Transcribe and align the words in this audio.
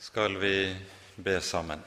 skal 0.00 0.38
vi 0.38 0.76
be 1.16 1.40
sammen. 1.40 1.80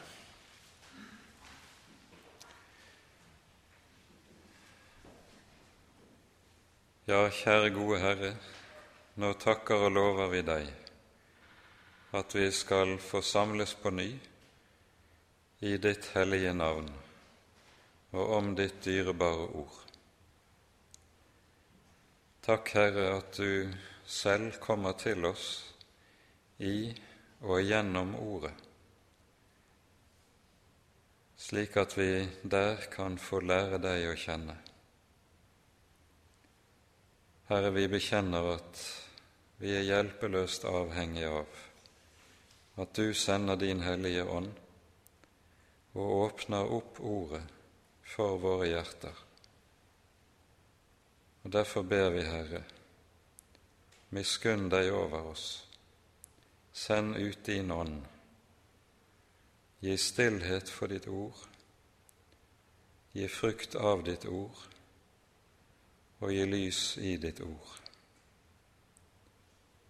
Ja, 7.06 7.26
kjære 7.34 7.72
gode 7.74 7.98
Herre, 8.04 8.30
nå 9.18 9.32
takker 9.42 9.88
og 9.88 9.96
lover 9.96 10.30
vi 10.30 10.42
deg 10.46 10.70
at 12.14 12.36
vi 12.38 12.52
skal 12.54 13.00
få 13.02 13.24
samles 13.26 13.74
på 13.82 13.90
ny 13.90 14.12
i 15.66 15.72
ditt 15.82 16.12
hellige 16.14 16.52
navn 16.54 16.92
og 18.14 18.36
om 18.36 18.52
ditt 18.54 18.78
dyrebare 18.86 19.48
ord. 19.64 19.80
Takk, 22.46 22.70
Herre, 22.78 23.08
at 23.18 23.42
du 23.42 23.74
selv 24.06 24.62
kommer 24.62 24.94
til 25.02 25.26
oss 25.26 25.48
i 26.62 26.94
og 27.44 27.60
gjennom 27.60 28.14
Ordet, 28.16 28.54
slik 31.36 31.76
at 31.78 31.98
vi 31.98 32.24
der 32.44 32.86
kan 32.92 33.18
få 33.20 33.42
lære 33.44 33.82
deg 33.84 34.06
å 34.08 34.16
kjenne. 34.16 34.56
Herre, 37.50 37.74
vi 37.76 37.90
bekjenner 37.92 38.54
at 38.54 38.84
vi 39.60 39.74
er 39.76 39.84
hjelpeløst 39.84 40.64
avhengige 40.70 41.34
av 41.42 41.60
at 42.84 42.96
du 42.96 43.12
sender 43.14 43.60
din 43.60 43.84
Hellige 43.84 44.24
Ånd 44.24 44.56
og 45.94 46.16
åpner 46.22 46.72
opp 46.80 47.04
Ordet 47.04 47.44
for 48.14 48.40
våre 48.42 48.72
hjerter. 48.72 49.20
Og 51.44 51.52
Derfor 51.52 51.84
ber 51.84 52.10
vi, 52.16 52.24
Herre, 52.24 52.64
miskunn 54.16 54.70
deg 54.72 54.94
over 54.96 55.34
oss 55.34 55.48
Send 56.74 57.16
ut 57.16 57.44
din 57.46 57.72
ånd. 57.72 58.06
Gi 59.80 59.98
stillhet 59.98 60.70
for 60.70 60.88
ditt 60.88 61.08
ord. 61.08 61.38
Gi 63.14 63.28
frukt 63.28 63.76
av 63.76 64.04
ditt 64.04 64.26
ord, 64.26 64.58
og 66.20 66.32
gi 66.34 66.46
lys 66.50 66.80
i 66.98 67.18
ditt 67.22 67.42
ord. 67.46 67.76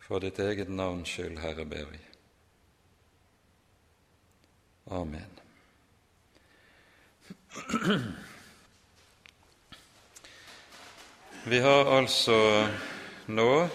For 0.03 0.19
ditt 0.19 0.41
eget 0.43 0.67
navns 0.67 1.13
skyld, 1.13 1.39
Herre, 1.39 1.63
ber 1.65 1.85
vi. 1.93 2.01
Amen. 4.91 5.39
Vi 11.45 11.59
har 11.59 11.85
altså 11.97 12.67
nå 13.27 13.69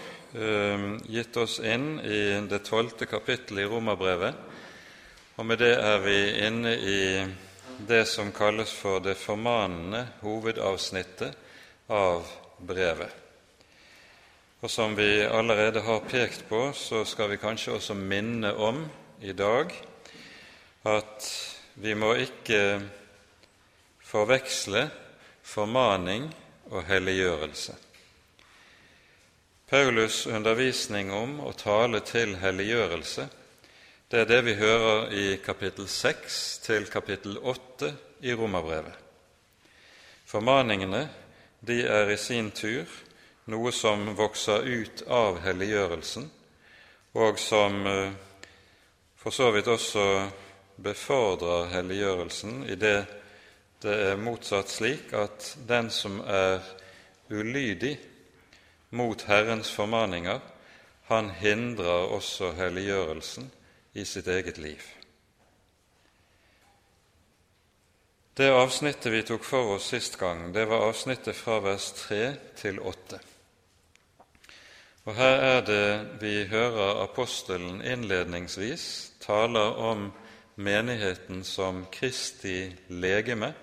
gitt 1.09 1.37
oss 1.37 1.59
inn 1.59 1.99
i 1.99 2.21
det 2.49 2.59
tolvte 2.67 3.05
kapittelet 3.09 3.65
i 3.65 3.69
Romerbrevet, 3.69 4.35
og 5.39 5.47
med 5.47 5.61
det 5.61 5.71
er 5.79 6.01
vi 6.03 6.19
inne 6.45 6.73
i 6.75 6.99
det 7.87 8.03
som 8.11 8.31
kalles 8.35 8.71
for 8.75 8.99
det 8.99 9.15
formanende 9.17 10.03
hovedavsnittet 10.21 11.37
av 11.89 12.27
brevet. 12.59 13.11
Og 14.59 14.71
som 14.71 14.95
vi 14.97 15.23
allerede 15.23 15.81
har 15.81 16.03
pekt 16.11 16.43
på, 16.49 16.73
så 16.75 17.05
skal 17.07 17.31
vi 17.31 17.39
kanskje 17.39 17.77
også 17.77 17.95
minne 17.95 18.51
om 18.53 18.83
i 19.23 19.31
dag 19.31 19.71
at 20.89 21.29
vi 21.79 21.95
må 21.95 22.11
ikke 22.19 22.81
forveksle 24.03 24.89
formaning 25.43 26.27
og 26.69 26.83
helliggjørelse. 26.89 27.88
Paulus' 29.69 30.25
undervisning 30.27 31.11
om 31.13 31.35
å 31.45 31.51
tale 31.53 31.99
til 32.01 32.31
helliggjørelse, 32.41 33.27
det 34.09 34.23
er 34.23 34.25
det 34.25 34.39
vi 34.47 34.55
hører 34.57 35.11
i 35.13 35.25
kapittel 35.45 35.85
6 35.85 36.39
til 36.63 36.87
kapittel 36.89 37.37
8 37.37 37.91
i 38.25 38.33
Romerbrevet. 38.33 38.95
Formaningene 40.25 41.03
de 41.61 41.83
er 41.85 42.09
i 42.09 42.17
sin 42.17 42.49
tur 42.49 42.89
noe 43.53 43.69
som 43.69 44.09
vokser 44.17 44.65
ut 44.65 45.05
av 45.05 45.37
helliggjørelsen, 45.45 46.25
og 47.13 47.37
som 47.37 47.79
eh, 47.85 48.11
for 49.21 49.37
så 49.37 49.53
vidt 49.53 49.69
også 49.69 50.09
befordrer 50.81 51.69
helliggjørelsen 51.75 52.63
i 52.65 52.75
det 52.79 52.97
det 53.79 53.95
er 54.09 54.17
motsatt 54.19 54.67
slik 54.67 55.13
at 55.15 55.53
den 55.67 55.87
som 55.93 56.17
er 56.25 56.57
ulydig 57.29 57.93
mot 58.89 59.21
Herrens 59.29 59.71
formaninger, 59.71 60.39
han 61.09 61.29
hindrer 61.29 62.11
også 62.13 62.51
helliggjørelsen 62.57 63.49
i 63.93 64.05
sitt 64.05 64.27
eget 64.27 64.57
liv. 64.57 64.81
Det 68.37 68.47
avsnittet 68.55 69.11
vi 69.11 69.23
tok 69.27 69.43
for 69.43 69.73
oss 69.75 69.89
sist 69.91 70.15
gang, 70.21 70.53
det 70.53 70.63
var 70.69 70.85
avsnittet 70.87 71.35
fra 71.35 71.57
vers 71.65 71.89
3 72.05 72.21
til 72.61 72.79
8. 72.79 73.19
Og 75.09 75.15
Her 75.17 75.43
er 75.43 75.61
det 75.65 75.87
vi 76.21 76.45
hører 76.47 77.03
apostelen 77.03 77.81
innledningsvis 77.81 78.85
taler 79.19 79.75
om 79.81 80.11
menigheten 80.55 81.43
som 81.43 81.85
Kristi 81.91 82.69
legeme 82.89 83.53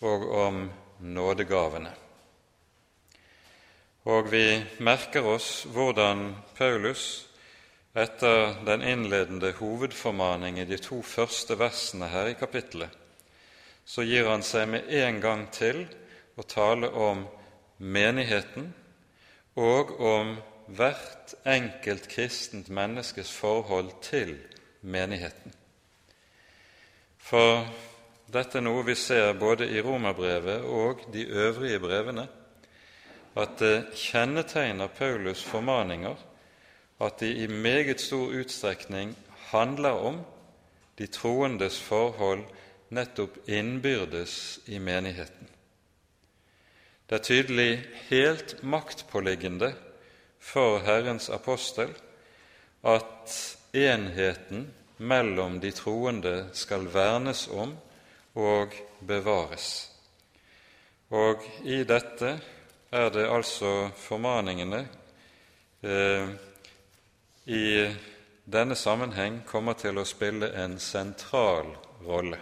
og 0.00 0.28
om 0.34 0.62
nådegavene. 0.98 2.01
Og 4.02 4.32
vi 4.32 4.46
merker 4.82 5.26
oss 5.30 5.62
hvordan 5.70 6.32
Paulus 6.56 7.28
etter 7.94 8.56
den 8.66 8.82
innledende 8.82 9.52
hovedformaning 9.54 10.58
i 10.58 10.66
de 10.66 10.78
to 10.82 11.02
første 11.06 11.54
versene 11.60 12.08
her 12.10 12.32
i 12.32 12.38
kapittelet, 12.38 12.90
så 13.84 14.02
gir 14.02 14.26
han 14.30 14.42
seg 14.42 14.72
med 14.72 14.90
en 15.02 15.20
gang 15.22 15.44
til 15.54 15.84
å 16.34 16.46
tale 16.48 16.90
om 16.90 17.22
menigheten 17.78 18.72
og 19.60 19.94
om 20.00 20.34
hvert 20.72 21.34
enkelt 21.46 22.08
kristent 22.10 22.72
menneskes 22.74 23.30
forhold 23.30 23.92
til 24.02 24.34
menigheten. 24.82 25.54
For 27.22 27.66
dette 28.32 28.58
er 28.58 28.66
noe 28.66 28.82
vi 28.86 28.96
ser 28.98 29.34
både 29.38 29.68
i 29.70 29.82
Romerbrevet 29.84 30.64
og 30.66 31.04
de 31.14 31.28
øvrige 31.28 31.82
brevene 31.82 32.26
at 33.36 33.58
det 33.58 33.94
kjennetegner 33.96 34.88
Paulus' 34.92 35.44
formaninger 35.44 36.16
at 37.00 37.20
de 37.20 37.30
i 37.44 37.46
meget 37.46 38.00
stor 38.00 38.32
utstrekning 38.42 39.16
handler 39.52 39.90
om 39.90 40.20
de 40.98 41.06
troendes 41.06 41.80
forhold 41.80 42.44
nettopp 42.92 43.38
innbyrdes 43.48 44.60
i 44.66 44.78
menigheten. 44.78 45.48
Det 47.08 47.18
er 47.18 47.24
tydelig 47.24 47.72
helt 48.08 48.62
maktpåliggende 48.62 49.72
for 50.40 50.78
Herrens 50.84 51.28
apostel 51.28 51.90
at 52.84 53.34
enheten 53.72 54.68
mellom 54.98 55.58
de 55.60 55.70
troende 55.70 56.46
skal 56.52 56.86
vernes 56.94 57.48
om 57.48 57.74
og 58.34 58.74
bevares. 59.06 59.90
Og 61.10 61.44
i 61.64 61.82
dette 61.84 62.36
er 62.92 63.10
det 63.10 63.24
altså 63.24 63.88
formaningene 63.96 64.82
eh, 65.80 66.32
i 67.48 67.66
denne 68.44 68.76
sammenheng 68.76 69.40
kommer 69.48 69.78
til 69.80 69.96
å 69.98 70.04
spille 70.04 70.50
en 70.60 70.76
sentral 70.82 71.70
rolle. 72.04 72.38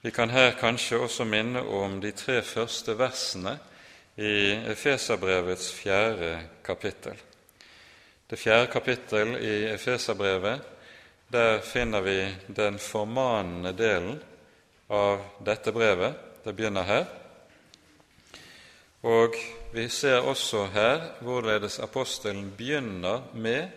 Vi 0.00 0.12
kan 0.12 0.32
her 0.32 0.56
kanskje 0.60 1.00
også 1.00 1.24
minne 1.28 1.60
om 1.60 1.98
de 2.00 2.12
tre 2.16 2.40
første 2.44 2.96
versene 2.96 3.56
i 4.16 4.52
Efeserbrevets 4.72 5.70
fjerde 5.72 6.36
kapittel. 6.64 7.16
Det 8.28 8.38
fjerde 8.40 8.70
kapittel 8.72 9.34
i 9.40 9.56
Efeserbrevet, 9.72 10.60
der 11.28 11.60
finner 11.64 12.04
vi 12.04 12.18
den 12.46 12.78
formanende 12.78 13.72
delen 13.76 14.20
av 14.88 15.24
dette 15.44 15.72
brevet. 15.72 16.16
Det 16.44 16.52
begynner 16.52 16.88
her. 16.88 17.06
Og 19.04 19.36
vi 19.74 19.88
ser 19.92 20.24
også 20.24 20.66
her 20.72 21.02
hvorledes 21.20 21.76
apostelen 21.82 22.48
begynner 22.56 23.26
med 23.36 23.68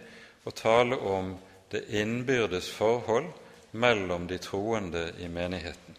å 0.48 0.54
tale 0.56 0.96
om 0.96 1.34
det 1.72 1.84
innbyrdes 2.00 2.70
forhold 2.72 3.28
mellom 3.76 4.28
de 4.28 4.38
troende 4.40 5.10
i 5.20 5.28
menigheten. 5.28 5.98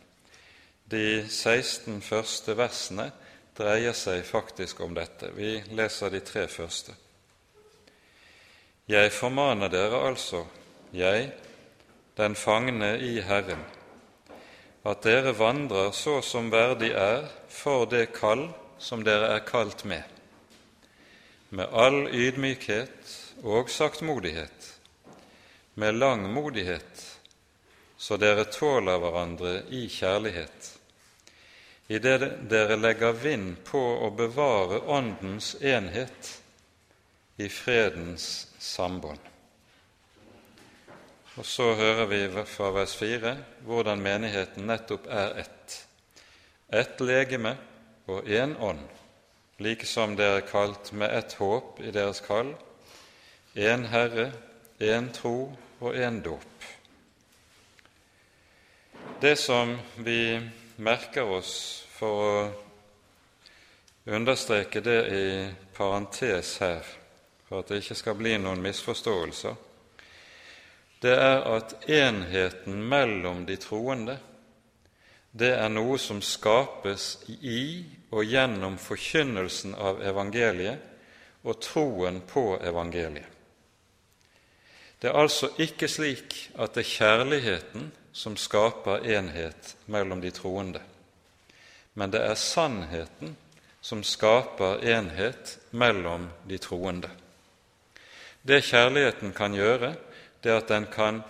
De 0.89 1.27
16 1.29 2.01
første 2.01 2.55
versene 2.57 3.11
dreier 3.59 3.93
seg 3.93 4.23
faktisk 4.25 4.81
om 4.81 4.95
dette. 4.97 5.29
Vi 5.37 5.59
leser 5.77 6.15
de 6.15 6.23
tre 6.25 6.47
første. 6.49 6.95
Jeg 8.89 9.13
formaner 9.13 9.69
dere 9.69 10.01
altså, 10.09 10.47
jeg, 10.97 11.29
den 12.17 12.39
fangne 12.39 12.95
i 13.05 13.19
Herren, 13.21 13.61
at 14.89 15.05
dere 15.05 15.35
vandrer 15.37 15.93
så 15.93 16.23
som 16.25 16.49
verdig 16.49 16.95
er 16.97 17.29
for 17.53 17.85
det 17.91 18.07
kall 18.17 18.47
som 18.79 19.03
dere 19.05 19.33
er 19.37 19.45
kalt 19.47 19.85
med, 19.85 20.03
med 21.51 21.69
all 21.73 22.07
ydmykhet 22.15 23.15
og 23.43 23.71
saktmodighet, 23.71 24.75
med 25.75 25.95
langmodighet, 25.99 27.05
så 27.99 28.19
dere 28.19 28.47
tåler 28.51 28.99
hverandre 29.03 29.55
i 29.75 29.87
kjærlighet, 29.91 30.73
idet 31.89 32.35
dere 32.51 32.77
legger 32.79 33.17
vind 33.17 33.57
på 33.67 33.81
å 34.07 34.11
bevare 34.15 34.83
Åndens 34.87 35.55
enhet 35.61 36.35
i 37.39 37.49
fredens 37.49 38.49
sambånd. 38.59 39.23
Og 41.39 41.47
så 41.47 41.71
hører 41.79 42.07
vi 42.11 42.21
fra 42.51 42.73
vers 42.75 42.97
4 42.99 43.35
hvordan 43.67 44.03
menigheten 44.03 44.67
nettopp 44.67 45.07
er 45.07 45.37
ett. 45.45 45.77
Ett 46.69 46.99
legeme 47.01 47.55
og 48.09 48.29
én 48.29 48.57
ånd, 48.57 48.81
like 49.61 49.87
som 49.87 50.15
dere 50.17 50.41
er 50.41 50.47
kalt 50.49 50.93
med 50.97 51.13
ett 51.13 51.35
håp 51.37 51.81
i 51.85 51.93
deres 51.93 52.23
kall, 52.25 52.55
én 53.55 53.85
Herre, 53.93 54.31
én 54.81 55.11
tro 55.13 55.53
og 55.81 55.95
én 55.95 56.23
dåp. 56.25 56.65
Det 59.21 59.37
som 59.37 59.77
vi 59.97 60.41
merker 60.77 61.29
oss 61.29 61.53
for 61.91 62.23
å 62.23 62.51
understreke 64.07 64.81
det 64.81 65.01
i 65.13 65.27
parentes 65.77 66.55
her, 66.63 66.87
for 67.49 67.61
at 67.61 67.69
det 67.69 67.83
ikke 67.83 67.99
skal 67.99 68.17
bli 68.17 68.39
noen 68.41 68.63
misforståelser, 68.65 69.57
det 71.03 71.15
er 71.15 71.45
at 71.45 71.77
enheten 71.91 72.81
mellom 72.89 73.45
de 73.47 73.59
troende 73.61 74.17
det 75.39 75.53
er 75.55 75.69
noe 75.71 75.99
som 76.01 76.21
skapes 76.25 77.19
i 77.29 77.85
og 78.11 78.25
gjennom 78.25 78.79
forkynnelsen 78.81 79.75
av 79.75 80.01
evangeliet 80.05 81.45
og 81.45 81.61
troen 81.63 82.23
på 82.27 82.57
evangeliet. 82.65 83.35
Det 84.99 85.11
er 85.11 85.21
altså 85.21 85.53
ikke 85.63 85.87
slik 85.87 86.35
at 86.59 86.75
det 86.75 86.83
er 86.83 86.91
kjærligheten 86.91 87.91
som 88.13 88.35
skaper 88.37 89.05
enhet 89.07 89.77
mellom 89.87 90.23
de 90.25 90.33
troende, 90.35 90.81
men 91.95 92.11
det 92.11 92.25
er 92.25 92.35
sannheten 92.35 93.37
som 93.81 94.03
skaper 94.03 94.83
enhet 94.83 95.59
mellom 95.71 96.27
de 96.51 96.59
troende. 96.59 97.11
Det 98.43 98.65
kjærligheten 98.67 99.33
kan 99.37 99.55
gjøre, 99.55 99.93
det 100.43 100.51
er 100.51 100.61
at 100.63 100.71
den 100.73 100.89
kan 100.91 101.23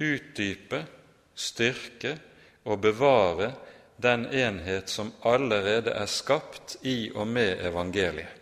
utdype, 0.00 0.84
styrke 1.34 2.16
og 2.64 2.80
bevare 2.80 3.52
den 4.02 4.26
enhet 4.26 4.88
som 4.88 5.12
allerede 5.22 5.90
er 5.90 6.06
skapt 6.06 6.76
i 6.82 7.10
og 7.14 7.26
med 7.26 7.60
evangeliet. 7.66 8.36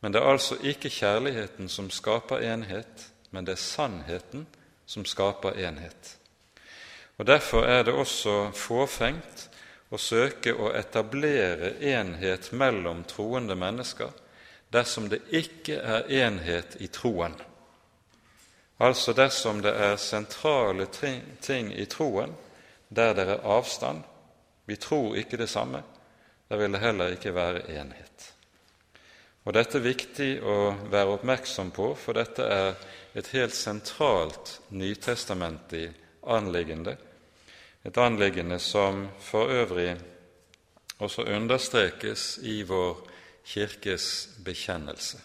Men 0.00 0.12
det 0.12 0.20
er 0.22 0.30
altså 0.30 0.56
ikke 0.62 0.90
kjærligheten 0.90 1.68
som 1.68 1.90
skaper 1.90 2.38
enhet, 2.38 3.08
men 3.30 3.46
det 3.46 3.56
er 3.56 3.62
sannheten 3.62 4.46
som 4.86 5.04
skaper 5.04 5.58
enhet. 5.58 6.16
Og 7.18 7.26
Derfor 7.26 7.64
er 7.66 7.82
det 7.82 7.94
også 7.94 8.50
fåfengt 8.54 9.48
å 9.90 9.98
søke 9.98 10.54
å 10.54 10.70
etablere 10.76 11.74
enhet 11.82 12.52
mellom 12.52 13.02
troende 13.04 13.56
mennesker 13.58 14.12
dersom 14.70 15.08
det 15.08 15.24
ikke 15.34 15.80
er 15.80 16.10
enhet 16.22 16.76
i 16.78 16.86
troen. 16.92 17.34
Altså 18.78 19.12
dersom 19.12 19.62
det 19.64 19.72
er 19.74 19.96
sentrale 19.96 20.86
ting 21.42 21.72
i 21.74 21.86
troen 21.90 22.36
der 22.88 23.14
det 23.14 23.28
er 23.28 23.44
avstand, 23.44 24.02
vi 24.66 24.76
tror 24.76 25.16
ikke 25.16 25.36
det 25.36 25.48
samme, 25.48 25.82
der 26.48 26.56
vil 26.56 26.72
det 26.72 26.80
heller 26.80 27.08
ikke 27.08 27.34
være 27.34 27.70
enhet. 27.70 28.34
Og 29.44 29.54
Dette 29.54 29.78
er 29.78 29.84
viktig 29.84 30.30
å 30.44 30.74
være 30.92 31.14
oppmerksom 31.16 31.70
på, 31.72 31.94
for 31.96 32.18
dette 32.18 32.44
er 32.44 32.74
et 33.16 33.30
helt 33.32 33.54
sentralt 33.56 34.58
nytestamentlig 34.76 35.86
anliggende, 36.28 36.98
et 37.84 37.96
anliggende 37.96 38.58
som 38.60 39.06
for 39.24 39.48
øvrig 39.48 39.94
også 40.98 41.24
understrekes 41.32 42.38
i 42.42 42.62
vår 42.62 43.00
kirkes 43.48 44.28
bekjennelse. 44.44 45.18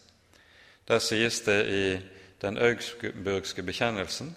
Der 0.88 1.00
sies 1.00 1.42
det 1.42 1.60
i 1.68 1.86
den 2.42 2.58
augsburgske 2.58 3.64
bekjennelsen 3.64 4.36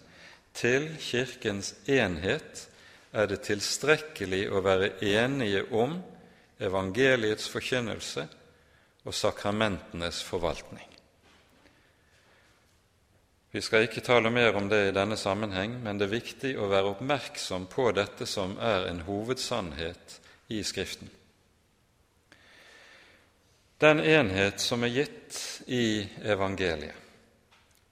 til 0.55 0.89
Kirkens 0.99 1.75
enhet 1.87 2.66
er 3.17 3.31
det 3.31 3.45
tilstrekkelig 3.47 4.45
å 4.53 4.61
være 4.65 4.91
enige 5.01 5.65
om 5.73 5.97
evangeliets 6.61 7.49
forkynnelse 7.53 8.27
og 9.07 9.15
sakramentenes 9.15 10.21
forvaltning. 10.27 10.87
Vi 13.57 13.63
skal 13.65 13.87
ikke 13.87 14.05
tale 14.05 14.29
mer 14.29 14.57
om 14.59 14.67
det 14.69 14.83
i 14.89 14.93
denne 14.93 15.17
sammenheng, 15.17 15.79
men 15.81 15.97
det 15.97 16.09
er 16.09 16.17
viktig 16.19 16.51
å 16.61 16.69
være 16.69 16.91
oppmerksom 16.93 17.69
på 17.73 17.89
dette 17.97 18.27
som 18.29 18.59
er 18.61 18.91
en 18.91 19.01
hovedsannhet 19.07 20.19
i 20.53 20.61
Skriften. 20.67 21.09
Den 23.81 24.01
enhet 24.01 24.61
som 24.61 24.85
er 24.85 24.93
gitt 24.93 25.39
i 25.73 26.05
evangeliet, 26.25 26.97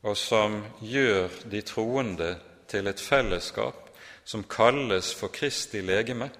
og 0.05 0.17
som 0.21 0.61
gjør 0.85 1.33
de 1.49 1.65
troende 1.65 2.31
til 2.69 2.89
et 2.89 3.01
fellesskap 3.01 3.84
som 4.25 4.45
kalles 4.49 5.13
for 5.15 5.33
Kristi 5.33 5.83
legeme, 5.85 6.31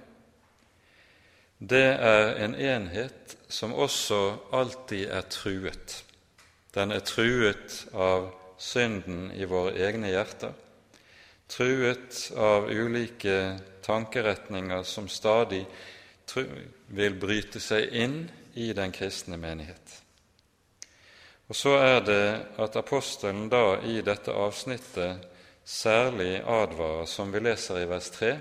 det 1.59 1.87
er 2.01 2.35
en 2.45 2.55
enhet 2.55 3.37
som 3.49 3.73
også 3.73 4.37
alltid 4.53 5.07
er 5.09 5.29
truet. 5.31 6.05
Den 6.75 6.93
er 6.93 7.05
truet 7.07 7.85
av 7.95 8.33
synden 8.59 9.31
i 9.33 9.47
våre 9.49 9.77
egne 9.87 10.11
hjerter, 10.11 10.53
truet 11.49 12.33
av 12.37 12.67
ulike 12.73 13.59
tankeretninger 13.85 14.83
som 14.83 15.09
stadig 15.09 15.65
vil 16.89 17.21
bryte 17.21 17.61
seg 17.61 17.93
inn 17.95 18.25
i 18.59 18.73
den 18.75 18.93
kristne 18.95 19.39
menighet. 19.39 20.01
Og 21.49 21.57
så 21.57 21.77
er 21.77 22.01
det 22.01 22.27
at 22.59 22.77
apostelen 22.81 23.49
da 23.53 23.77
i 23.85 24.01
dette 24.03 24.33
avsnittet 24.33 25.34
særlig 25.65 26.43
advarer, 26.47 27.07
som 27.07 27.33
vi 27.33 27.41
leser 27.41 27.83
i 27.83 27.89
vers 27.89 28.11
3, 28.11 28.37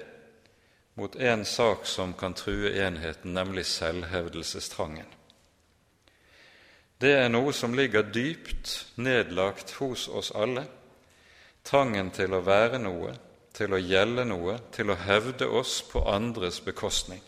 mot 0.95 1.15
en 1.15 1.45
sak 1.45 1.85
som 1.89 2.13
kan 2.13 2.33
true 2.33 2.69
enheten, 2.69 3.33
nemlig 3.33 3.65
selvhevdelsestrangen. 3.65 5.07
Det 7.01 7.11
er 7.17 7.29
noe 7.31 7.51
som 7.53 7.73
ligger 7.75 8.05
dypt 8.05 8.93
nedlagt 8.95 9.73
hos 9.79 10.07
oss 10.07 10.31
alle, 10.35 10.67
trangen 11.63 12.11
til 12.15 12.35
å 12.35 12.44
være 12.45 12.80
noe, 12.80 13.15
til 13.53 13.73
å 13.73 13.81
gjelde 13.81 14.25
noe, 14.25 14.57
til 14.71 14.92
å 14.92 14.99
hevde 14.99 15.47
oss 15.47 15.81
på 15.89 16.03
andres 16.09 16.61
bekostning. 16.63 17.21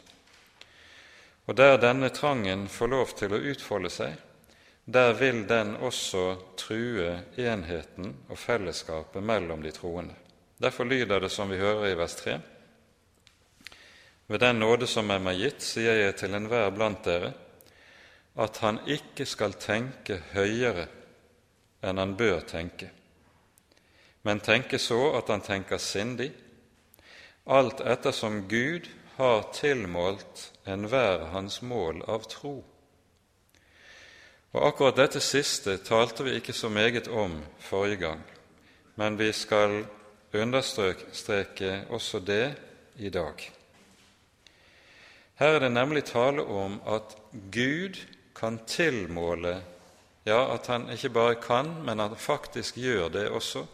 Og 1.45 1.57
der 1.57 1.77
denne 1.77 2.09
trangen 2.09 2.67
får 2.71 2.89
lov 2.89 3.11
til 3.19 3.35
å 3.35 3.41
utfolde 3.51 3.91
seg, 3.93 4.15
der 4.85 5.13
vil 5.13 5.49
den 5.49 5.75
også 5.75 6.35
true 6.57 7.23
enheten 7.37 8.15
og 8.29 8.37
fellesskapet 8.37 9.23
mellom 9.23 9.63
de 9.63 9.71
troende. 9.71 10.13
Derfor 10.61 10.83
lyder 10.83 11.19
det 11.19 11.31
som 11.31 11.49
vi 11.49 11.57
hører 11.57 11.87
i 11.87 11.97
vers 11.97 12.15
3.: 12.15 12.39
Ved 14.27 14.39
den 14.39 14.55
nåde 14.55 14.87
som 14.87 15.09
er 15.09 15.19
meg 15.19 15.37
gitt, 15.41 15.61
sier 15.61 15.93
jeg 15.93 16.15
til 16.15 16.33
enhver 16.33 16.69
blant 16.69 17.05
dere, 17.05 17.33
at 18.37 18.57
han 18.57 18.79
ikke 18.87 19.25
skal 19.25 19.53
tenke 19.53 20.21
høyere 20.33 20.87
enn 21.83 21.97
han 21.97 22.15
bør 22.17 22.39
tenke, 22.39 22.89
men 24.23 24.39
tenke 24.39 24.79
så 24.79 25.13
at 25.17 25.29
han 25.29 25.41
tenker 25.41 25.77
sindig, 25.77 26.31
alt 27.45 27.81
ettersom 27.81 28.47
Gud 28.49 28.89
har 29.17 29.51
tilmålt 29.53 30.51
enhver 30.65 31.29
hans 31.31 31.61
mål 31.61 32.01
av 32.07 32.25
tro. 32.29 32.63
Og 34.55 34.63
Akkurat 34.69 34.95
dette 34.95 35.19
siste 35.19 35.73
talte 35.83 36.23
vi 36.23 36.37
ikke 36.37 36.53
så 36.55 36.69
meget 36.71 37.09
om 37.11 37.33
forrige 37.59 37.99
gang, 38.05 38.21
men 38.95 39.17
vi 39.19 39.33
skal 39.35 39.81
understreke 40.31 41.81
også 41.89 42.21
det 42.23 42.55
i 42.95 43.09
dag. 43.09 43.51
Her 45.35 45.47
er 45.47 45.59
det 45.59 45.71
nemlig 45.71 46.05
tale 46.07 46.45
om 46.47 46.79
at 46.87 47.17
Gud 47.51 47.99
kan 48.35 48.59
tilmåle 48.67 49.61
Ja, 50.25 50.53
at 50.53 50.67
han 50.67 50.87
ikke 50.89 51.09
bare 51.09 51.35
kan, 51.35 51.67
men 51.85 51.99
at 51.99 52.15
han 52.15 52.17
faktisk 52.17 52.75
gjør 52.75 53.09
det 53.09 53.27
også, 53.29 53.65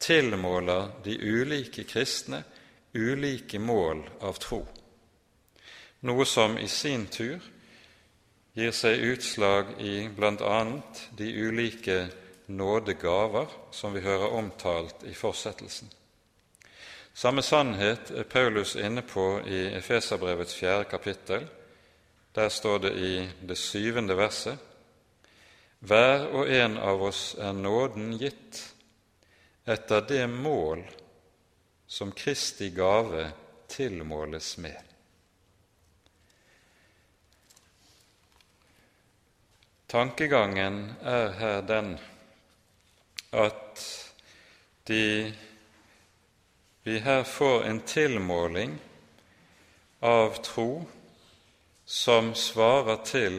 tilmåler 0.00 0.88
de 1.04 1.14
ulike 1.14 1.84
kristne 1.84 2.42
ulike 2.94 3.58
mål 3.58 4.00
av 4.20 4.40
tro, 4.42 4.64
noe 6.00 6.26
som 6.26 6.58
i 6.58 6.66
sin 6.66 7.06
tur 7.06 7.38
gir 8.56 8.72
seg 8.72 9.02
utslag 9.04 9.74
i 9.84 10.08
bl.a. 10.08 10.60
de 11.16 11.26
ulike 11.28 12.06
nådegaver 12.46 13.52
som 13.70 13.92
vi 13.92 14.00
hører 14.00 14.32
omtalt 14.32 15.04
i 15.04 15.12
fortsettelsen. 15.14 15.90
Samme 17.12 17.44
sannhet 17.44 18.10
er 18.16 18.24
Paulus 18.24 18.74
inne 18.80 19.04
på 19.04 19.42
i 19.44 19.66
Efeserbrevets 19.76 20.56
fjerde 20.56 20.88
kapittel. 20.88 21.44
Der 22.32 22.48
står 22.48 22.78
det 22.78 22.94
i 22.96 23.12
det 23.40 23.58
syvende 23.60 24.16
verset 24.16 24.58
Hver 25.80 26.26
og 26.32 26.48
en 26.48 26.78
av 26.80 27.02
oss 27.02 27.36
er 27.36 27.52
nåden 27.52 28.16
gitt 28.16 28.62
etter 29.68 30.00
det 30.08 30.24
mål 30.32 30.84
som 31.86 32.12
Kristi 32.12 32.70
gave 32.72 33.30
tilmåles 33.68 34.56
med. 34.58 34.85
Tankegangen 39.86 40.96
er 41.02 41.28
her 41.38 41.60
den 41.62 41.92
at 43.30 43.82
de, 44.88 45.32
vi 46.82 46.98
her 46.98 47.22
får 47.22 47.64
en 47.68 47.80
tilmåling 47.86 48.74
av 50.02 50.40
tro 50.42 50.70
som 51.86 52.32
svarer 52.34 52.98
til 53.06 53.38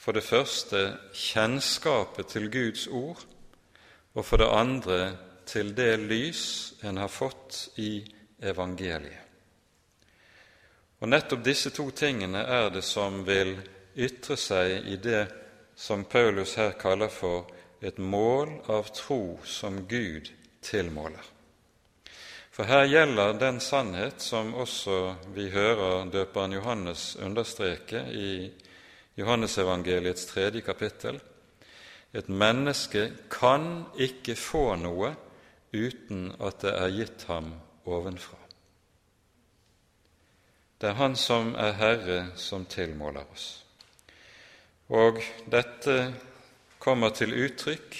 for 0.00 0.16
det 0.16 0.24
første 0.24 0.82
kjennskapet 1.12 2.32
til 2.32 2.48
Guds 2.48 2.86
ord, 2.88 3.20
og 4.16 4.24
for 4.24 4.40
det 4.40 4.48
andre 4.48 4.98
til 5.44 5.76
det 5.76 5.98
lys 6.00 6.46
en 6.80 6.96
har 6.96 7.12
fått 7.12 7.76
i 7.76 7.98
evangeliet. 8.40 9.20
Og 11.04 11.10
Nettopp 11.12 11.44
disse 11.44 11.76
to 11.76 11.90
tingene 11.92 12.40
er 12.40 12.70
det 12.72 12.86
som 12.88 13.20
vil 13.26 13.58
ytre 14.00 14.40
seg 14.40 14.86
i 14.88 14.96
det 14.96 15.43
som 15.76 16.04
Paulus 16.04 16.54
her 16.54 16.72
kaller 16.78 17.08
for 17.08 17.50
et 17.80 17.98
mål 17.98 18.60
av 18.70 18.90
tro 18.94 19.38
som 19.44 19.86
Gud 19.88 20.30
tilmåler. 20.64 21.24
For 22.54 22.70
her 22.70 22.84
gjelder 22.86 23.34
den 23.34 23.58
sannhet 23.60 24.22
som 24.22 24.54
også 24.54 25.16
vi 25.34 25.48
hører 25.50 26.06
døperen 26.06 26.54
Johannes 26.54 27.16
understreke 27.16 28.04
i 28.14 28.52
Johannesevangeliets 29.18 30.26
tredje 30.30 30.62
kapittel. 30.62 31.18
Et 32.14 32.28
menneske 32.28 33.08
kan 33.30 33.84
ikke 33.98 34.36
få 34.38 34.76
noe 34.78 35.16
uten 35.74 36.30
at 36.38 36.62
det 36.62 36.76
er 36.78 36.94
gitt 36.94 37.26
ham 37.26 37.50
ovenfra. 37.84 38.38
Det 40.78 40.88
er 40.92 40.94
Han 40.94 41.16
som 41.16 41.54
er 41.58 41.72
Herre, 41.72 42.26
som 42.36 42.66
tilmåler 42.66 43.26
oss. 43.32 43.63
Og 44.88 45.22
dette 45.48 46.12
kommer 46.78 47.14
til 47.16 47.32
uttrykk 47.32 47.96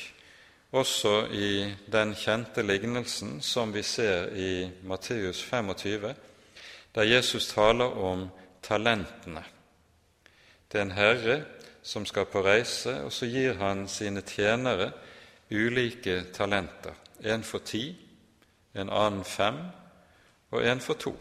også 0.76 1.14
i 1.32 1.72
den 1.88 2.12
kjente 2.18 2.62
lignelsen 2.62 3.38
som 3.40 3.72
vi 3.72 3.82
ser 3.82 4.34
i 4.36 4.68
Matteus 4.82 5.42
25, 5.42 6.14
der 6.94 7.02
Jesus 7.02 7.48
taler 7.54 7.96
om 8.04 8.28
talentene. 8.62 9.44
Det 10.72 10.78
er 10.78 10.82
en 10.82 10.96
herre 10.98 11.38
som 11.82 12.04
skal 12.06 12.26
på 12.26 12.42
reise, 12.44 13.00
og 13.04 13.12
så 13.12 13.26
gir 13.26 13.54
han 13.60 13.88
sine 13.88 14.20
tjenere 14.20 14.90
ulike 15.50 16.24
talenter. 16.34 16.92
En 17.24 17.44
for 17.44 17.64
ti, 17.64 17.94
en 18.74 18.90
annen 18.90 19.24
fem 19.24 19.60
og 20.50 20.66
en 20.66 20.80
for 20.80 20.94
to. 21.00 21.14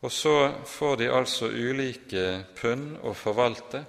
Og 0.00 0.12
så 0.12 0.34
får 0.64 0.96
de 0.96 1.08
altså 1.10 1.48
ulike 1.50 2.26
pund 2.58 2.98
å 3.02 3.14
forvalte, 3.18 3.84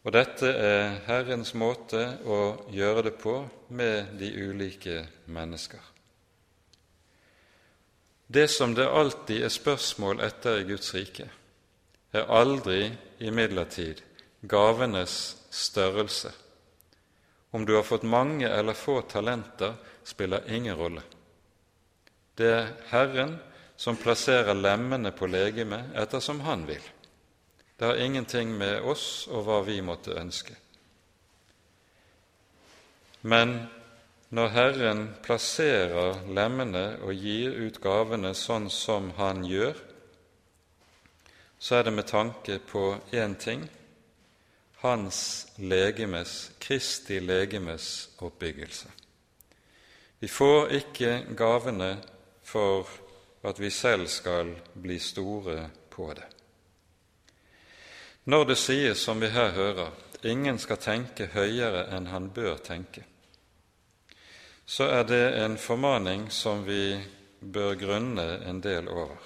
og 0.00 0.14
dette 0.16 0.48
er 0.48 1.00
Herrens 1.04 1.52
måte 1.52 2.00
å 2.24 2.40
gjøre 2.72 3.02
det 3.10 3.14
på 3.20 3.34
med 3.76 4.14
de 4.20 4.30
ulike 4.32 5.02
mennesker. 5.28 5.80
Det 8.30 8.46
som 8.48 8.72
det 8.74 8.86
alltid 8.88 9.44
er 9.44 9.52
spørsmål 9.52 10.22
etter 10.24 10.62
i 10.62 10.68
Guds 10.70 10.94
rike, 10.94 11.26
er 12.16 12.32
aldri 12.32 12.86
imidlertid 13.20 14.00
gavenes 14.48 15.16
størrelse. 15.50 16.32
Om 17.52 17.66
du 17.66 17.74
har 17.74 17.84
fått 17.84 18.06
mange 18.06 18.48
eller 18.48 18.78
få 18.78 19.00
talenter, 19.02 19.74
spiller 20.04 20.48
ingen 20.48 20.78
rolle. 20.78 21.02
Det 22.38 22.52
er 22.54 22.72
Herren 22.88 23.36
som 23.80 23.96
plasserer 23.96 24.54
lemmene 24.54 25.08
på 25.16 25.24
legemet 25.30 25.94
ettersom 25.96 26.42
Han 26.44 26.66
vil. 26.68 26.82
Det 27.76 27.86
har 27.88 27.96
ingenting 27.96 28.52
med 28.52 28.82
oss 28.84 29.24
og 29.32 29.46
hva 29.46 29.62
vi 29.64 29.78
måtte 29.80 30.18
ønske. 30.20 30.52
Men 33.24 33.54
når 34.28 34.52
Herren 34.52 35.02
plasserer 35.24 36.20
lemmene 36.28 37.00
og 37.00 37.16
gir 37.16 37.56
ut 37.56 37.80
gavene 37.80 38.34
sånn 38.36 38.68
som 38.68 39.14
Han 39.16 39.46
gjør, 39.48 39.80
så 41.58 41.80
er 41.80 41.88
det 41.88 41.96
med 41.96 42.08
tanke 42.12 42.60
på 42.60 42.84
én 43.16 43.34
ting 43.40 43.64
hans 44.80 45.46
legemes, 45.56 46.50
Kristi 46.60 47.20
legemes 47.20 48.08
oppbyggelse. 48.24 48.88
Vi 50.20 50.28
får 50.28 50.72
ikke 50.84 51.12
gavene 51.36 51.94
for 52.44 52.88
at 53.42 53.60
vi 53.60 53.70
selv 53.70 54.06
skal 54.06 54.54
bli 54.74 54.98
store 54.98 55.70
på 55.90 56.12
det. 56.14 56.26
Når 58.24 58.44
det 58.44 58.56
sies, 58.60 58.98
som 58.98 59.20
vi 59.20 59.30
her 59.32 59.50
hører, 59.56 59.90
ingen 60.22 60.58
skal 60.58 60.76
tenke 60.76 61.30
høyere 61.32 61.86
enn 61.96 62.10
han 62.12 62.28
bør 62.36 62.60
tenke, 62.60 63.06
så 64.66 64.86
er 64.92 65.06
det 65.08 65.24
en 65.40 65.56
formaning 65.58 66.28
som 66.30 66.62
vi 66.66 67.00
bør 67.40 67.74
grunne 67.74 68.26
en 68.46 68.60
del 68.60 68.88
over. 68.92 69.16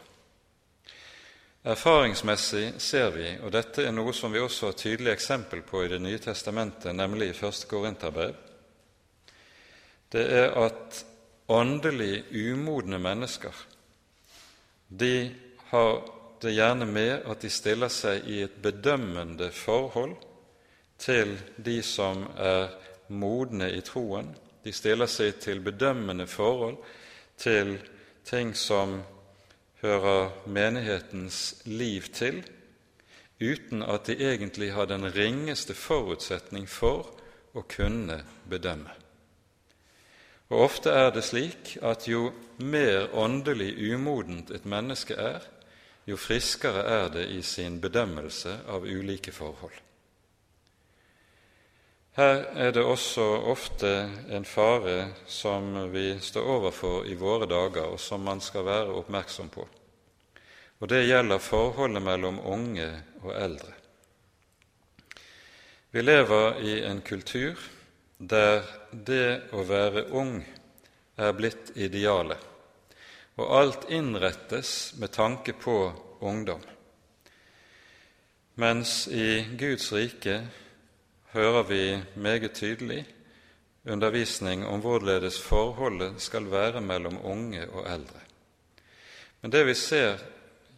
Erfaringsmessig 1.64 2.74
ser 2.78 3.10
vi, 3.10 3.26
og 3.42 3.52
dette 3.52 3.82
er 3.82 3.92
noe 3.92 4.12
som 4.12 4.32
vi 4.32 4.40
også 4.40 4.70
har 4.70 4.78
tydelig 4.78 5.12
eksempel 5.14 5.62
på 5.64 5.84
i 5.84 5.88
Det 5.88 6.00
nye 6.00 6.18
testamentet, 6.18 6.94
nemlig 6.94 7.30
i 7.30 7.36
første 7.36 7.66
Korinterbrev, 7.66 8.34
det 10.12 10.24
er 10.30 10.52
at 10.60 11.04
åndelig 11.48 12.24
umodne 12.30 12.98
mennesker 12.98 13.52
de 14.98 15.34
har 15.70 16.02
det 16.40 16.52
gjerne 16.54 16.86
med 16.86 17.24
at 17.26 17.42
de 17.42 17.50
stiller 17.50 17.90
seg 17.92 18.26
i 18.30 18.42
et 18.44 18.56
bedømmende 18.62 19.50
forhold 19.54 20.14
til 21.00 21.34
de 21.56 21.80
som 21.82 22.26
er 22.38 22.68
modne 23.08 23.70
i 23.74 23.80
troen. 23.84 24.30
De 24.64 24.72
stiller 24.72 25.10
seg 25.10 25.40
til 25.42 25.62
bedømmende 25.64 26.26
forhold 26.30 26.78
til 27.40 27.76
ting 28.24 28.54
som 28.56 29.00
hører 29.82 30.30
menighetens 30.46 31.40
liv 31.68 32.06
til, 32.14 32.42
uten 33.40 33.82
at 33.82 34.06
de 34.08 34.16
egentlig 34.30 34.72
har 34.72 34.88
den 34.88 35.04
ringeste 35.12 35.74
forutsetning 35.76 36.68
for 36.70 37.10
å 37.54 37.64
kunne 37.68 38.22
bedømme. 38.48 39.03
Og 40.52 40.60
Ofte 40.66 40.92
er 40.92 41.10
det 41.14 41.24
slik 41.24 41.76
at 41.82 42.08
jo 42.08 42.28
mer 42.58 43.08
åndelig 43.16 43.72
umodent 43.94 44.50
et 44.50 44.66
menneske 44.68 45.16
er, 45.16 45.40
jo 46.06 46.18
friskere 46.20 46.84
er 46.84 47.08
det 47.08 47.24
i 47.32 47.40
sin 47.42 47.80
bedømmelse 47.80 48.58
av 48.68 48.84
ulike 48.84 49.32
forhold. 49.32 49.74
Her 52.14 52.44
er 52.54 52.70
det 52.70 52.84
også 52.86 53.24
ofte 53.50 53.88
en 54.30 54.44
fare 54.46 55.08
som 55.26 55.72
vi 55.90 56.12
står 56.22 56.50
overfor 56.58 57.08
i 57.10 57.16
våre 57.18 57.48
dager, 57.50 57.88
og 57.90 57.98
som 57.98 58.22
man 58.22 58.40
skal 58.40 58.68
være 58.68 58.94
oppmerksom 59.00 59.48
på. 59.50 59.66
Og 60.80 60.88
Det 60.88 61.06
gjelder 61.06 61.38
forholdet 61.38 62.02
mellom 62.02 62.38
unge 62.38 62.86
og 63.22 63.32
eldre. 63.34 63.72
Vi 65.90 66.02
lever 66.02 66.60
i 66.60 66.84
en 66.84 67.00
kultur 67.00 67.58
der 68.30 68.64
det 68.90 69.52
å 69.52 69.64
være 69.68 70.08
ung 70.16 70.38
er 71.16 71.36
blitt 71.36 71.74
idealet 71.76 72.50
og 73.34 73.50
alt 73.58 73.88
innrettes 73.90 74.94
med 74.98 75.10
tanke 75.12 75.52
på 75.58 75.92
ungdom. 76.20 76.60
Mens 78.54 79.08
i 79.08 79.42
Guds 79.58 79.90
rike 79.92 80.36
hører 81.34 81.66
vi 81.66 81.82
meget 82.14 82.54
tydelig 82.54 83.02
undervisning 83.84 84.62
om 84.66 84.80
hvorledes 84.80 85.40
forholdet 85.42 86.22
skal 86.22 86.46
være 86.50 86.80
mellom 86.80 87.18
unge 87.26 87.66
og 87.66 87.88
eldre. 87.90 88.22
Men 89.42 89.50
det 89.50 89.64
vi 89.66 89.74
ser 89.74 90.22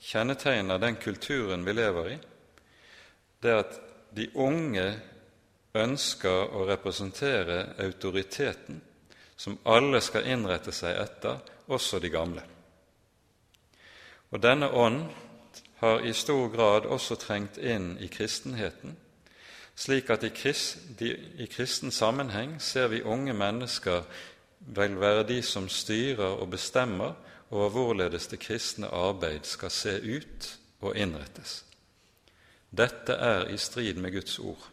kjennetegner 0.00 0.80
den 0.80 0.96
kulturen 0.96 1.64
vi 1.66 1.76
lever 1.76 2.08
i, 2.14 2.16
det 3.42 3.52
er 3.52 3.60
at 3.60 3.76
de 4.16 4.30
unge 4.32 4.86
ønsker 5.82 6.52
å 6.56 6.66
representere 6.68 7.74
autoriteten 7.82 8.80
som 9.36 9.58
alle 9.68 10.00
skal 10.00 10.26
innrette 10.32 10.72
seg 10.72 10.96
etter, 10.96 11.40
også 11.66 11.98
de 12.00 12.10
gamle. 12.10 12.42
Og 14.32 14.40
denne 14.42 14.70
ånd 14.72 15.02
har 15.80 16.04
i 16.06 16.12
stor 16.16 16.48
grad 16.54 16.86
også 16.86 17.18
trengt 17.20 17.58
inn 17.58 17.96
i 18.00 18.08
kristenheten, 18.08 18.96
slik 19.76 20.10
at 20.10 20.24
i, 20.24 20.32
krist, 20.32 20.78
de, 20.98 21.12
i 21.36 21.46
kristen 21.52 21.92
sammenheng 21.92 22.56
ser 22.60 22.88
vi 22.88 23.02
unge 23.04 23.34
mennesker 23.36 24.06
vel 24.76 24.96
være 24.98 25.26
de 25.28 25.42
som 25.44 25.68
styrer 25.68 26.40
og 26.40 26.48
bestemmer 26.54 27.12
over 27.50 27.68
hvorledes 27.70 28.26
det 28.32 28.40
kristne 28.40 28.88
arbeid 28.88 29.44
skal 29.46 29.70
se 29.70 29.98
ut 30.00 30.48
og 30.80 30.96
innrettes. 30.96 31.60
Dette 32.70 33.12
er 33.12 33.46
i 33.52 33.58
strid 33.60 34.00
med 34.00 34.16
Guds 34.16 34.38
ord. 34.38 34.64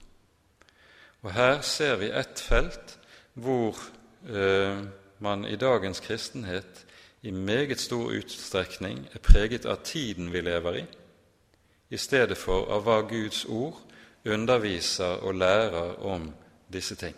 Og 1.24 1.32
her 1.34 1.62
ser 1.62 1.96
vi 2.02 2.12
ett 2.12 2.40
felt 2.40 2.98
hvor 3.34 3.80
eh, 4.28 4.84
man 5.24 5.46
i 5.46 5.56
dagens 5.56 6.00
kristenhet 6.00 6.86
i 7.22 7.32
meget 7.32 7.80
stor 7.80 8.12
utstrekning 8.12 9.08
er 9.14 9.20
preget 9.24 9.66
av 9.66 9.80
tiden 9.84 10.34
vi 10.34 10.42
lever 10.42 10.76
i, 10.76 10.86
i 11.90 11.98
stedet 11.98 12.38
for 12.38 12.68
av 12.76 12.84
hva 12.84 13.02
Guds 13.08 13.46
ord 13.46 13.80
underviser 14.26 15.24
og 15.24 15.36
lærer 15.36 16.04
om 16.04 16.32
disse 16.74 16.96
ting. 16.96 17.16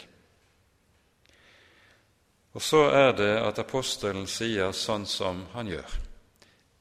Og 2.54 2.62
så 2.62 2.86
er 2.90 3.12
det 3.18 3.34
at 3.42 3.60
apostelen 3.60 4.28
sier 4.32 4.72
sånn 4.72 5.06
som 5.10 5.44
han 5.54 5.68
gjør. 5.68 5.98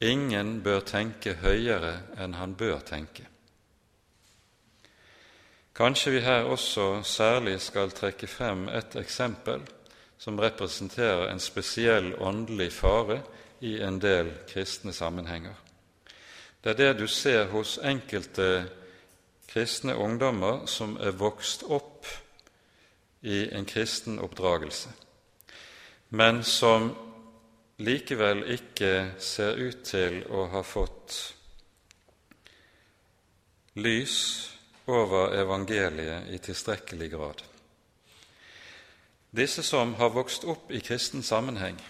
Ingen 0.04 0.60
bør 0.62 0.84
tenke 0.86 1.38
høyere 1.40 1.96
enn 2.20 2.36
han 2.38 2.54
bør 2.54 2.84
tenke. 2.86 3.24
Kanskje 5.74 6.12
vi 6.12 6.20
her 6.20 6.44
også 6.46 7.02
særlig 7.02 7.60
skal 7.60 7.90
trekke 7.90 8.26
frem 8.30 8.68
et 8.68 8.94
eksempel 8.96 9.64
som 10.18 10.38
representerer 10.38 11.32
en 11.32 11.40
spesiell 11.42 12.12
åndelig 12.22 12.72
fare 12.72 13.18
i 13.60 13.80
en 13.82 13.98
del 13.98 14.30
kristne 14.52 14.92
sammenhenger. 14.92 15.54
Det 16.64 16.70
er 16.70 16.78
det 16.78 17.00
du 17.00 17.06
ser 17.06 17.50
hos 17.50 17.78
enkelte 17.82 18.68
kristne 19.50 19.96
ungdommer 19.96 20.66
som 20.70 20.94
er 20.96 21.18
vokst 21.18 21.66
opp 21.66 22.06
i 23.22 23.48
en 23.50 23.66
kristen 23.66 24.18
oppdragelse, 24.22 24.88
men 26.10 26.42
som 26.46 26.92
likevel 27.78 28.46
ikke 28.54 29.14
ser 29.18 29.58
ut 29.58 29.82
til 29.82 30.22
å 30.30 30.46
ha 30.54 30.62
fått 30.62 31.20
lys 33.74 34.53
over 34.86 35.34
evangeliet 35.34 36.28
i 36.30 36.38
tilstrekkelig 36.38 37.10
grad. 37.10 37.42
Disse 39.30 39.62
som 39.62 39.94
har 39.94 40.14
vokst 40.14 40.44
opp 40.44 40.70
i 40.70 40.80
kristen 40.80 41.22
sammenheng, 41.22 41.80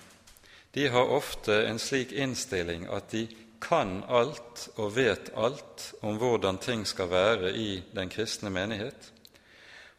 de 0.71 0.89
har 0.89 1.11
ofte 1.13 1.67
en 1.67 1.79
slik 1.79 2.13
innstilling 2.13 2.87
at 2.91 3.11
de 3.11 3.27
kan 3.61 4.03
alt 4.09 4.69
og 4.77 4.95
vet 4.97 5.31
alt 5.37 5.93
om 6.05 6.19
hvordan 6.19 6.59
ting 6.59 6.87
skal 6.87 7.11
være 7.11 7.53
i 7.57 7.83
den 7.93 8.09
kristne 8.09 8.51
menighet. 8.51 9.11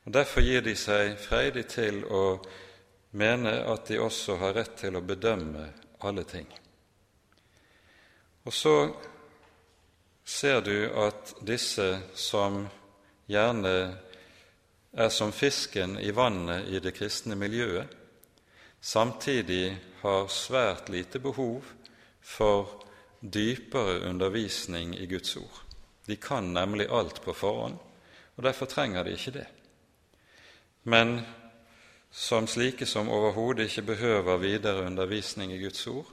Og 0.06 0.14
Derfor 0.14 0.42
gir 0.42 0.62
de 0.62 0.76
seg 0.78 1.16
freidig 1.18 1.66
til 1.74 2.04
å 2.06 2.40
mene 3.18 3.54
at 3.72 3.88
de 3.88 4.00
også 4.02 4.38
har 4.42 4.54
rett 4.58 4.76
til 4.82 4.98
å 4.98 5.06
bedømme 5.06 5.70
alle 6.06 6.26
ting. 6.28 6.48
Og 8.46 8.54
så 8.54 8.76
ser 10.26 10.62
du 10.62 10.90
at 11.02 11.34
disse 11.46 11.88
som 12.14 12.66
gjerne 13.28 13.76
er 14.96 15.10
som 15.10 15.32
fisken 15.32 15.98
i 16.00 16.12
vannet 16.16 16.68
i 16.72 16.80
det 16.80 16.96
kristne 16.96 17.36
miljøet, 17.36 17.88
samtidig 18.82 19.76
har 20.02 20.28
svært 20.32 20.90
lite 20.90 21.20
behov 21.20 21.66
for 22.22 22.86
dypere 23.20 24.06
undervisning 24.10 24.96
i 25.00 25.08
Guds 25.10 25.36
ord. 25.38 25.62
De 26.06 26.16
kan 26.16 26.54
nemlig 26.54 26.88
alt 26.90 27.22
på 27.22 27.34
forhånd, 27.34 27.80
og 28.36 28.44
derfor 28.44 28.70
trenger 28.70 29.04
de 29.04 29.16
ikke 29.18 29.34
det. 29.40 29.48
Men 30.84 31.20
som 32.12 32.48
slike 32.48 32.86
som 32.86 33.10
overhodet 33.10 33.66
ikke 33.66 33.90
behøver 33.96 34.38
videre 34.38 34.86
undervisning 34.86 35.52
i 35.54 35.60
Guds 35.64 35.88
ord, 35.88 36.08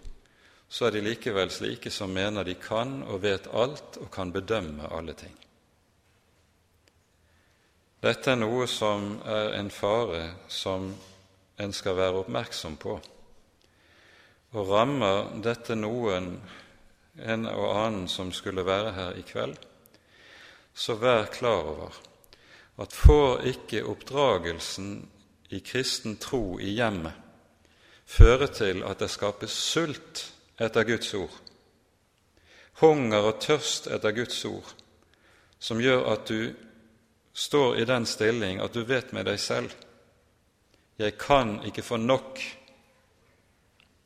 så 0.69 0.89
er 0.89 0.97
de 0.97 1.05
likevel 1.05 1.51
slike 1.53 1.91
som 1.93 2.11
mener 2.11 2.43
de 2.49 2.55
kan 2.57 3.03
og 3.03 3.23
vet 3.23 3.47
alt 3.53 4.01
og 4.01 4.11
kan 4.11 4.33
bedømme 4.33 4.89
alle 4.91 5.13
ting. 5.13 5.42
Dette 8.03 8.33
er 8.33 8.41
noe 8.41 8.67
som 8.67 9.21
er 9.31 9.55
en 9.61 9.71
fare 9.71 10.23
som 10.51 10.89
en 11.63 11.75
skal 11.77 11.97
være 11.97 12.25
oppmerksom 12.25 12.77
på. 12.83 12.97
Og 14.53 14.69
rammer 14.69 15.31
dette 15.45 15.77
noen, 15.79 16.35
en 17.23 17.47
og 17.47 17.69
annen 17.71 18.09
som 18.09 18.33
skulle 18.35 18.67
være 18.67 18.93
her 18.97 19.19
i 19.21 19.25
kveld, 19.27 19.57
så 20.75 20.97
vær 20.99 21.31
klar 21.31 21.69
over 21.75 21.99
at 22.83 22.95
får 22.97 23.47
ikke 23.53 23.85
oppdragelsen 23.87 24.95
i 25.53 25.61
kristen 25.61 26.17
tro 26.17 26.59
i 26.59 26.73
hjemmet 26.75 27.23
føre 28.13 28.49
til 28.53 28.83
at 28.87 29.01
det 29.01 29.11
skapes 29.11 29.55
sult 29.55 30.27
etter 30.61 30.87
Guds 30.87 31.15
ord, 31.15 31.33
hunger 32.83 33.31
og 33.31 33.41
tørst 33.41 33.89
etter 33.93 34.15
Guds 34.17 34.45
ord, 34.49 34.75
som 35.59 35.81
gjør 35.81 36.05
at 36.13 36.29
du 36.29 36.53
står 37.33 37.79
i 37.81 37.89
den 37.89 38.07
stilling 38.07 38.61
at 38.61 38.75
du 38.75 38.85
vet 38.85 39.13
med 39.13 39.27
deg 39.27 39.41
selv 39.41 39.73
jeg 41.03 41.17
kan 41.19 41.61
ikke 41.67 41.83
få 41.83 41.97
nok. 41.97 42.41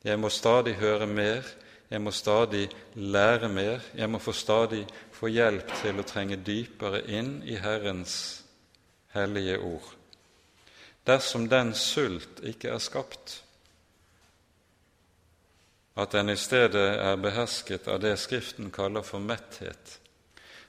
Jeg 0.03 0.19
må 0.19 0.29
stadig 0.29 0.75
høre 0.79 1.07
mer, 1.07 1.43
jeg 1.89 2.01
må 2.01 2.11
stadig 2.11 2.69
lære 2.95 3.49
mer, 3.49 3.83
jeg 3.95 4.09
må 4.09 4.19
få 4.19 4.31
stadig 4.31 4.85
få 5.11 5.27
hjelp 5.27 5.73
til 5.81 5.99
å 5.99 6.05
trenge 6.07 6.39
dypere 6.39 7.03
inn 7.11 7.41
i 7.43 7.57
Herrens 7.59 8.43
hellige 9.15 9.59
ord. 9.59 9.91
Dersom 11.07 11.47
den 11.49 11.73
sult 11.75 12.41
ikke 12.43 12.71
er 12.73 12.83
skapt, 12.83 13.41
at 15.97 16.11
den 16.13 16.29
i 16.29 16.37
stedet 16.37 16.89
er 17.01 17.15
behersket 17.17 17.87
av 17.89 18.01
det 18.03 18.17
Skriften 18.21 18.69
kaller 18.71 19.05
for 19.05 19.23
metthet, 19.23 19.97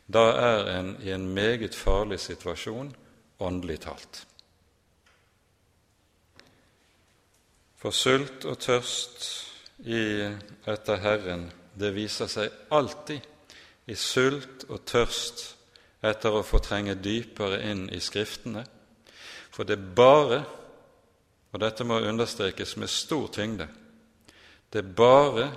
da 0.08 0.24
er 0.32 0.70
en 0.78 0.96
i 1.04 1.12
en 1.12 1.28
meget 1.34 1.74
farlig 1.74 2.20
situasjon 2.20 2.94
åndelig 3.38 3.80
talt. 3.84 4.24
For 7.78 7.94
sult 7.94 8.44
og 8.48 8.58
tørst 8.58 9.26
etter 9.86 10.98
Herren, 10.98 11.46
det 11.78 11.92
viser 11.94 12.26
seg 12.26 12.50
alltid 12.74 13.22
i 13.86 13.94
sult 13.94 14.64
og 14.68 14.82
tørst 14.88 15.44
etter 16.02 16.34
å 16.34 16.42
få 16.46 16.58
trenge 16.62 16.96
dypere 16.98 17.60
inn 17.70 17.86
i 17.94 18.00
Skriftene. 18.02 18.64
For 19.54 19.66
det 19.66 19.78
er 19.78 19.94
bare, 19.94 20.40
og 21.52 21.62
dette 21.62 21.86
må 21.86 22.00
understrekes 22.00 22.76
med 22.80 22.90
stor 22.90 23.28
tyngde, 23.34 23.68
det 24.72 24.82
er 24.82 24.90
bare 24.98 25.48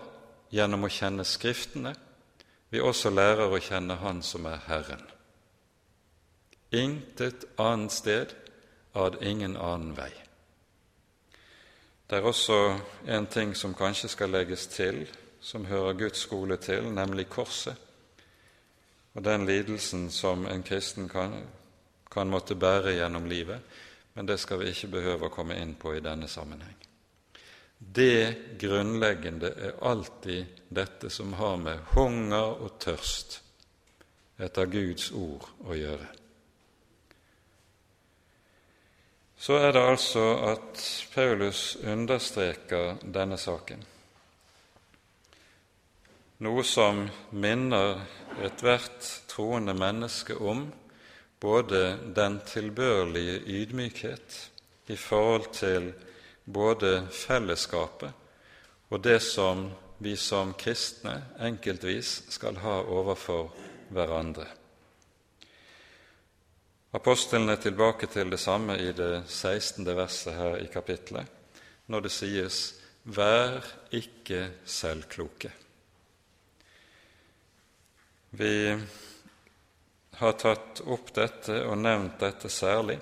gjennom 0.54 0.86
å 0.86 0.94
kjenne 0.94 1.26
Skriftene 1.28 1.96
vi 2.72 2.80
også 2.80 3.12
lærer 3.12 3.52
å 3.52 3.60
kjenne 3.60 4.00
Han 4.00 4.22
som 4.24 4.48
er 4.48 4.62
Herren. 4.68 5.04
Intet 6.72 7.46
annet 7.60 7.92
sted, 7.92 8.36
ad 8.94 9.22
ingen 9.24 9.56
annen 9.56 9.94
vei. 9.96 10.12
Det 12.08 12.18
er 12.20 12.28
også 12.28 12.58
en 13.08 13.28
ting 13.32 13.54
som 13.56 13.76
kanskje 13.76 14.10
skal 14.12 14.34
legges 14.36 14.66
til, 14.68 15.06
som 15.40 15.66
hører 15.66 16.00
Guds 16.00 16.26
skole 16.26 16.58
til, 16.60 16.90
nemlig 16.92 17.30
korset, 17.30 17.76
og 19.14 19.24
den 19.24 19.46
lidelsen 19.48 20.10
som 20.12 20.46
en 20.48 20.64
kristen 20.64 21.10
kan, 21.10 21.38
kan 22.12 22.28
måtte 22.28 22.56
bære 22.56 22.96
gjennom 22.98 23.28
livet, 23.32 23.60
men 24.14 24.28
det 24.28 24.40
skal 24.40 24.60
vi 24.60 24.72
ikke 24.72 24.92
behøve 25.00 25.28
å 25.28 25.34
komme 25.34 25.60
inn 25.60 25.76
på 25.80 25.96
i 25.96 26.04
denne 26.04 26.28
sammenheng. 26.28 26.91
Det 27.82 28.58
grunnleggende 28.62 29.50
er 29.58 29.80
alltid 29.82 30.46
dette 30.70 31.10
som 31.10 31.34
har 31.34 31.58
med 31.58 31.80
hunger 31.96 32.62
og 32.62 32.76
tørst 32.80 33.40
etter 34.42 34.70
Guds 34.70 35.10
ord 35.18 35.48
å 35.66 35.76
gjøre. 35.76 36.10
Så 39.42 39.58
er 39.58 39.74
det 39.74 39.82
altså 39.82 40.26
at 40.52 40.84
Paulus 41.16 41.74
understreker 41.82 43.00
denne 43.02 43.40
saken, 43.42 43.82
noe 46.46 46.64
som 46.66 47.08
minner 47.34 48.04
ethvert 48.46 49.10
troende 49.30 49.74
menneske 49.78 50.38
om 50.38 50.68
både 51.42 51.98
den 52.14 52.38
tilbørlige 52.46 53.42
ydmykhet 53.50 54.38
i 54.94 54.98
forhold 54.98 55.50
til 55.58 55.90
både 56.54 57.08
fellesskapet 57.12 58.12
og 58.92 59.02
det 59.04 59.20
som 59.24 59.70
vi 60.02 60.16
som 60.18 60.54
kristne 60.58 61.14
enkeltvis 61.40 62.24
skal 62.34 62.58
ha 62.64 62.80
overfor 62.82 63.52
hverandre. 63.94 64.48
Apostelen 66.92 67.50
er 67.54 67.62
tilbake 67.62 68.10
til 68.12 68.34
det 68.34 68.40
samme 68.42 68.76
i 68.82 68.92
det 68.92 69.24
16. 69.28 69.86
verset 69.96 70.36
her 70.36 70.58
i 70.60 70.68
kapittelet, 70.74 71.28
når 71.88 72.00
det 72.00 72.12
sies 72.12 72.76
'Vær 73.06 73.64
ikke 73.92 74.52
selvkloke'. 74.66 75.52
Vi 78.32 78.80
har 80.12 80.32
tatt 80.32 80.82
opp 80.86 81.14
dette 81.16 81.64
og 81.66 81.78
nevnt 81.78 82.20
dette 82.20 82.50
særlig 82.50 83.00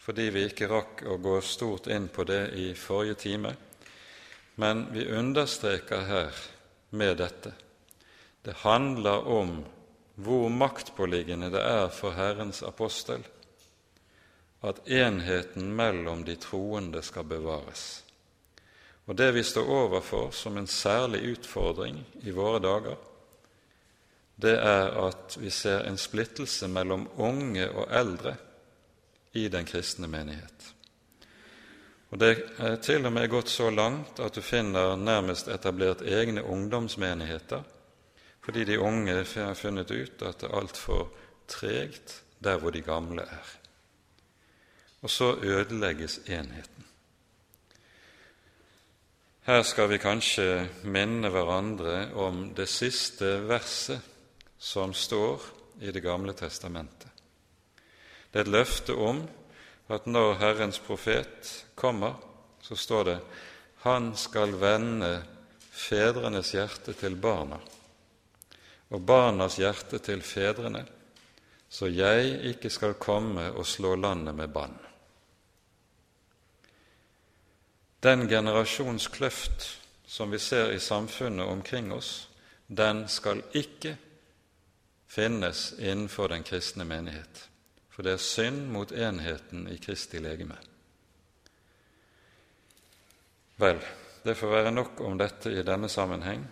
fordi 0.00 0.30
vi 0.32 0.46
ikke 0.48 0.68
rakk 0.70 1.04
å 1.06 1.18
gå 1.20 1.38
stort 1.44 1.90
inn 1.92 2.08
på 2.08 2.24
det 2.28 2.42
i 2.56 2.70
forrige 2.74 3.18
time. 3.20 3.54
Men 4.60 4.86
vi 4.92 5.06
understreker 5.12 6.06
her 6.08 6.46
med 6.90 7.20
dette 7.20 7.52
det 8.42 8.52
handler 8.52 9.28
om 9.28 9.64
hvor 10.14 10.48
maktpåliggende 10.48 11.50
det 11.52 11.60
er 11.60 11.88
for 11.92 12.16
Herrens 12.16 12.62
apostel 12.64 13.24
at 14.64 14.80
enheten 14.88 15.70
mellom 15.76 16.24
de 16.24 16.36
troende 16.40 17.02
skal 17.04 17.24
bevares. 17.24 18.02
Og 19.08 19.16
Det 19.16 19.30
vi 19.34 19.42
står 19.44 19.68
overfor 19.68 20.30
som 20.30 20.56
en 20.56 20.66
særlig 20.66 21.20
utfordring 21.32 22.04
i 22.22 22.30
våre 22.30 22.60
dager, 22.60 22.96
det 24.36 24.56
er 24.56 24.92
at 25.08 25.36
vi 25.40 25.50
ser 25.50 25.84
en 25.84 25.98
splittelse 25.98 26.68
mellom 26.68 27.08
unge 27.16 27.66
og 27.70 27.88
eldre 27.92 28.36
i 29.32 29.48
den 29.48 29.64
kristne 29.64 30.08
menighet. 30.08 30.74
Og 32.10 32.18
Det 32.18 32.42
er 32.58 32.76
til 32.76 33.06
og 33.06 33.12
med 33.12 33.28
gått 33.30 33.48
så 33.48 33.70
langt 33.70 34.18
at 34.20 34.34
du 34.34 34.42
finner 34.42 34.96
nærmest 34.96 35.48
etablert 35.48 36.02
egne 36.02 36.42
ungdomsmenigheter, 36.42 37.62
fordi 38.42 38.64
de 38.64 38.80
unge 38.80 39.24
har 39.34 39.54
funnet 39.54 39.90
ut 39.90 40.22
at 40.22 40.40
det 40.40 40.50
er 40.50 40.58
altfor 40.58 41.08
tregt 41.48 42.22
der 42.42 42.58
hvor 42.58 42.70
de 42.70 42.82
gamle 42.82 43.22
er. 43.22 43.56
Og 45.02 45.10
så 45.10 45.36
ødelegges 45.42 46.18
enheten. 46.26 46.86
Her 49.46 49.62
skal 49.62 49.88
vi 49.88 49.98
kanskje 49.98 50.68
minne 50.84 51.30
hverandre 51.32 52.12
om 52.14 52.50
det 52.54 52.68
siste 52.68 53.38
verset 53.48 54.00
som 54.58 54.92
står 54.94 55.42
i 55.80 55.92
Det 55.92 56.02
gamle 56.02 56.32
testamentet. 56.32 57.09
Det 58.30 58.40
er 58.40 58.46
et 58.46 58.54
løfte 58.54 58.94
om 58.94 59.24
at 59.90 60.06
når 60.06 60.38
Herrens 60.38 60.78
profet 60.78 61.50
kommer, 61.74 62.14
så 62.62 62.76
står 62.76 63.04
det 63.04 63.18
han 63.82 64.12
skal 64.16 64.52
vende 64.60 65.22
fedrenes 65.72 66.52
hjerte 66.54 66.92
til 66.94 67.16
barna 67.16 67.58
og 68.90 69.02
barnas 69.06 69.56
hjerte 69.58 70.00
til 70.02 70.22
fedrene, 70.22 70.82
så 71.70 71.86
jeg 71.86 72.40
ikke 72.50 72.70
skal 72.70 72.96
komme 72.98 73.46
og 73.54 73.66
slå 73.66 73.94
landet 73.94 74.34
med 74.34 74.50
bann. 74.50 74.74
Den 78.02 78.26
generasjonskløft 78.28 79.68
som 80.10 80.30
vi 80.30 80.38
ser 80.38 80.72
i 80.72 80.80
samfunnet 80.80 81.46
omkring 81.46 81.92
oss, 81.92 82.28
den 82.66 83.04
skal 83.08 83.42
ikke 83.54 83.94
finnes 85.06 85.72
innenfor 85.78 86.28
den 86.28 86.42
kristne 86.42 86.84
menighet, 86.84 87.49
for 88.00 88.06
det 88.08 88.14
er 88.16 88.22
synd 88.24 88.60
mot 88.72 88.92
enheten 88.96 89.66
i 89.68 89.74
Kristi 89.76 90.16
legeme. 90.24 90.54
Vel, 93.60 93.82
det 94.24 94.32
får 94.40 94.52
være 94.54 94.70
nok 94.72 95.02
om 95.04 95.18
dette 95.20 95.52
i 95.52 95.64
denne 95.68 95.90
sammenheng. 95.92 96.46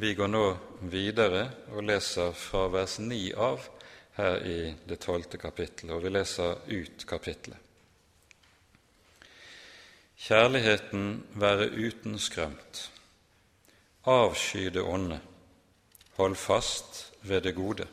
Vi 0.00 0.14
går 0.16 0.30
nå 0.32 0.40
videre 0.88 1.42
og 1.74 1.84
leser 1.84 2.32
fra 2.32 2.62
vers 2.72 2.94
9 3.04 3.18
av 3.36 3.66
her 4.16 4.38
i 4.48 4.56
det 4.88 4.96
tolvte 5.04 5.36
kapittelet, 5.36 5.92
og 5.92 6.00
vi 6.06 6.14
leser 6.14 6.64
ut 6.72 7.04
kapittelet. 7.04 7.60
Kjærligheten 10.16 11.20
være 11.36 11.68
uten 11.68 12.16
skrømt. 12.16 12.86
Avsky 14.08 14.70
det 14.72 14.88
onde. 14.88 15.20
Hold 16.16 16.40
fast 16.40 17.04
ved 17.28 17.44
det 17.44 17.58
gode. 17.60 17.90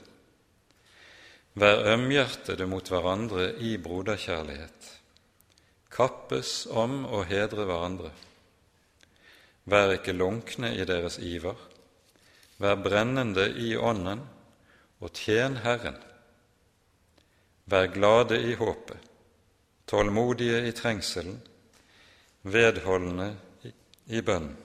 Vær 1.54 1.84
ømhjertede 1.94 2.66
mot 2.66 2.88
hverandre 2.90 3.52
i 3.62 3.76
broderkjærlighet. 3.78 4.88
Kappes 5.94 6.64
om 6.66 7.04
å 7.06 7.22
hedre 7.30 7.68
hverandre. 7.70 8.10
Vær 9.70 9.94
ikke 9.94 10.16
lunkne 10.18 10.74
i 10.74 10.88
deres 10.90 11.20
iver. 11.22 11.60
Vær 12.58 12.82
brennende 12.82 13.46
i 13.62 13.76
ånden, 13.78 14.26
og 15.04 15.14
tjen 15.14 15.60
Herren. 15.62 16.00
Vær 17.70 17.92
glade 17.94 18.42
i 18.42 18.58
håpet, 18.58 18.98
tålmodige 19.88 20.66
i 20.68 20.74
trengselen, 20.76 21.38
vedholdende 22.44 23.30
i 24.10 24.26
bønnen. 24.26 24.58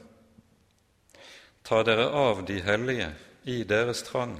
Ta 1.69 1.83
dere 1.85 2.09
av 2.17 2.47
de 2.49 2.63
hellige 2.65 3.13
i 3.45 3.61
deres 3.69 4.01
trang, 4.07 4.39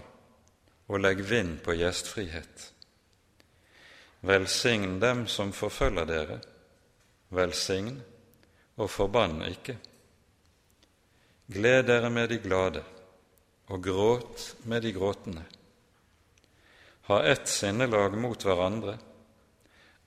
og 0.89 1.03
legg 1.05 1.21
vind 1.29 1.59
på 1.65 1.77
gjestfrihet. 1.77 2.71
Velsign 4.21 4.99
dem 5.01 5.27
som 5.31 5.53
forfølger 5.55 6.09
dere, 6.09 6.39
velsign 7.31 8.01
og 8.79 8.91
forbann 8.91 9.43
ikke. 9.47 9.77
Gled 11.49 11.87
dere 11.89 12.11
med 12.13 12.33
de 12.33 12.41
glade, 12.43 12.83
og 13.69 13.85
gråt 13.85 14.55
med 14.65 14.83
de 14.83 14.93
gråtende. 14.97 15.45
Ha 17.09 17.23
ett 17.25 17.49
sinnelag 17.49 18.17
mot 18.21 18.43
hverandre, 18.45 18.99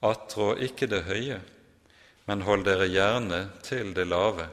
attrå 0.02 0.56
ikke 0.65 0.89
det 0.89 1.04
høye, 1.08 1.39
men 2.26 2.44
hold 2.46 2.65
dere 2.65 2.89
gjerne 2.89 3.41
til 3.65 3.94
det 3.98 4.06
lave, 4.10 4.50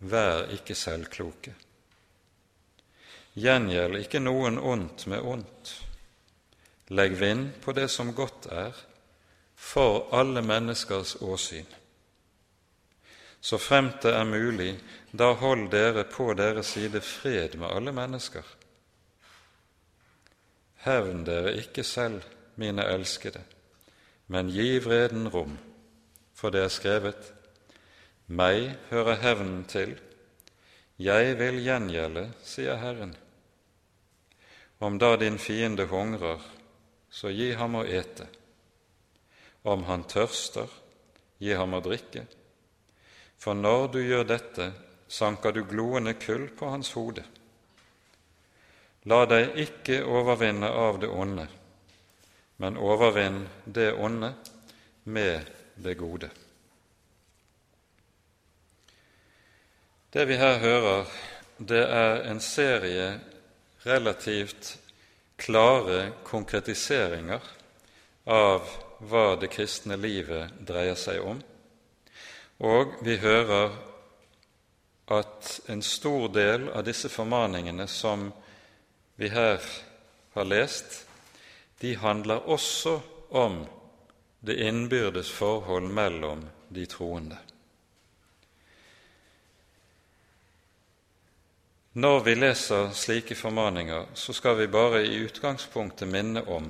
vær 0.00 0.48
ikke 0.56 0.76
selvkloke. 0.76 1.54
Gjengjeld 3.36 3.98
ikke 4.00 4.22
noen 4.22 4.56
ondt 4.56 5.02
med 5.12 5.20
ondt. 5.20 5.72
Legg 6.88 7.18
vind 7.20 7.50
på 7.60 7.74
det 7.76 7.90
som 7.92 8.14
godt 8.16 8.46
er, 8.48 8.72
for 9.56 10.06
alle 10.16 10.40
menneskers 10.40 11.18
åsyn. 11.20 11.66
Så 13.40 13.58
fremt 13.60 14.00
det 14.02 14.14
er 14.16 14.24
mulig, 14.24 14.70
da 15.12 15.34
hold 15.36 15.68
dere 15.70 16.06
på 16.08 16.30
deres 16.38 16.72
side 16.76 17.02
fred 17.04 17.58
med 17.60 17.68
alle 17.68 17.92
mennesker. 17.92 18.46
Hevn 20.86 21.26
dere 21.28 21.52
ikke 21.60 21.84
selv, 21.84 22.24
mine 22.56 22.88
elskede, 22.88 23.42
men 24.32 24.48
gi 24.48 24.78
vreden 24.80 25.28
rom, 25.28 25.58
for 26.32 26.50
det 26.50 26.64
er 26.64 26.72
skrevet:" 26.72 27.32
Meg 28.26 28.72
hører 28.90 29.20
hevnen 29.22 29.64
til, 29.68 29.92
jeg 30.98 31.38
vil 31.38 31.60
gjengjelde, 31.62 32.30
sier 32.42 32.80
Herren. 32.80 33.12
Om 34.78 34.98
da 34.98 35.16
din 35.16 35.38
fiende 35.38 35.86
hungrer, 35.88 36.40
så 37.10 37.30
gi 37.32 37.52
ham 37.56 37.78
å 37.80 37.84
ete. 37.84 38.26
Om 39.62 39.84
han 39.88 40.04
tørster, 40.04 40.68
gi 41.38 41.54
ham 41.56 41.74
å 41.74 41.84
drikke 41.84 42.26
for 43.38 43.54
når 43.54 43.88
du 43.92 44.00
gjør 44.02 44.24
dette, 44.28 44.70
sanker 45.08 45.52
du 45.52 45.62
gloende 45.68 46.16
kull 46.18 46.48
på 46.56 46.70
hans 46.72 46.92
hode. 46.96 47.24
La 49.06 49.22
deg 49.30 49.58
ikke 49.62 50.00
overvinne 50.02 50.70
av 50.72 50.98
det 51.02 51.10
onde, 51.12 51.46
men 52.58 52.80
overvinn 52.80 53.44
det 53.64 53.92
onde 53.92 54.32
med 55.04 55.52
det 55.76 55.94
gode. 56.00 56.30
Det 60.10 60.24
vi 60.26 60.38
her 60.40 60.58
hører, 60.58 61.06
det 61.58 61.84
er 61.84 62.22
en 62.30 62.40
serie 62.40 63.06
relativt 63.86 64.76
klare 65.40 66.10
konkretiseringer 66.26 67.52
av 68.24 68.72
hva 69.06 69.28
det 69.40 69.52
kristne 69.52 69.98
livet 70.00 70.58
dreier 70.66 70.98
seg 70.98 71.22
om 71.22 71.42
og 72.64 72.94
vi 73.04 73.18
hører 73.20 73.74
at 75.12 75.50
en 75.68 75.82
stor 75.84 76.28
del 76.32 76.70
av 76.72 76.86
disse 76.86 77.10
formaningene 77.12 77.86
som 77.88 78.30
vi 79.20 79.28
her 79.28 79.60
har 80.34 80.48
lest, 80.48 81.04
de 81.80 81.94
handler 82.00 82.48
også 82.48 82.98
om 83.30 83.64
det 84.40 84.56
innbyrdes 84.64 85.30
forhold 85.30 85.92
mellom 85.92 86.46
de 86.68 86.86
troende. 86.86 87.38
Når 91.96 92.18
vi 92.26 92.34
leser 92.36 92.90
slike 92.92 93.34
formaninger, 93.34 94.10
så 94.14 94.34
skal 94.36 94.58
vi 94.58 94.66
bare 94.68 94.98
i 95.06 95.22
utgangspunktet 95.24 96.08
minne 96.08 96.42
om 96.44 96.66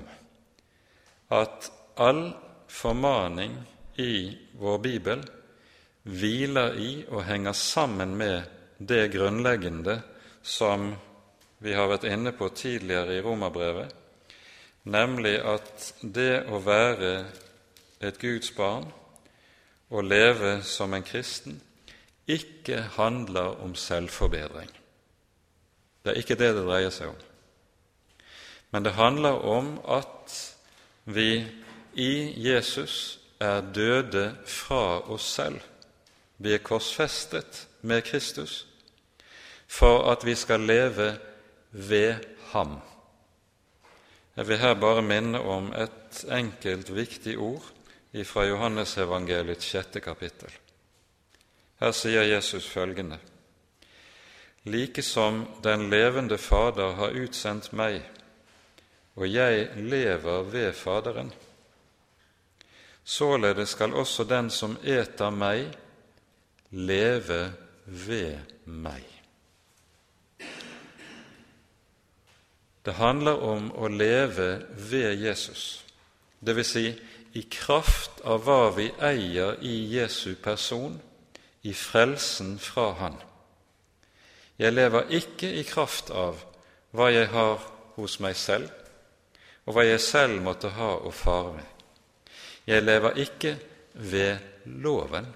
at 1.35 1.67
all 1.99 2.29
formaning 2.71 3.57
i 3.99 4.37
vår 4.55 4.79
bibel 4.85 5.25
hviler 6.07 6.79
i 6.79 6.91
og 7.09 7.25
henger 7.27 7.59
sammen 7.59 8.15
med 8.15 8.47
det 8.79 9.09
grunnleggende 9.17 9.99
som 10.47 10.93
vi 11.59 11.75
har 11.75 11.91
vært 11.91 12.07
inne 12.07 12.31
på 12.31 12.53
tidligere 12.55 13.19
i 13.19 13.27
Romerbrevet, 13.27 13.91
nemlig 14.87 15.41
at 15.43 15.91
det 16.03 16.45
å 16.47 16.63
være 16.63 17.13
et 17.99 18.23
Guds 18.23 18.55
barn 18.55 18.87
og 19.91 20.07
leve 20.07 20.61
som 20.63 20.95
en 20.95 21.03
kristen 21.03 21.59
ikke 22.31 22.85
handler 22.95 23.59
om 23.67 23.75
selvforbedring. 23.75 24.71
Det 26.07 26.15
er 26.15 26.23
ikke 26.23 26.39
det 26.39 26.53
det 26.55 26.65
dreier 26.69 26.95
seg 26.95 27.11
om. 27.11 27.23
Men 28.71 28.87
det 28.87 28.95
handler 28.95 29.43
om 29.43 29.73
at 29.91 30.35
vi 31.11 31.43
i 31.99 32.13
Jesus 32.47 33.19
er 33.43 33.67
døde 33.75 34.29
fra 34.47 35.01
oss 35.11 35.27
selv 35.35 35.59
vi 36.37 36.53
er 36.53 36.65
korsfestet 36.65 37.67
med 37.81 38.05
Kristus 38.05 38.67
for 39.67 40.05
at 40.13 40.25
vi 40.27 40.35
skal 40.37 40.61
leve 40.61 41.17
ved 41.71 42.15
ham. 42.53 42.79
Jeg 44.37 44.49
vil 44.49 44.59
her 44.59 44.75
bare 44.75 45.03
minne 45.03 45.41
om 45.41 45.73
et 45.73 46.25
enkelt, 46.31 46.93
viktig 46.95 47.39
ord 47.39 47.65
fra 48.25 48.45
Johannesevangeliets 48.47 49.65
sjette 49.65 50.01
kapittel. 50.01 50.53
Her 51.81 51.93
sier 51.93 52.23
Jesus 52.23 52.69
følgende.: 52.69 53.19
Like 54.67 55.03
som 55.03 55.47
den 55.63 55.91
levende 55.91 56.39
Fader 56.39 56.97
har 56.99 57.15
utsendt 57.15 57.71
meg, 57.73 58.01
og 59.15 59.29
jeg 59.31 59.69
lever 59.77 60.43
ved 60.43 60.73
Faderen, 60.73 61.33
således 63.05 63.69
skal 63.69 63.95
også 63.95 64.25
den 64.25 64.51
som 64.51 64.75
eter 64.83 65.31
meg, 65.31 65.69
leve 66.71 67.53
ved 67.87 68.39
meg. 68.65 69.07
Det 72.87 72.95
handler 72.95 73.39
om 73.43 73.71
å 73.71 73.89
leve 73.91 74.51
ved 74.91 75.15
Jesus, 75.23 75.85
dvs. 76.43 76.67
Si, 76.67 76.91
i 77.37 77.43
kraft 77.51 78.21
av 78.25 78.45
hva 78.47 78.71
vi 78.75 78.87
eier 79.03 79.59
i 79.63 79.75
Jesu 79.95 80.35
person, 80.43 80.95
i 81.63 81.73
frelsen 81.75 82.57
fra 82.63 82.93
Han. 83.01 83.19
Jeg 84.59 84.73
lever 84.73 85.11
ikke 85.19 85.51
i 85.53 85.63
kraft 85.69 86.11
av 86.11 86.41
hva 86.97 87.11
jeg 87.13 87.29
har 87.33 87.61
hos 87.97 88.19
meg 88.25 88.37
selv, 88.37 88.71
og 89.67 89.77
hva 89.77 89.85
jeg 89.85 90.01
selv 90.01 90.41
måtte 90.45 90.73
ha 90.77 90.95
å 90.97 91.13
fare 91.13 91.57
med. 91.59 91.67
Jeg 92.67 92.83
lever 92.83 93.21
ikke 93.23 93.57
ved 93.95 94.39
loven, 94.65 95.29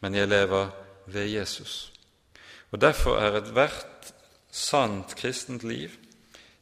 men 0.00 0.14
jeg 0.14 0.28
lever 0.28 0.70
ved 1.06 1.30
Jesus. 1.32 1.92
Og 2.70 2.80
Derfor 2.80 3.18
er 3.22 3.38
ethvert 3.38 4.12
sant 4.50 5.16
kristent 5.18 5.64
liv 5.64 5.94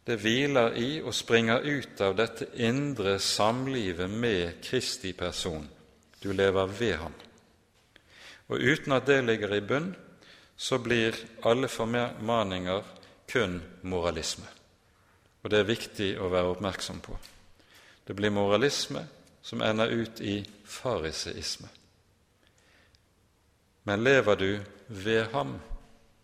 det 0.06 0.16
hviler 0.18 0.74
i 0.74 0.96
og 0.98 1.14
springer 1.14 1.62
ut 1.62 2.00
av 2.02 2.16
dette 2.18 2.48
indre 2.58 3.18
samlivet 3.22 4.10
med 4.10 4.58
Kristi 4.64 5.12
person. 5.14 5.68
Du 6.22 6.32
lever 6.32 6.66
ved 6.66 6.96
ham. 6.98 7.14
Og 8.50 8.58
uten 8.58 8.92
at 8.92 9.06
det 9.06 9.20
ligger 9.24 9.54
i 9.54 9.60
bunn, 9.60 9.92
så 10.56 10.78
blir 10.78 11.16
alle 11.42 11.68
formaninger 11.68 12.84
kun 13.32 13.60
moralisme. 13.82 14.46
Og 15.42 15.50
det 15.50 15.62
er 15.62 15.68
viktig 15.68 16.10
å 16.22 16.30
være 16.30 16.54
oppmerksom 16.54 17.00
på. 17.02 17.16
Det 18.06 18.14
blir 18.14 18.34
moralisme 18.34 19.04
som 19.42 19.62
ender 19.62 19.90
ut 19.90 20.20
i 20.20 20.42
fariseisme. 20.64 21.68
Men 23.82 24.04
lever 24.04 24.36
du 24.36 24.50
ved 24.86 25.32
ham, 25.32 25.56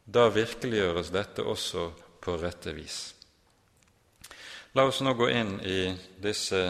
da 0.05 0.29
virkeliggjøres 0.31 1.11
dette 1.11 1.43
også 1.43 1.89
på 2.23 2.37
rette 2.39 2.73
vis. 2.77 2.99
La 4.77 4.85
oss 4.87 5.01
nå 5.03 5.15
gå 5.19 5.27
inn 5.33 5.57
i 5.67 5.81
disse 6.23 6.61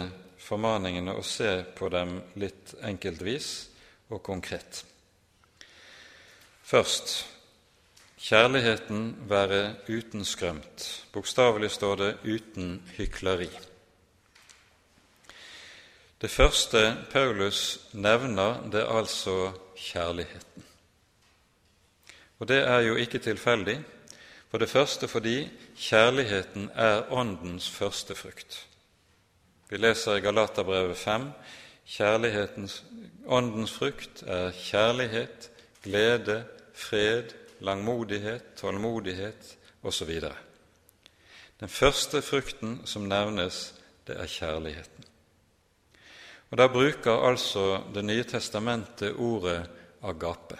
formaningene 0.40 1.12
og 1.18 1.26
se 1.26 1.50
på 1.76 1.90
dem 1.92 2.14
litt 2.40 2.72
enkeltvis 2.80 3.50
og 4.08 4.22
konkret. 4.24 4.84
Først 6.64 7.37
kjærligheten 8.18 9.16
være 9.28 9.74
uten 9.88 10.24
skrømt. 10.24 11.06
Bokstavelig 11.12 11.70
står 11.70 11.94
det 11.94 12.16
'uten 12.24 12.82
hykleri'. 12.98 13.64
Det 16.20 16.30
første 16.30 16.96
Paulus 17.10 17.80
nevner, 17.92 18.70
det 18.72 18.80
er 18.80 18.98
altså 18.98 19.52
kjærligheten. 19.76 20.64
Og 22.38 22.48
det 22.48 22.58
er 22.58 22.80
jo 22.80 22.96
ikke 22.96 23.18
tilfeldig, 23.18 23.84
for 24.50 24.58
det 24.58 24.70
første 24.70 25.08
fordi 25.08 25.50
kjærligheten 25.76 26.70
er 26.74 27.12
Åndens 27.12 27.70
første 27.70 28.14
frukt. 28.14 28.66
Vi 29.70 29.76
leser 29.76 30.14
i 30.14 30.20
Galaterbrevet 30.20 30.96
5 30.96 31.32
kjærlighetens, 31.88 32.84
Åndens 33.26 33.72
frukt 33.72 34.22
er 34.26 34.50
kjærlighet, 34.50 35.50
glede, 35.82 36.44
fred, 36.74 37.24
langmodighet, 37.60 38.54
tålmodighet 38.56 39.56
osv. 39.82 40.20
Den 41.60 41.68
første 41.68 42.22
frukten 42.22 42.80
som 42.84 43.08
nevnes, 43.08 43.74
det 44.06 44.16
er 44.20 44.26
kjærligheten. 44.26 45.04
Og 46.50 46.58
Da 46.58 46.66
bruker 46.66 47.28
altså 47.28 47.82
Det 47.94 48.04
nye 48.04 48.24
testamentet 48.24 49.16
ordet 49.16 49.68
agape. 50.02 50.58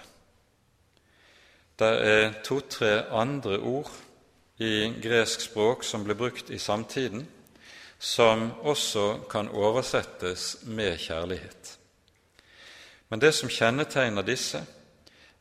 Det 1.79 2.07
er 2.07 2.33
to-tre 2.45 3.05
andre 3.11 3.59
ord 3.59 3.91
i 4.59 4.93
gresk 5.03 5.41
språk 5.41 5.85
som 5.85 6.05
ble 6.05 6.15
brukt 6.15 6.51
i 6.51 6.59
samtiden, 6.59 7.29
som 7.99 8.53
også 8.61 9.21
kan 9.31 9.49
oversettes 9.49 10.57
med 10.63 10.99
kjærlighet. 10.99 11.79
Men 13.09 13.21
det 13.21 13.35
som 13.35 13.49
kjennetegner 13.49 14.23
disse, 14.23 14.65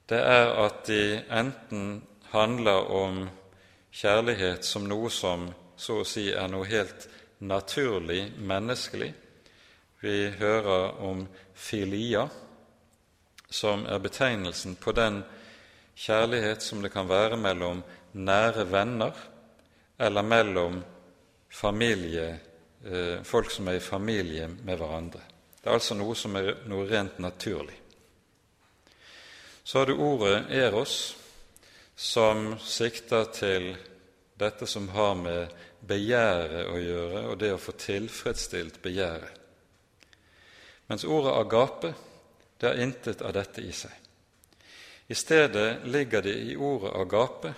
det 0.08 0.20
er 0.24 0.54
at 0.66 0.86
de 0.88 1.20
enten 1.30 2.02
handler 2.32 2.92
om 2.92 3.24
kjærlighet 3.92 4.66
som 4.66 4.88
noe 4.88 5.10
som 5.12 5.50
så 5.78 6.02
å 6.02 6.08
si 6.08 6.30
er 6.32 6.48
noe 6.52 6.68
helt 6.68 7.08
naturlig 7.40 8.32
menneskelig. 8.40 9.10
Vi 10.02 10.18
hører 10.40 11.00
om 11.04 11.26
filia, 11.54 12.28
som 13.50 13.86
er 13.86 14.00
betegnelsen 14.00 14.76
på 14.80 14.94
den 14.96 15.22
kjærlighet 15.96 16.64
som 16.64 16.82
det 16.82 16.92
kan 16.94 17.10
være 17.10 17.40
mellom 17.40 17.82
nære 18.14 18.68
venner 18.72 19.16
eller 20.00 20.24
mellom 20.24 20.82
familie, 21.50 22.28
eh, 22.86 23.24
folk 23.24 23.52
som 23.52 23.68
er 23.68 23.80
i 23.80 23.84
familie 23.84 24.48
med 24.48 24.78
hverandre. 24.78 25.22
Det 25.62 25.70
er 25.70 25.80
altså 25.80 25.98
noe 25.98 26.16
som 26.16 26.36
er 26.36 26.54
noe 26.70 26.86
rent 26.88 27.20
naturlig. 27.20 27.76
Så 29.68 29.80
har 29.80 29.86
du 29.86 29.98
ordet 29.98 30.46
eros, 30.50 31.18
som 31.96 32.54
sikter 32.64 33.26
til 33.36 33.66
dette 34.40 34.64
som 34.64 34.86
har 34.96 35.18
med 35.20 35.50
begjæret 35.84 36.70
å 36.72 36.78
gjøre, 36.80 37.24
og 37.28 37.36
det 37.42 37.50
å 37.52 37.60
få 37.60 37.74
tilfredsstilt 37.76 38.78
begjæret. 38.80 39.34
Mens 40.88 41.04
ordet 41.04 41.34
agape, 41.36 41.92
det 42.56 42.70
har 42.70 42.80
intet 42.80 43.26
av 43.28 43.36
dette 43.36 43.66
i 43.68 43.74
seg. 43.76 43.92
I 45.12 45.20
stedet 45.20 45.84
ligger 45.84 46.24
det 46.24 46.38
i 46.48 46.56
ordet 46.56 46.96
agape 47.02 47.54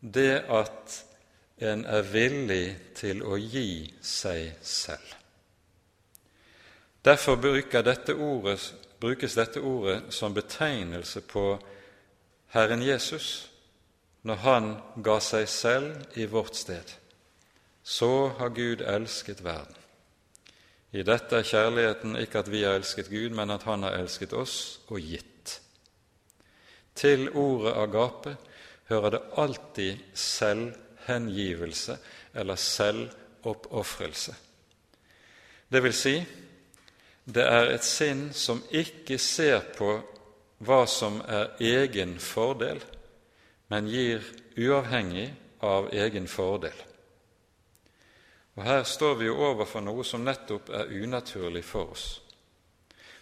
det 0.00 0.40
at 0.48 0.98
en 1.68 1.84
er 1.84 2.10
villig 2.16 2.64
til 2.96 3.20
å 3.20 3.36
gi 3.36 3.92
seg 4.00 4.56
selv. 4.64 5.12
Derfor 7.04 7.36
bruker 7.36 7.84
dette 7.84 8.16
ordet, 8.16 8.56
brukes 9.00 9.34
dette 9.34 9.60
ordet 9.60 10.02
som 10.14 10.34
betegnelse 10.34 11.20
på 11.20 11.58
Herren 12.54 12.82
Jesus 12.82 13.48
når 14.26 14.42
han 14.42 14.70
ga 15.04 15.18
seg 15.22 15.48
selv 15.48 16.18
i 16.18 16.26
vårt 16.26 16.56
sted. 16.58 16.94
Så 17.86 18.28
har 18.38 18.54
Gud 18.54 18.82
elsket 18.82 19.44
verden. 19.44 19.76
I 20.96 21.04
dette 21.06 21.38
er 21.38 21.46
kjærligheten 21.46 22.16
ikke 22.18 22.40
at 22.40 22.50
vi 22.50 22.64
har 22.64 22.78
elsket 22.78 23.10
Gud, 23.10 23.34
men 23.36 23.50
at 23.50 23.66
Han 23.68 23.82
har 23.82 23.98
elsket 23.98 24.32
oss 24.32 24.80
og 24.88 25.00
gitt. 25.00 25.60
Til 26.96 27.28
ordet 27.36 27.74
agape 27.76 28.36
hører 28.88 29.10
det 29.10 29.22
alltid 29.36 29.96
selvhengivelse 30.14 31.98
eller 32.34 32.56
selvoppofrelse. 32.56 34.34
Det 35.72 35.82
vil 35.82 35.94
si, 35.94 36.14
det 37.26 37.42
er 37.42 37.72
et 37.74 37.84
sinn 37.84 38.28
som 38.34 38.62
ikke 38.70 39.18
ser 39.18 39.64
på 39.74 39.96
hva 40.62 40.84
som 40.86 41.18
er 41.26 41.56
egen 41.60 42.16
fordel, 42.22 42.78
men 43.68 43.88
gir 43.90 44.22
uavhengig 44.56 45.32
av 45.66 45.90
egen 45.90 46.28
fordel. 46.30 46.76
Og 48.56 48.62
Her 48.64 48.84
står 48.88 49.18
vi 49.18 49.26
jo 49.26 49.40
overfor 49.50 49.82
noe 49.84 50.04
som 50.06 50.22
nettopp 50.24 50.70
er 50.70 50.92
unaturlig 51.02 51.64
for 51.66 51.92
oss. 51.92 52.06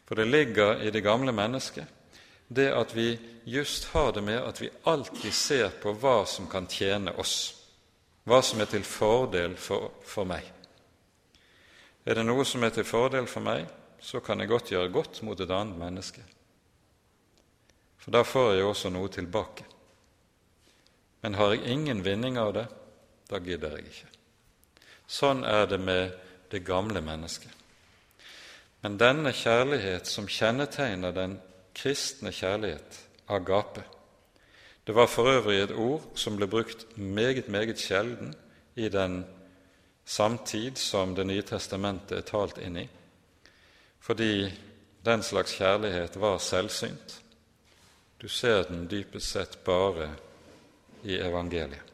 For 0.05 0.21
det 0.21 0.29
ligger 0.29 0.85
i 0.85 0.93
det 0.93 1.03
gamle 1.03 1.33
mennesket 1.33 1.89
det 2.55 2.69
at 2.77 2.93
vi 2.95 3.17
just 3.49 3.89
har 3.97 4.13
det 4.13 4.23
med 4.23 4.37
at 4.37 4.61
vi 4.61 4.69
alltid 4.85 5.33
ser 5.33 5.73
på 5.81 5.95
hva 5.97 6.27
som 6.29 6.47
kan 6.47 6.69
tjene 6.69 7.17
oss, 7.17 7.55
hva 8.29 8.43
som 8.45 8.61
er 8.61 8.69
til 8.69 8.85
fordel 8.85 9.57
for, 9.57 9.91
for 10.05 10.29
meg. 10.29 10.45
Er 12.05 12.21
det 12.21 12.27
noe 12.29 12.45
som 12.45 12.63
er 12.63 12.77
til 12.77 12.85
fordel 12.85 13.27
for 13.27 13.41
meg, 13.41 13.65
så 14.05 14.21
kan 14.21 14.41
jeg 14.41 14.53
godt 14.53 14.71
gjøre 14.75 14.93
godt 14.93 15.23
mot 15.25 15.41
et 15.41 15.51
annet 15.51 15.79
menneske. 15.81 16.23
For 17.97 18.13
da 18.13 18.21
får 18.29 18.51
jeg 18.53 18.67
også 18.69 18.91
noe 18.93 19.09
tilbake. 19.09 19.65
Men 21.25 21.39
har 21.41 21.55
jeg 21.55 21.73
ingen 21.73 22.03
vinning 22.05 22.37
av 22.37 22.53
det, 22.53 22.67
da 23.31 23.41
gidder 23.41 23.79
jeg 23.79 23.89
ikke. 23.89 24.11
Sånn 25.09 25.41
er 25.49 25.65
det 25.71 25.79
med 25.81 26.13
det 26.53 26.61
gamle 26.67 27.01
mennesket. 27.01 27.49
Men 28.85 28.99
denne 29.01 29.33
kjærlighet 29.33 30.09
som 30.11 30.29
kjennetegner 30.29 31.15
den 31.17 31.39
kristne 31.75 32.33
kjærlighet, 32.33 32.99
agape. 33.33 33.87
Det 34.85 34.93
var 34.93 35.09
for 35.09 35.31
øvrig 35.33 35.63
et 35.63 35.73
ord 35.73 36.05
som 36.21 36.37
ble 36.37 36.47
brukt 36.53 36.85
meget, 37.01 37.49
meget 37.49 37.81
sjelden 37.81 38.35
i 38.77 38.91
den 38.93 39.23
samtid 40.05 40.77
som 40.77 41.15
Det 41.15 41.25
nye 41.27 41.43
testamentet 41.43 42.19
er 42.19 42.29
talt 42.29 42.61
inn 42.61 42.77
i. 42.77 42.89
fordi 44.05 44.53
den 45.05 45.23
slags 45.23 45.57
kjærlighet 45.57 46.21
var 46.21 46.39
selvsynt. 46.39 47.21
Du 48.21 48.29
ser 48.29 48.63
den 48.69 48.87
dypest 48.91 49.33
sett 49.33 49.59
bare 49.65 50.11
i 51.05 51.17
evangeliet. 51.17 51.93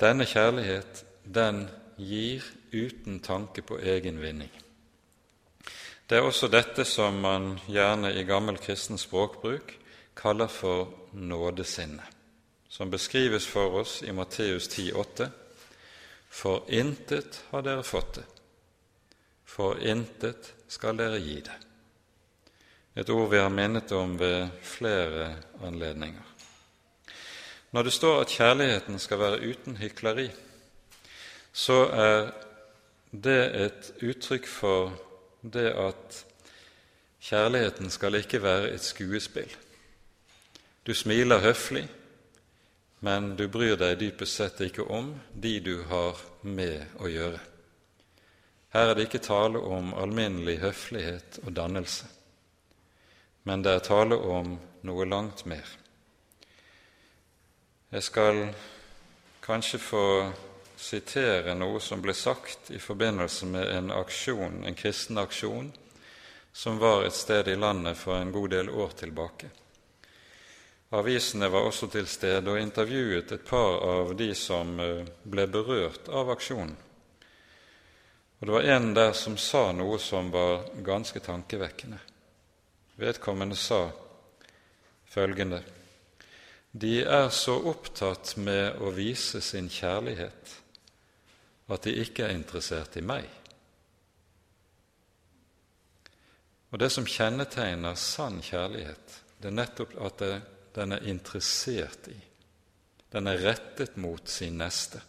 Denne 0.00 0.26
kjærlighet, 0.26 1.04
den 1.24 1.68
gir 1.96 2.42
uten 2.72 3.20
tanke 3.20 3.62
på 3.62 3.78
egen 3.78 4.20
vinning. 4.20 4.50
Det 6.08 6.18
er 6.18 6.26
også 6.26 6.48
dette 6.52 6.84
som 6.84 7.20
man 7.22 7.54
gjerne 7.68 8.10
i 8.12 8.24
gammel 8.28 8.58
kristen 8.60 8.98
språkbruk 8.98 9.72
kaller 10.16 10.50
for 10.52 10.90
nådesinne, 11.12 12.02
som 12.68 12.90
beskrives 12.90 13.46
for 13.46 13.80
oss 13.80 14.02
i 14.02 14.12
Matteus 14.12 14.68
10,8.: 14.68 15.28
For 16.28 16.64
intet 16.68 17.40
har 17.50 17.62
dere 17.62 17.82
fått 17.82 18.14
det, 18.14 18.24
for 19.54 19.78
intet 19.78 20.50
skal 20.68 20.98
dere 20.98 21.20
gi 21.22 21.38
det. 21.46 21.58
Et 22.98 23.10
ord 23.10 23.30
vi 23.30 23.38
har 23.38 23.50
minnet 23.50 23.92
om 23.94 24.16
ved 24.18 24.48
flere 24.62 25.36
anledninger. 25.62 26.22
Når 27.74 27.82
det 27.82 27.92
står 27.92 28.20
at 28.20 28.34
kjærligheten 28.34 28.98
skal 28.98 29.18
være 29.18 29.40
uten 29.50 29.76
hykleri, 29.76 30.28
så 31.52 31.78
er 31.90 32.30
det 33.10 33.40
et 33.62 33.90
uttrykk 34.02 34.46
for 34.46 34.94
det 35.42 35.70
at 35.70 36.20
kjærligheten 37.22 37.90
skal 37.90 38.14
ikke 38.14 38.42
være 38.42 38.70
et 38.74 38.82
skuespill. 38.82 39.50
Du 40.86 40.94
smiler 40.94 41.42
høflig, 41.42 41.88
men 43.00 43.34
du 43.38 43.48
bryr 43.48 43.78
deg 43.78 43.98
dypest 44.00 44.38
sett 44.38 44.62
ikke 44.66 44.86
om 44.90 45.14
de 45.34 45.58
du 45.60 45.76
har 45.90 46.18
med 46.42 46.98
å 46.98 47.10
gjøre. 47.10 47.53
Her 48.74 48.90
er 48.90 48.96
det 48.98 49.06
ikke 49.06 49.22
tale 49.22 49.60
om 49.62 49.92
alminnelig 49.94 50.56
høflighet 50.64 51.38
og 51.44 51.52
dannelse, 51.54 52.08
men 53.46 53.62
det 53.62 53.70
er 53.70 53.84
tale 53.86 54.18
om 54.18 54.56
noe 54.82 55.04
langt 55.06 55.44
mer. 55.46 55.68
Jeg 57.94 58.02
skal 58.02 58.40
kanskje 59.44 59.78
få 59.78 60.06
sitere 60.74 61.54
noe 61.54 61.78
som 61.78 62.02
ble 62.02 62.16
sagt 62.18 62.72
i 62.74 62.80
forbindelse 62.82 63.46
med 63.46 63.70
en 63.76 63.92
aksjon, 63.94 64.64
en 64.66 64.74
kristen 64.74 65.22
aksjon 65.22 65.70
som 66.50 66.80
var 66.82 67.04
et 67.04 67.14
sted 67.14 67.48
i 67.48 67.54
landet 67.54 67.94
for 67.98 68.18
en 68.18 68.32
god 68.34 68.50
del 68.56 68.70
år 68.70 68.96
tilbake. 68.98 69.52
Avisene 70.94 71.46
var 71.50 71.66
også 71.66 71.86
til 71.94 72.10
stede 72.10 72.50
og 72.50 72.58
intervjuet 72.58 73.32
et 73.38 73.46
par 73.46 73.78
av 73.86 74.12
de 74.18 74.32
som 74.38 74.74
eh, 74.80 75.06
ble 75.22 75.46
berørt 75.50 76.10
av 76.10 76.34
aksjonen. 76.34 76.74
Og 78.44 78.48
Det 78.48 78.52
var 78.52 78.62
en 78.62 78.90
der 78.94 79.12
som 79.16 79.38
sa 79.40 79.70
noe 79.72 79.96
som 79.96 80.26
var 80.28 80.66
ganske 80.84 81.16
tankevekkende. 81.24 81.96
Vedkommende 83.00 83.56
sa 83.56 83.86
følgende 85.08 85.62
De 86.70 86.98
er 87.00 87.30
så 87.32 87.54
opptatt 87.70 88.34
med 88.36 88.82
å 88.84 88.90
vise 88.92 89.40
sin 89.40 89.70
kjærlighet 89.72 90.52
at 91.72 91.88
de 91.88 91.94
ikke 92.02 92.26
er 92.26 92.36
interessert 92.36 93.00
i 93.00 93.06
meg. 93.14 93.24
Og 96.68 96.78
Det 96.78 96.92
som 96.92 97.08
kjennetegner 97.08 97.96
sann 97.96 98.42
kjærlighet, 98.44 99.16
det 99.40 99.48
er 99.48 99.56
nettopp 99.56 99.96
at 100.04 100.18
det, 100.20 100.32
den 100.76 100.92
er 100.92 101.08
interessert 101.08 102.12
i. 102.12 102.20
Den 103.08 103.26
er 103.26 103.40
rettet 103.40 103.96
mot 103.96 104.28
sin 104.28 104.60
neste. 104.60 105.00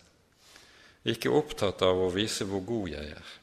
Ikke 1.05 1.29
opptatt 1.29 1.83
av 1.85 1.99
å 2.01 2.11
vise 2.13 2.47
hvor 2.49 2.63
god 2.65 2.89
jeg 2.95 3.11
er, 3.13 3.33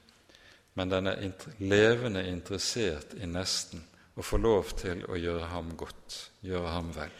men 0.75 0.91
den 0.91 1.11
er 1.11 1.49
levende 1.63 2.25
interessert 2.27 3.15
i 3.15 3.29
nesten 3.29 3.85
og 4.17 4.27
får 4.27 4.43
lov 4.43 4.73
til 4.81 5.05
å 5.09 5.17
gjøre 5.17 5.51
ham 5.53 5.71
godt, 5.79 6.17
gjøre 6.43 6.73
ham 6.75 6.91
vel. 6.97 7.15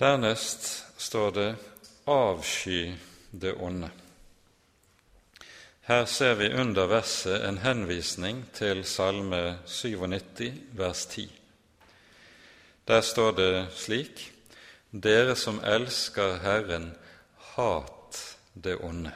Dernest 0.00 0.70
står 0.96 1.34
det 1.36 1.50
avsky 2.08 2.94
det 3.30 3.52
onde. 3.60 3.90
Her 5.90 6.04
ser 6.08 6.34
vi 6.34 6.48
under 6.54 6.86
verset 6.86 7.44
en 7.44 7.58
henvisning 7.60 8.44
til 8.56 8.84
Salme 8.88 9.58
97, 9.66 10.52
vers 10.78 11.06
10. 11.12 11.28
Der 12.88 13.00
står 13.00 13.32
det 13.36 13.54
slik:" 13.76 14.39
Dere 14.90 15.36
som 15.38 15.60
elsker 15.62 16.40
Herren, 16.42 16.94
hat 17.54 18.36
det 18.54 18.76
onde. 18.82 19.12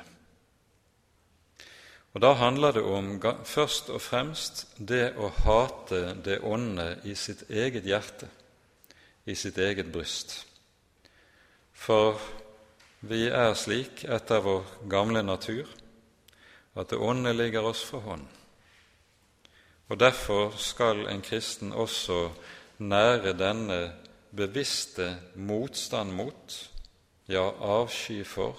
Og 2.14 2.20
Da 2.20 2.32
handler 2.32 2.72
det 2.72 2.82
om 2.82 3.22
først 3.44 3.90
og 3.90 4.00
fremst 4.00 4.66
det 4.78 5.16
å 5.18 5.28
hate 5.28 6.14
det 6.24 6.38
onde 6.46 7.00
i 7.04 7.14
sitt 7.14 7.42
eget 7.50 7.84
hjerte, 7.84 8.28
i 9.26 9.34
sitt 9.34 9.58
eget 9.58 9.90
bryst. 9.92 10.46
For 11.72 12.20
vi 13.00 13.26
er 13.26 13.54
slik 13.58 14.04
etter 14.04 14.40
vår 14.46 14.62
gamle 14.88 15.22
natur 15.22 15.66
at 16.78 16.90
det 16.90 17.02
onde 17.02 17.34
ligger 17.34 17.66
oss 17.66 17.82
for 17.84 18.00
hånd. 18.00 18.24
Og 19.88 20.00
Derfor 20.00 20.54
skal 20.56 21.08
en 21.10 21.22
kristen 21.22 21.72
også 21.72 22.30
nære 22.78 23.34
denne 23.38 24.03
bevisste 24.36 25.16
motstand 25.34 26.12
mot, 26.12 26.70
ja, 27.26 27.44
avsky 27.60 28.24
for, 28.24 28.58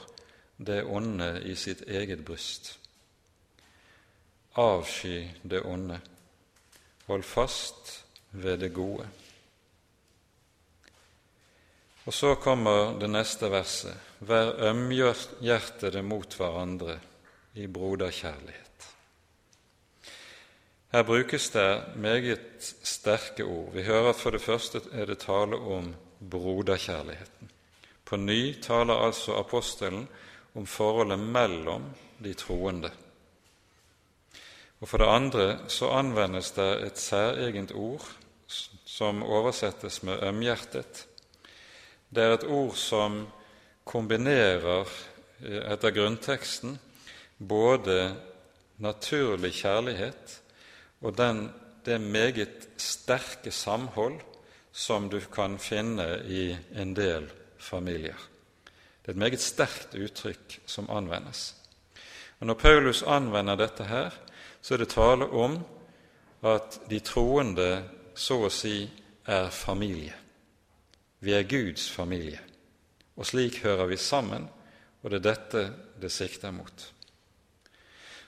det 0.57 0.83
onde 0.83 1.41
i 1.43 1.55
sitt 1.55 1.81
eget 1.87 2.25
bryst. 2.25 2.77
Avsky 4.55 5.27
det 5.43 5.61
onde. 5.61 5.99
Hold 7.05 7.23
fast 7.23 8.05
ved 8.31 8.57
det 8.57 8.73
gode. 8.73 9.07
Og 12.05 12.13
så 12.13 12.35
kommer 12.35 12.99
det 12.99 13.09
neste 13.09 13.49
verset. 13.51 13.97
Vær 14.19 14.53
ømhjertede 14.69 16.01
mot 16.05 16.37
hverandre 16.37 16.99
i 17.55 17.67
broderkjærlighet. 17.67 18.64
Her 20.95 21.03
brukes 21.03 21.49
det 21.51 21.81
meget 21.95 22.39
sterke 22.83 23.43
ord. 23.43 23.73
Vi 23.73 23.81
hører 23.83 24.13
at 24.13 24.15
for 24.15 24.31
det 24.31 24.39
første 24.41 24.79
er 24.95 25.09
det 25.09 25.17
tale 25.25 25.57
om 25.59 25.89
broderkjærligheten. 26.31 27.49
På 28.05 28.15
ny 28.15 28.61
taler 28.63 29.01
altså 29.03 29.35
apostelen 29.35 30.05
om 30.55 30.65
forholdet 30.65 31.19
mellom 31.19 31.89
de 32.23 32.33
troende. 32.33 32.91
Og 34.79 34.87
For 34.87 34.97
det 34.97 35.05
andre 35.05 35.57
så 35.67 35.89
anvendes 35.89 36.51
det 36.51 36.85
et 36.85 36.99
særegent 36.99 37.75
ord 37.75 38.07
som 38.85 39.23
oversettes 39.23 40.03
med 40.03 40.23
'ømhjertet', 40.23 41.07
det 42.15 42.23
er 42.23 42.33
et 42.33 42.47
ord 42.47 42.75
som 42.75 43.27
kombinerer, 43.85 44.87
eh, 45.43 45.73
etter 45.73 45.91
grunnteksten, 45.91 46.79
både 47.39 48.15
naturlig 48.77 49.53
kjærlighet 49.53 50.41
og 51.05 51.13
den, 51.17 51.49
det 51.85 52.01
meget 52.01 52.69
sterke 52.81 53.51
samhold 53.53 54.21
som 54.73 55.09
du 55.09 55.19
kan 55.31 55.59
finne 55.61 56.07
i 56.25 56.55
en 56.75 56.95
del 56.97 57.29
familier. 57.57 58.17
Det 59.01 59.11
er 59.11 59.13
et 59.13 59.21
meget 59.21 59.41
sterkt 59.41 59.93
uttrykk 59.93 60.59
som 60.65 60.89
anvendes. 60.89 61.53
Og 62.39 62.47
Når 62.47 62.53
Paulus 62.53 63.03
anvender 63.03 63.55
dette 63.55 63.83
her, 63.83 64.09
så 64.61 64.73
er 64.73 64.77
det 64.77 64.89
tale 64.89 65.29
om 65.29 65.59
at 66.43 66.79
de 66.89 66.99
troende 66.99 67.83
så 68.15 68.39
å 68.47 68.49
si 68.49 68.89
er 69.25 69.49
familie. 69.49 70.13
Vi 71.19 71.33
er 71.33 71.47
Guds 71.49 71.87
familie, 71.91 72.41
og 73.15 73.25
slik 73.25 73.61
hører 73.63 73.85
vi 73.85 73.97
sammen, 73.97 74.49
og 75.03 75.11
det 75.11 75.21
er 75.21 75.29
dette 75.29 75.63
det 76.01 76.11
sikter 76.11 76.51
mot. 76.51 76.94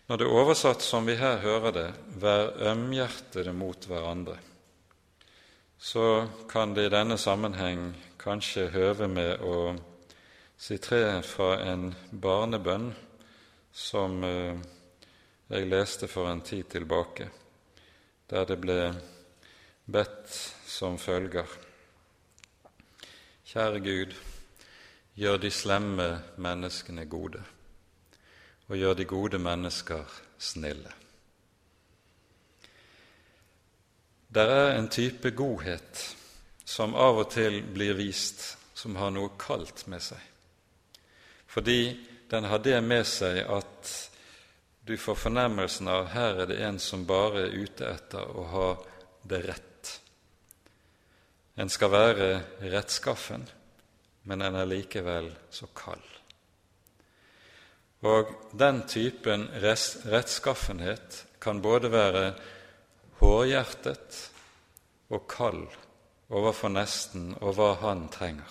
Når 0.07 0.17
det 0.17 0.23
er 0.23 0.37
oversatt 0.39 0.83
som 0.85 1.03
vi 1.03 1.17
her 1.19 1.41
hører 1.43 1.71
det, 1.71 1.87
'vær 2.15 2.53
ømhjertede 2.71 3.53
mot 3.53 3.85
hverandre', 3.85 4.37
så 5.77 6.29
kan 6.49 6.73
det 6.73 6.85
i 6.85 6.95
denne 6.95 7.17
sammenheng 7.17 7.95
kanskje 8.17 8.69
høve 8.69 9.07
med 9.07 9.43
å 9.43 9.75
sitere 10.57 11.23
fra 11.23 11.59
en 11.59 11.95
barnebønn 12.11 12.93
som 13.73 14.23
eh, 14.23 14.55
jeg 15.49 15.67
leste 15.67 16.07
for 16.07 16.31
en 16.31 16.41
tid 16.41 16.63
tilbake, 16.63 17.29
der 18.29 18.45
det 18.45 18.57
ble 18.61 18.79
bedt 19.85 20.31
som 20.65 20.97
følger. 20.97 21.45
Kjære 23.45 23.79
Gud, 23.79 24.15
gjør 25.15 25.37
de 25.37 25.51
slemme 25.51 26.09
menneskene 26.37 27.05
gode, 27.05 27.43
og 28.67 28.75
gjør 28.75 28.97
de 28.99 29.05
gode 29.07 29.39
mennesker 29.39 30.17
snille. 30.37 30.91
Det 34.27 34.43
er 34.43 34.73
en 34.75 34.89
type 34.91 35.31
godhet 35.31 36.01
som 36.67 36.95
av 36.99 37.23
og 37.23 37.29
til 37.31 37.61
blir 37.73 37.95
vist, 37.95 38.57
som 38.75 38.97
har 38.99 39.13
noe 39.15 39.31
kaldt 39.39 39.85
med 39.87 40.03
seg. 40.03 40.19
Fordi 41.47 41.95
den 42.29 42.49
har 42.51 42.59
det 42.59 42.81
med 42.83 43.07
seg 43.07 43.39
at 43.47 43.93
du 44.87 44.97
får 44.99 45.15
fornemmelsen 45.19 45.87
av 45.91 46.11
her 46.11 46.43
er 46.43 46.51
det 46.51 46.59
en 46.63 46.77
som 46.79 47.07
bare 47.07 47.47
er 47.47 47.55
ute 47.55 47.87
etter 47.87 48.35
å 48.35 48.43
ha 48.51 48.67
det 49.27 49.41
rett. 49.47 49.93
En 51.55 51.71
skal 51.71 51.91
være 51.91 52.29
rettskaffen, 52.61 53.47
men 54.27 54.43
en 54.43 54.59
er 54.59 54.69
likevel 54.69 55.31
så 55.49 55.71
kald. 55.75 56.16
Og 58.05 58.29
den 58.53 58.83
typen 58.87 59.47
rettskaffenhet 59.61 61.23
kan 61.41 61.61
både 61.61 61.91
være 61.91 62.33
hårhjertet 63.21 64.21
og 65.09 65.27
kald 65.31 65.65
overfor 66.29 66.73
nesten 66.73 67.31
og 67.39 67.55
hva 67.57 67.73
han 67.81 68.07
trenger. 68.13 68.49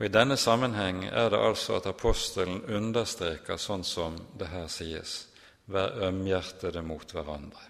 Og 0.00 0.06
I 0.08 0.12
denne 0.12 0.36
sammenheng 0.40 1.04
er 1.04 1.28
det 1.30 1.38
altså 1.44 1.76
at 1.76 1.86
apostelen 1.90 2.62
understreker 2.64 3.60
sånn 3.60 3.84
som 3.84 4.16
det 4.40 4.48
her 4.48 4.66
sies 4.72 5.26
vær 5.70 6.00
ømhjertede 6.08 6.82
mot 6.82 7.12
hverandre. 7.12 7.66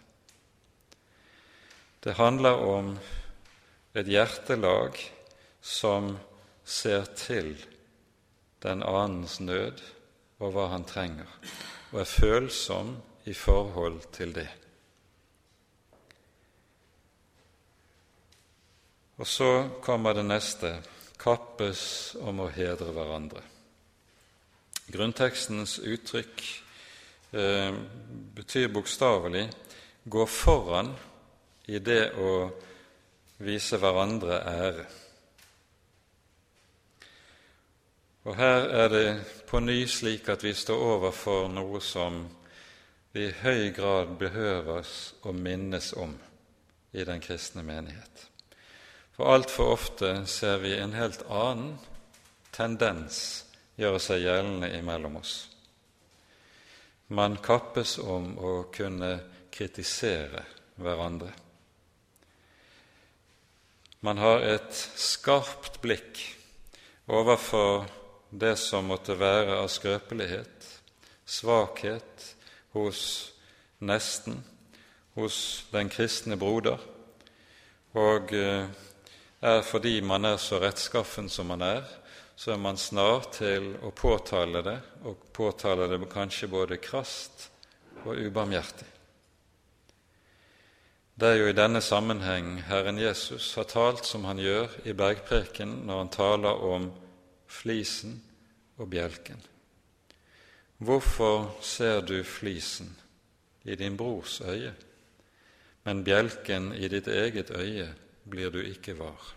Det 2.01 2.15
handler 2.17 2.63
om 2.65 2.95
et 3.99 4.09
hjertelag 4.09 4.97
som 5.61 6.15
ser 6.65 7.11
til 7.19 7.51
den 8.63 8.83
annens 8.83 9.41
nød 9.41 9.83
og 10.41 10.55
hva 10.55 10.71
han 10.73 10.87
trenger, 10.89 11.29
og 11.93 12.01
er 12.01 12.09
følsom 12.09 12.97
i 13.29 13.35
forhold 13.37 14.01
til 14.13 14.35
det. 14.35 14.49
Og 19.21 19.29
så 19.29 19.69
kommer 19.85 20.17
det 20.17 20.25
neste 20.25 20.79
kappes 21.21 22.17
om 22.25 22.41
å 22.41 22.49
hedre 22.53 22.89
hverandre. 22.97 23.43
Grunntekstens 24.91 25.77
uttrykk 25.85 26.41
eh, 27.37 27.77
betyr 28.35 28.73
bokstavelig 28.73 29.45
gå 30.11 30.25
foran 30.27 30.89
i 31.69 31.79
det 31.85 32.15
å 32.17 32.33
vise 33.45 33.77
hverandre 33.81 34.41
ære. 34.41 34.87
Og 38.29 38.37
her 38.37 38.67
er 38.69 38.89
det 38.93 39.07
på 39.49 39.61
ny 39.65 39.87
slik 39.89 40.29
at 40.29 40.45
vi 40.45 40.53
står 40.55 40.83
overfor 40.95 41.49
noe 41.49 41.81
som 41.81 42.27
vi 43.13 43.27
i 43.27 43.37
høy 43.43 43.71
grad 43.75 44.13
behøves 44.21 45.15
å 45.27 45.33
minnes 45.33 45.93
om 45.97 46.13
i 46.93 47.05
den 47.07 47.23
kristne 47.25 47.65
menighet. 47.65 48.27
For 49.17 49.33
altfor 49.33 49.73
ofte 49.75 50.11
ser 50.31 50.61
vi 50.63 50.77
en 50.77 50.93
helt 50.97 51.25
annen 51.27 51.79
tendens 52.53 53.45
gjøre 53.81 54.01
seg 54.03 54.25
gjeldende 54.25 54.71
imellom 54.79 55.17
oss. 55.21 55.35
Man 57.11 57.39
kappes 57.43 57.97
om 57.99 58.35
å 58.39 58.53
kunne 58.73 59.15
kritisere 59.51 60.45
hverandre. 60.81 61.33
Man 64.01 64.21
har 64.21 64.45
et 64.47 64.77
skarpt 64.77 65.81
blikk 65.83 66.21
overfor 67.11 67.89
det 68.31 68.57
som 68.57 68.87
måtte 68.87 69.19
være 69.19 69.59
av 69.59 69.69
skrøpelighet, 69.71 70.67
svakhet 71.27 72.27
hos 72.75 73.03
nesten, 73.79 74.39
hos 75.19 75.67
den 75.73 75.91
kristne 75.91 76.39
broder, 76.39 76.79
og 77.99 78.33
eh, 78.35 78.69
er 79.41 79.63
fordi 79.67 79.99
man 80.01 80.25
er 80.29 80.39
så 80.39 80.61
rettskaffen 80.63 81.29
som 81.29 81.51
man 81.51 81.65
er, 81.67 81.83
så 82.37 82.55
er 82.55 82.63
man 82.63 82.79
snar 82.81 83.27
til 83.35 83.75
å 83.83 83.91
påtale 83.93 84.63
det, 84.65 84.79
og 85.05 85.27
påtale 85.33 85.91
det 85.91 86.01
kanskje 86.13 86.49
både 86.49 86.79
krast 86.81 87.51
og 88.07 88.17
ubarmhjertig. 88.17 88.87
Det 91.21 91.29
er 91.29 91.37
jo 91.37 91.51
i 91.51 91.57
denne 91.57 91.83
sammenheng 91.85 92.63
Herren 92.65 92.97
Jesus 92.97 93.51
har 93.59 93.67
talt 93.69 94.07
som 94.09 94.25
han 94.25 94.39
gjør 94.41 94.73
i 94.89 94.95
bergpreken 94.97 95.83
når 95.85 95.99
han 95.99 96.13
taler 96.15 96.63
om 96.65 96.87
flisen 97.51 98.21
og 98.79 98.89
bjelken. 98.93 99.41
Hvorfor 100.81 101.51
ser 101.61 102.01
du 102.07 102.23
flisen 102.25 102.95
i 103.69 103.77
din 103.77 103.99
brors 104.01 104.41
øye, 104.41 104.73
men 105.85 106.05
bjelken 106.05 106.73
i 106.73 106.89
ditt 106.89 107.09
eget 107.09 107.51
øye 107.51 107.91
blir 108.25 108.53
du 108.55 108.63
ikke 108.63 108.97
var? 108.99 109.35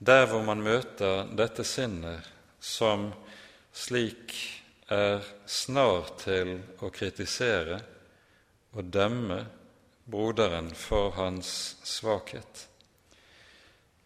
Der 0.00 0.26
hvor 0.26 0.42
man 0.44 0.62
møter 0.64 1.28
dette 1.36 1.64
sinnet 1.64 2.28
som 2.60 3.10
slik 3.72 4.34
er 4.90 5.24
snar 5.46 6.08
til 6.20 6.56
å 6.82 6.90
kritisere 6.92 7.78
og 8.74 8.88
dømme 8.92 9.42
broderen 10.10 10.70
for 10.74 11.14
hans 11.14 11.76
svakhet, 11.86 12.66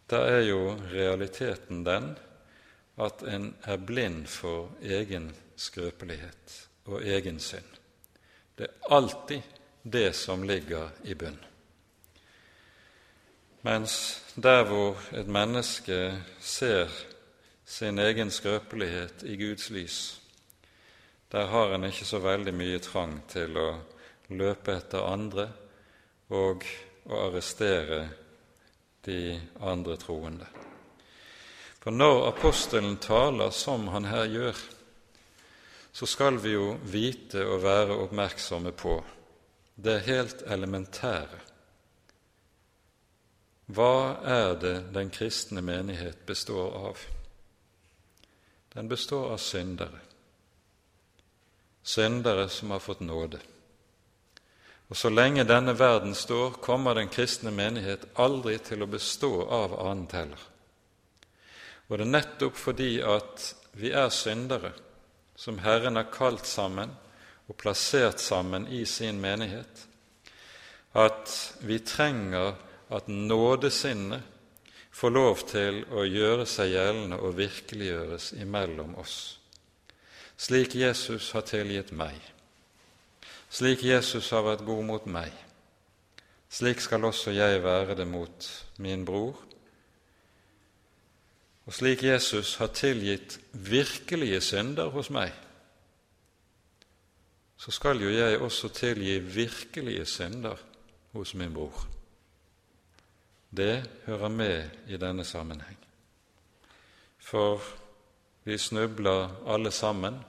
da 0.09 0.21
er 0.29 0.43
jo 0.45 0.75
realiteten 0.91 1.83
den 1.85 2.13
at 3.01 3.23
en 3.27 3.55
er 3.63 3.77
blind 3.77 4.27
for 4.27 4.69
egen 4.81 5.31
skrøpelighet 5.57 6.59
og 6.85 7.03
egen 7.03 7.39
synd. 7.39 7.67
Det 8.57 8.67
er 8.67 8.95
alltid 8.95 9.41
det 9.83 10.15
som 10.15 10.43
ligger 10.43 10.89
i 11.03 11.13
bunn. 11.13 11.37
Mens 13.65 14.21
der 14.35 14.63
hvor 14.63 15.01
et 15.13 15.27
menneske 15.27 16.21
ser 16.39 16.91
sin 17.65 17.99
egen 17.99 18.31
skrøpelighet 18.31 19.23
i 19.23 19.35
Guds 19.35 19.69
lys, 19.69 20.21
der 21.31 21.45
har 21.45 21.73
en 21.73 21.83
ikke 21.83 22.05
så 22.05 22.19
veldig 22.21 22.53
mye 22.53 22.79
trang 22.79 23.17
til 23.27 23.57
å 23.57 23.69
løpe 24.29 24.77
etter 24.77 25.07
andre 25.09 25.47
og 26.29 26.63
å 27.09 27.25
arrestere 27.27 28.05
de 29.05 29.39
andre 29.61 29.97
troende. 29.97 30.47
For 31.79 31.93
når 31.93 32.27
apostelen 32.31 32.97
taler 32.97 33.51
som 33.53 33.87
han 33.93 34.07
her 34.09 34.25
gjør, 34.25 34.61
så 35.95 36.07
skal 36.09 36.39
vi 36.43 36.55
jo 36.55 36.73
vite 36.91 37.45
og 37.45 37.61
være 37.63 37.97
oppmerksomme 38.03 38.71
på 38.75 38.97
det 39.75 39.99
helt 40.07 40.41
elementære. 40.47 41.39
Hva 43.65 44.17
er 44.21 44.57
det 44.61 44.75
den 44.93 45.09
kristne 45.09 45.61
menighet 45.61 46.25
består 46.25 46.75
av? 46.89 46.99
Den 48.73 48.89
består 48.89 49.31
av 49.33 49.39
syndere. 49.41 50.01
Syndere 51.83 52.49
som 52.49 52.71
har 52.71 52.79
fått 52.79 52.99
nåde. 52.99 53.39
Og 54.89 54.97
så 54.97 55.09
lenge 55.09 55.45
denne 55.47 55.73
verden 55.77 56.13
står, 56.15 56.59
kommer 56.61 56.95
den 56.95 57.09
kristne 57.09 57.51
menighet 57.51 58.05
aldri 58.21 58.57
til 58.61 58.85
å 58.85 58.89
bestå 58.89 59.31
av 59.49 59.73
annet 59.81 60.13
heller. 60.13 60.43
Og 61.87 61.97
det 61.97 62.05
er 62.05 62.11
nettopp 62.11 62.57
fordi 62.57 62.91
at 63.01 63.49
vi 63.77 63.91
er 63.93 64.11
syndere, 64.13 64.73
som 65.35 65.57
Herren 65.59 65.97
har 65.99 66.11
kalt 66.13 66.45
sammen 66.47 66.93
og 67.49 67.57
plassert 67.59 68.21
sammen 68.23 68.67
i 68.71 68.85
sin 68.89 69.19
menighet, 69.21 69.87
at 70.95 71.33
vi 71.65 71.81
trenger 71.83 72.55
at 72.93 73.09
nådesinnet 73.11 74.23
får 74.95 75.11
lov 75.11 75.41
til 75.49 75.81
å 75.91 76.05
gjøre 76.07 76.45
seg 76.47 76.71
gjeldende 76.71 77.19
og 77.19 77.35
virkeliggjøres 77.35 78.31
imellom 78.39 78.95
oss, 79.01 79.17
slik 80.37 80.77
Jesus 80.79 81.33
har 81.35 81.43
tilgitt 81.49 81.91
meg 81.91 82.34
slik 83.55 83.85
Jesus 83.87 84.29
har 84.35 84.43
vært 84.43 84.65
god 84.67 84.83
mot 84.83 85.05
meg, 85.07 85.31
slik 86.51 86.81
skal 86.83 87.07
også 87.07 87.31
jeg 87.31 87.61
være 87.63 87.95
det 87.95 88.07
mot 88.07 88.47
min 88.83 89.05
bror. 89.07 89.37
Og 91.65 91.73
slik 91.73 92.03
Jesus 92.03 92.57
har 92.59 92.73
tilgitt 92.75 93.39
virkelige 93.53 94.41
synder 94.43 94.91
hos 94.93 95.09
meg, 95.09 95.31
så 97.57 97.71
skal 97.71 98.03
jo 98.03 98.11
jeg 98.11 98.41
også 98.43 98.69
tilgi 98.75 99.15
virkelige 99.23 100.03
synder 100.05 100.59
hos 101.15 101.33
min 101.33 101.55
bror. 101.55 101.87
Det 103.55 103.87
hører 104.05 104.29
med 104.29 104.91
i 104.91 104.99
denne 104.99 105.23
sammenheng. 105.23 105.79
For 107.23 107.63
vi 108.43 108.59
snubler 108.59 109.31
alle 109.47 109.71
sammen 109.71 110.19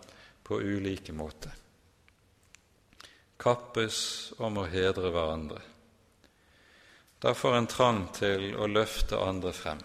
på 0.47 0.62
ulike 0.62 1.12
måter 1.12 1.66
kappes 3.39 4.32
om 4.39 4.59
å 4.59 4.66
hedre 4.70 5.11
hverandre. 5.12 5.61
Da 7.18 7.34
får 7.34 7.57
en 7.57 7.66
trang 7.66 8.03
til 8.14 8.53
å 8.57 8.68
løfte 8.68 9.18
andre 9.20 9.53
frem. 9.57 9.80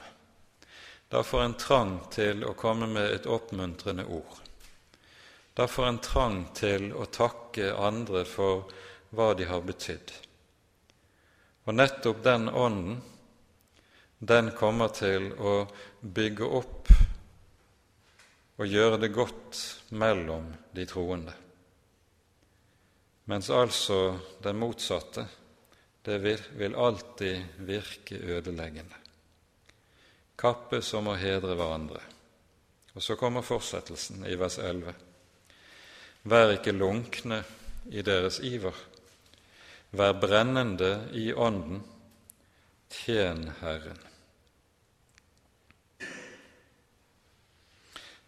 Da 1.12 1.24
får 1.24 1.44
en 1.44 1.58
trang 1.60 1.94
til 2.12 2.46
å 2.48 2.54
komme 2.56 2.88
med 2.88 3.12
et 3.12 3.28
oppmuntrende 3.28 4.06
ord. 4.08 4.40
Da 5.54 5.68
får 5.68 5.88
en 5.88 6.00
trang 6.04 6.38
til 6.56 6.92
å 6.96 7.08
takke 7.12 7.74
andre 7.76 8.24
for 8.26 8.70
hva 9.12 9.34
de 9.36 9.48
har 9.50 9.64
betydd. 9.68 10.14
Og 11.68 11.76
nettopp 11.76 12.24
den 12.24 12.48
ånden, 12.50 13.02
den 14.20 14.52
kommer 14.56 14.94
til 14.96 15.32
å 15.34 15.56
bygge 16.02 16.48
opp 16.48 16.92
og 18.62 18.68
gjøre 18.70 19.02
det 19.02 19.12
godt 19.16 19.62
mellom 19.98 20.52
de 20.78 20.86
troende. 20.86 21.41
Mens 23.32 23.48
altså 23.50 24.20
det 24.44 24.52
motsatte, 24.60 25.24
det 26.04 26.18
vil, 26.20 26.42
vil 26.60 26.76
alltid 26.76 27.62
virke 27.64 28.18
ødeleggende. 28.20 28.98
Kappes 30.36 30.90
om 30.98 31.08
å 31.14 31.16
hedre 31.16 31.56
hverandre. 31.56 32.02
Og 32.92 33.04
så 33.06 33.16
kommer 33.16 33.46
fortsettelsen 33.46 34.26
i 34.28 34.36
vers 34.36 34.58
11. 34.60 34.96
Vær 36.28 36.52
ikke 36.58 36.74
lunkne 36.76 37.40
i 37.88 38.04
deres 38.04 38.42
iver. 38.44 38.76
Vær 39.96 40.18
brennende 40.20 40.92
i 41.16 41.30
ånden. 41.32 41.80
Tjen 42.92 43.46
Herren. 43.62 44.02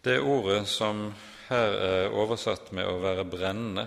Det 0.00 0.16
ordet 0.20 0.62
som 0.68 1.10
her 1.50 1.76
er 1.90 2.16
oversatt 2.16 2.72
med 2.72 2.88
å 2.88 2.96
være 3.04 3.26
brennende, 3.28 3.84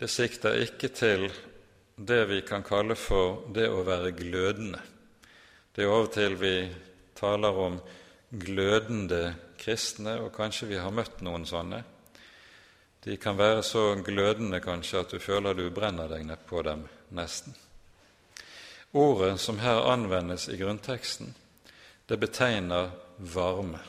det 0.00 0.08
sikter 0.08 0.62
ikke 0.64 0.88
til 0.96 1.26
det 2.00 2.22
vi 2.30 2.40
kan 2.48 2.62
kalle 2.64 2.96
for 2.96 3.42
det 3.52 3.66
å 3.68 3.82
være 3.84 4.14
glødende. 4.16 4.80
Det 5.76 5.84
er 5.84 5.92
av 5.92 6.06
og 6.06 6.14
til 6.14 6.36
vi 6.40 6.54
taler 7.18 7.58
om 7.66 7.76
glødende 8.30 9.34
kristne, 9.60 10.16
og 10.24 10.32
kanskje 10.32 10.70
vi 10.70 10.80
har 10.80 10.94
møtt 10.94 11.20
noen 11.20 11.44
sånne. 11.44 11.82
De 13.04 13.16
kan 13.20 13.36
være 13.36 13.60
så 13.64 13.84
glødende 14.00 14.62
kanskje 14.64 15.04
at 15.04 15.12
du 15.12 15.20
føler 15.20 15.56
du 15.56 15.66
brenner 15.68 16.08
deg 16.08 16.24
nedpå 16.28 16.64
dem 16.64 16.86
nesten. 17.16 17.52
Ordet 18.96 19.36
som 19.40 19.60
her 19.60 19.84
anvendes 19.92 20.48
i 20.48 20.56
grunnteksten, 20.56 21.34
det 22.08 22.18
betegner 22.18 22.88
varme. 23.20 23.84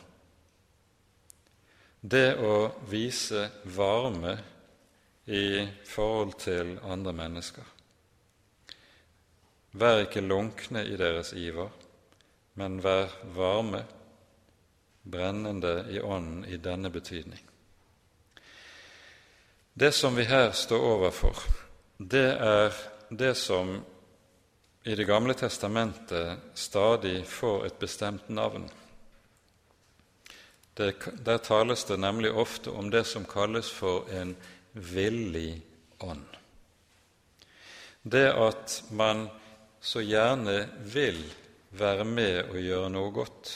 Det 2.01 2.35
å 2.35 2.67
vise 2.91 3.47
varme 3.63 4.35
i 5.25 5.67
forhold 5.85 6.33
til 6.39 6.79
andre 6.83 7.13
mennesker. 7.13 7.63
Vær 9.71 10.03
ikke 10.03 10.21
lunkne 10.21 10.83
i 10.85 10.97
deres 10.97 11.33
iver, 11.33 11.69
men 12.59 12.81
vær 12.83 13.13
varme, 13.35 13.85
brennende 15.11 15.85
i 15.89 16.01
ånden 16.01 16.45
i 16.45 16.57
denne 16.57 16.89
betydning. 16.89 17.41
Det 19.73 19.93
som 19.93 20.17
vi 20.17 20.27
her 20.27 20.51
står 20.51 20.83
overfor, 20.97 21.37
det 21.97 22.27
er 22.37 22.75
det 23.09 23.35
som 23.37 23.79
i 24.83 24.95
Det 24.95 25.05
gamle 25.05 25.33
testamentet 25.33 26.39
stadig 26.55 27.25
får 27.27 27.65
et 27.65 27.73
bestemt 27.73 28.29
navn. 28.29 28.69
Det, 30.73 30.95
der 31.25 31.37
tales 31.37 31.83
det 31.83 31.99
nemlig 31.99 32.31
ofte 32.31 32.71
om 32.71 32.89
det 32.89 33.03
som 33.05 33.25
kalles 33.25 33.69
for 33.71 34.09
en 34.09 34.35
villig 34.73 35.61
ånd. 35.99 36.27
Det 38.01 38.27
at 38.33 38.83
man 38.89 39.27
så 39.81 40.01
gjerne 40.01 40.69
vil 40.93 41.21
være 41.77 42.05
med 42.05 42.51
og 42.51 42.59
gjøre 42.61 42.89
noe 42.93 43.11
godt, 43.13 43.51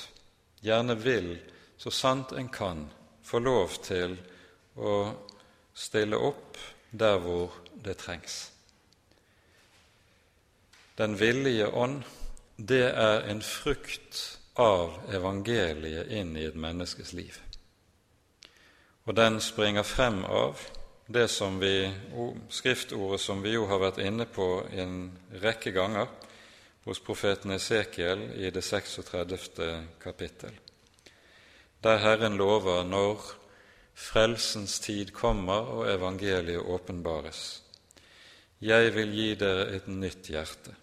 gjerne 0.66 0.96
vil, 1.02 1.36
så 1.78 1.92
sant 1.92 2.34
en 2.38 2.50
kan, 2.50 2.86
få 3.26 3.42
lov 3.42 3.80
til 3.86 4.18
å 4.78 4.96
stille 5.74 6.18
opp 6.18 6.60
der 6.92 7.18
hvor 7.22 7.58
det 7.84 7.98
trengs. 8.02 8.38
Den 10.96 11.18
villige 11.20 11.68
ånd, 11.68 12.04
det 12.56 12.86
er 12.94 13.26
en 13.28 13.42
frukt 13.44 14.22
av 14.56 15.02
evangeliet 15.12 16.08
inn 16.16 16.38
i 16.40 16.46
et 16.48 16.56
menneskes 16.56 17.12
liv. 17.18 17.36
Og 19.06 19.18
den 19.18 19.42
springer 19.44 19.84
frem 19.84 20.24
av 20.24 20.62
det 21.06 21.28
som 21.28 21.60
vi, 21.60 21.94
skriftordet 22.50 23.22
som 23.22 23.42
vi 23.42 23.54
jo 23.54 23.68
har 23.70 23.82
vært 23.82 24.02
inne 24.02 24.26
på 24.26 24.66
en 24.74 25.12
rekke 25.42 25.74
ganger 25.76 26.10
hos 26.86 27.02
profeten 27.02 27.54
Esekiel 27.54 28.24
i 28.42 28.50
det 28.54 28.64
36. 28.66 29.62
kapittel, 30.02 30.56
der 31.82 32.02
Herren 32.02 32.38
lover 32.38 32.84
når 32.84 33.22
frelsens 33.94 34.80
tid 34.82 35.14
kommer 35.14 35.70
og 35.78 35.92
evangeliet 35.94 36.66
åpenbares. 36.66 37.62
Jeg 38.62 38.94
vil 38.96 39.14
gi 39.14 39.30
dere 39.38 39.70
et 39.78 39.88
nytt 39.88 40.30
hjerte, 40.34 40.74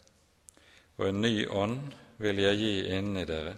og 0.99 1.09
en 1.09 1.23
ny 1.25 1.47
ånd 1.51 1.81
vil 2.23 2.39
jeg 2.45 2.61
gi 2.61 2.75
inni 2.95 3.25
dere. 3.27 3.57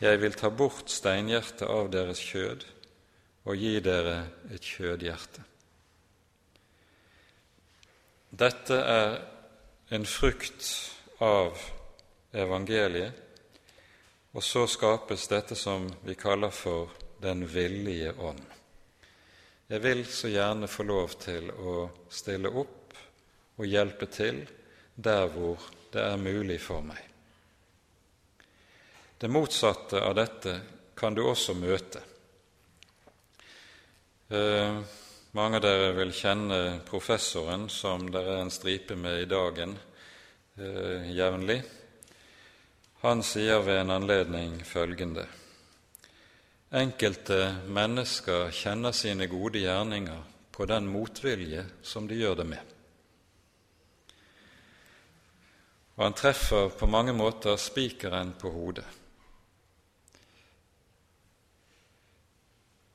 Jeg 0.00 0.20
vil 0.22 0.36
ta 0.38 0.48
bort 0.48 0.88
steinhjertet 0.88 1.66
av 1.66 1.90
deres 1.92 2.22
kjød 2.22 2.62
og 3.44 3.56
gi 3.56 3.78
dere 3.80 4.16
et 4.52 4.64
kjødhjerte. 4.64 5.44
Dette 8.30 8.76
er 8.78 9.16
en 9.90 10.06
frukt 10.06 10.66
av 11.24 11.58
evangeliet, 12.32 13.12
og 14.30 14.44
så 14.46 14.66
skapes 14.70 15.26
dette 15.32 15.56
som 15.58 15.88
vi 16.06 16.14
kaller 16.14 16.52
for 16.54 16.92
den 17.20 17.42
villige 17.50 18.12
ånd. 18.14 18.44
Jeg 19.70 19.82
vil 19.82 20.04
så 20.06 20.30
gjerne 20.30 20.70
få 20.70 20.86
lov 20.86 21.16
til 21.22 21.50
å 21.50 21.74
stille 22.10 22.50
opp 22.50 22.94
og 23.58 23.66
hjelpe 23.66 24.06
til 24.10 24.44
der 24.94 25.26
hvor 25.30 25.62
det 25.92 26.02
er 26.02 26.22
mulig 26.22 26.60
for 26.62 26.86
meg. 26.86 27.02
Det 29.20 29.28
motsatte 29.28 30.00
av 30.00 30.14
dette 30.16 30.54
kan 30.96 31.14
du 31.14 31.22
også 31.26 31.54
møte. 31.58 32.02
Eh, 34.30 34.80
mange 35.32 35.58
av 35.58 35.62
dere 35.64 35.88
vil 35.96 36.12
kjenne 36.14 36.56
professoren 36.86 37.64
som 37.66 38.04
det 38.14 38.20
er 38.22 38.36
en 38.44 38.52
stripe 38.54 38.94
med 38.94 39.24
i 39.24 39.26
dagen 39.26 39.72
eh, 40.54 41.08
jevnlig. 41.10 41.56
Han 43.02 43.24
sier 43.26 43.58
ved 43.66 43.80
en 43.80 43.90
anledning 43.96 44.60
følgende 44.62 45.26
Enkelte 46.70 47.40
mennesker 47.66 48.54
kjenner 48.54 48.94
sine 48.94 49.26
gode 49.26 49.64
gjerninger 49.64 50.22
på 50.54 50.68
den 50.70 50.86
motvilje 50.86 51.66
som 51.82 52.06
de 52.06 52.20
gjør 52.20 52.38
det 52.38 52.48
med. 52.52 52.62
Og 55.98 56.06
han 56.06 56.14
treffer 56.14 56.70
på 56.70 56.86
mange 56.86 57.18
måter 57.18 57.58
spikeren 57.58 58.36
på 58.38 58.54
hodet. 58.54 58.86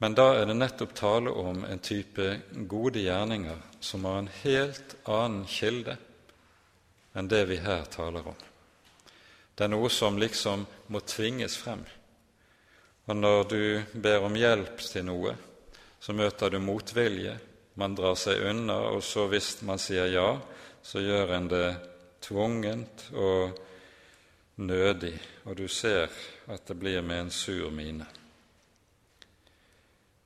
Men 0.05 0.13
da 0.13 0.35
er 0.37 0.45
det 0.45 0.53
nettopp 0.53 0.91
tale 0.93 1.31
om 1.33 1.63
en 1.65 1.79
type 1.81 2.25
gode 2.69 3.01
gjerninger 3.01 3.57
som 3.81 4.03
har 4.05 4.19
en 4.19 4.27
helt 4.43 4.91
annen 5.09 5.47
kilde 5.49 5.95
enn 7.17 7.29
det 7.31 7.39
vi 7.49 7.55
her 7.57 7.87
taler 7.89 8.27
om. 8.29 8.35
Det 9.55 9.63
er 9.65 9.71
noe 9.73 9.89
som 9.89 10.19
liksom 10.21 10.67
må 10.93 10.99
tvinges 11.09 11.55
frem. 11.57 11.81
Og 13.09 13.17
når 13.17 13.41
du 13.49 13.63
ber 13.93 14.27
om 14.27 14.37
hjelp 14.37 14.83
til 14.85 15.07
noe, 15.07 15.33
så 15.97 16.13
møter 16.13 16.53
du 16.53 16.59
motvilje. 16.61 17.33
Man 17.81 17.95
drar 17.97 18.13
seg 18.13 18.43
unna, 18.51 18.75
og 18.93 19.01
så 19.01 19.25
hvis 19.31 19.55
man 19.65 19.81
sier 19.81 20.11
ja, 20.13 20.27
så 20.85 21.01
gjør 21.01 21.33
en 21.39 21.49
det 21.49 21.71
tvungent 22.27 23.07
og 23.09 23.57
nødig, 24.61 25.15
og 25.49 25.57
du 25.57 25.65
ser 25.65 26.13
at 26.45 26.69
det 26.69 26.77
blir 26.77 27.01
med 27.01 27.23
en 27.23 27.33
sur 27.33 27.73
mine. 27.73 28.05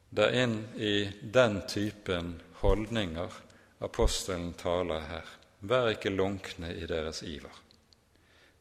Det 0.09 0.25
er 0.25 0.43
inn 0.43 0.57
i 0.75 1.09
den 1.21 1.61
typen 1.69 2.33
holdninger 2.63 3.33
apostelen 3.79 4.53
taler 4.57 5.05
her. 5.05 5.27
Vær 5.61 5.91
ikke 5.93 6.09
lunkne 6.09 6.71
i 6.73 6.87
deres 6.89 7.21
iver. 7.23 7.53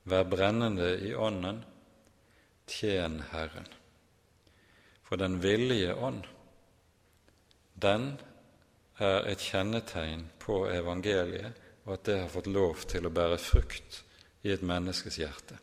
Vær 0.09 0.27
brennende 0.29 0.91
i 1.09 1.15
ånden, 1.15 1.63
tjen 2.69 3.23
Herren. 3.31 3.69
For 5.09 5.17
den 5.17 5.39
villige 5.43 5.95
ånd, 5.95 6.25
den 7.81 8.11
er 8.99 9.25
et 9.31 9.41
kjennetegn 9.41 10.27
på 10.43 10.67
evangeliet, 10.69 11.57
og 11.87 11.95
at 11.95 12.05
det 12.05 12.19
har 12.21 12.33
fått 12.33 12.51
lov 12.53 12.85
til 12.91 13.09
å 13.09 13.15
bære 13.15 13.39
frukt 13.41 14.03
i 14.45 14.53
et 14.53 14.63
menneskes 14.67 15.17
hjerte. 15.23 15.57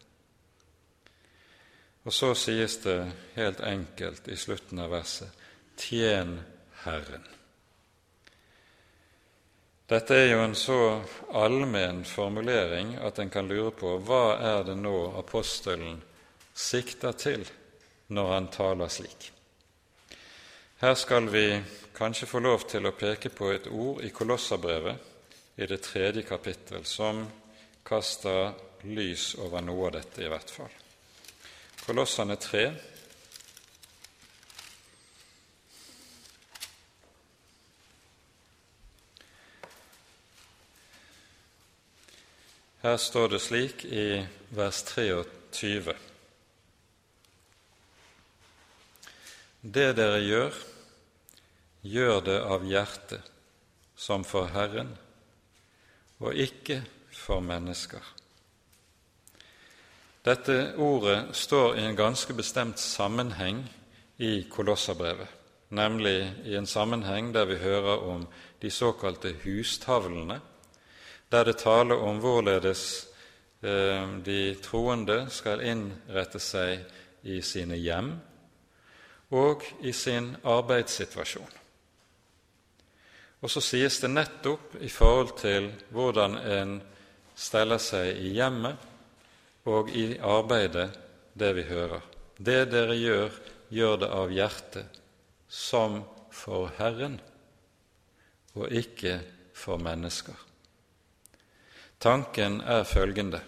Og 2.06 2.14
så 2.14 2.32
sies 2.38 2.80
det 2.82 2.98
helt 3.36 3.62
enkelt 3.66 4.28
i 4.30 4.38
slutten 4.38 4.82
av 4.82 4.94
verset 4.94 5.45
Tjen 5.78 6.40
Herren. 6.84 7.24
Dette 9.86 10.18
er 10.18 10.32
jo 10.32 10.42
en 10.42 10.56
så 10.58 10.80
allmenn 11.38 12.02
formulering 12.10 12.96
at 13.06 13.20
en 13.22 13.30
kan 13.30 13.46
lure 13.46 13.70
på 13.78 13.98
hva 14.08 14.38
er 14.42 14.64
det 14.66 14.78
nå 14.82 14.96
apostelen 15.20 16.00
sikter 16.56 17.14
til 17.22 17.46
når 18.08 18.32
han 18.34 18.48
taler 18.54 18.90
slik. 18.90 19.30
Her 20.82 20.96
skal 20.98 21.30
vi 21.30 21.46
kanskje 21.96 22.28
få 22.28 22.42
lov 22.42 22.66
til 22.70 22.86
å 22.90 22.96
peke 22.98 23.30
på 23.30 23.52
et 23.54 23.70
ord 23.70 24.02
i 24.04 24.10
Kolossabrevet 24.10 25.62
i 25.62 25.68
det 25.70 25.80
tredje 25.86 26.26
kapittel 26.28 26.84
som 26.86 27.22
kaster 27.86 28.52
lys 28.90 29.36
over 29.40 29.62
noe 29.64 29.88
av 29.88 29.96
dette, 30.00 30.26
i 30.26 30.30
hvert 30.30 30.52
fall. 30.52 30.74
Kolossene 31.86 32.36
3, 32.42 32.66
Her 42.86 42.98
står 42.98 43.28
det 43.28 43.40
slik 43.42 43.86
i 43.86 44.20
vers 44.54 44.84
23. 44.86 45.94
Det 49.62 49.88
dere 49.98 50.20
gjør, 50.22 50.60
gjør 51.82 52.22
det 52.28 52.38
av 52.46 52.68
hjertet, 52.70 53.26
som 53.98 54.22
for 54.22 54.54
Herren, 54.54 54.94
og 56.22 56.38
ikke 56.38 56.84
for 57.10 57.42
mennesker. 57.42 58.06
Dette 60.22 60.62
ordet 60.78 61.34
står 61.34 61.80
i 61.82 61.90
en 61.90 61.98
ganske 61.98 62.38
bestemt 62.38 62.78
sammenheng 62.78 63.66
i 64.22 64.44
Kolosserbrevet, 64.46 65.32
nemlig 65.74 66.20
i 66.46 66.54
en 66.54 66.70
sammenheng 66.70 67.34
der 67.34 67.50
vi 67.50 67.64
hører 67.66 68.12
om 68.14 68.30
de 68.62 68.70
såkalte 68.70 69.34
hustavlene, 69.42 70.44
der 71.30 71.46
det 71.46 71.58
taler 71.62 72.00
om 72.02 72.20
hvorledes 72.24 73.08
eh, 73.62 74.08
de 74.26 74.56
troende 74.64 75.26
skal 75.34 75.64
innrette 75.66 76.40
seg 76.40 76.86
i 77.26 77.42
sine 77.42 77.78
hjem 77.82 78.14
og 79.36 79.64
i 79.82 79.92
sin 79.94 80.36
arbeidssituasjon. 80.46 81.54
Og 83.42 83.52
så 83.52 83.62
sies 83.62 84.00
det 84.02 84.10
nettopp 84.14 84.78
i 84.82 84.90
forhold 84.90 85.36
til 85.42 85.72
hvordan 85.94 86.38
en 86.40 86.76
steller 87.36 87.82
seg 87.82 88.16
i 88.22 88.32
hjemmet 88.38 89.66
og 89.70 89.90
i 89.90 90.16
arbeidet, 90.22 90.90
det 91.34 91.52
vi 91.58 91.66
hører. 91.68 92.02
Det 92.38 92.66
dere 92.72 92.96
gjør, 92.96 93.38
gjør 93.70 93.98
det 94.02 94.10
av 94.14 94.34
hjertet, 94.34 95.00
som 95.48 96.04
for 96.32 96.72
Herren, 96.78 97.20
og 98.56 98.72
ikke 98.72 99.20
for 99.56 99.82
mennesker. 99.82 100.36
Tanken 102.06 102.60
er 102.62 102.84
følgende 102.86 103.40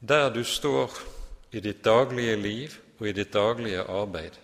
Der 0.00 0.28
du 0.30 0.42
står 0.44 0.92
i 1.52 1.60
ditt 1.64 1.80
daglige 1.84 2.36
liv 2.36 2.74
og 2.98 3.06
i 3.08 3.14
ditt 3.16 3.32
daglige 3.32 3.80
arbeid. 3.80 4.34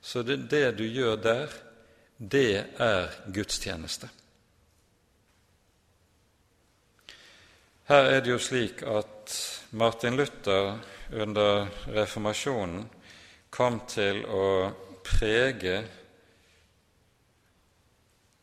Så 0.00 0.22
det, 0.22 0.50
det 0.50 0.78
du 0.78 0.84
gjør 0.84 1.16
der, 1.16 1.48
det 2.18 2.66
er 2.78 3.16
gudstjeneste. 3.34 4.08
Her 7.88 8.10
er 8.12 8.20
det 8.20 8.30
jo 8.30 8.38
slik 8.38 8.82
at 8.86 9.34
Martin 9.70 10.16
Luther 10.16 10.78
under 11.12 11.66
reformasjonen 11.96 12.84
kom 13.50 13.80
til 13.90 14.22
å 14.22 14.44
prege 15.02 15.80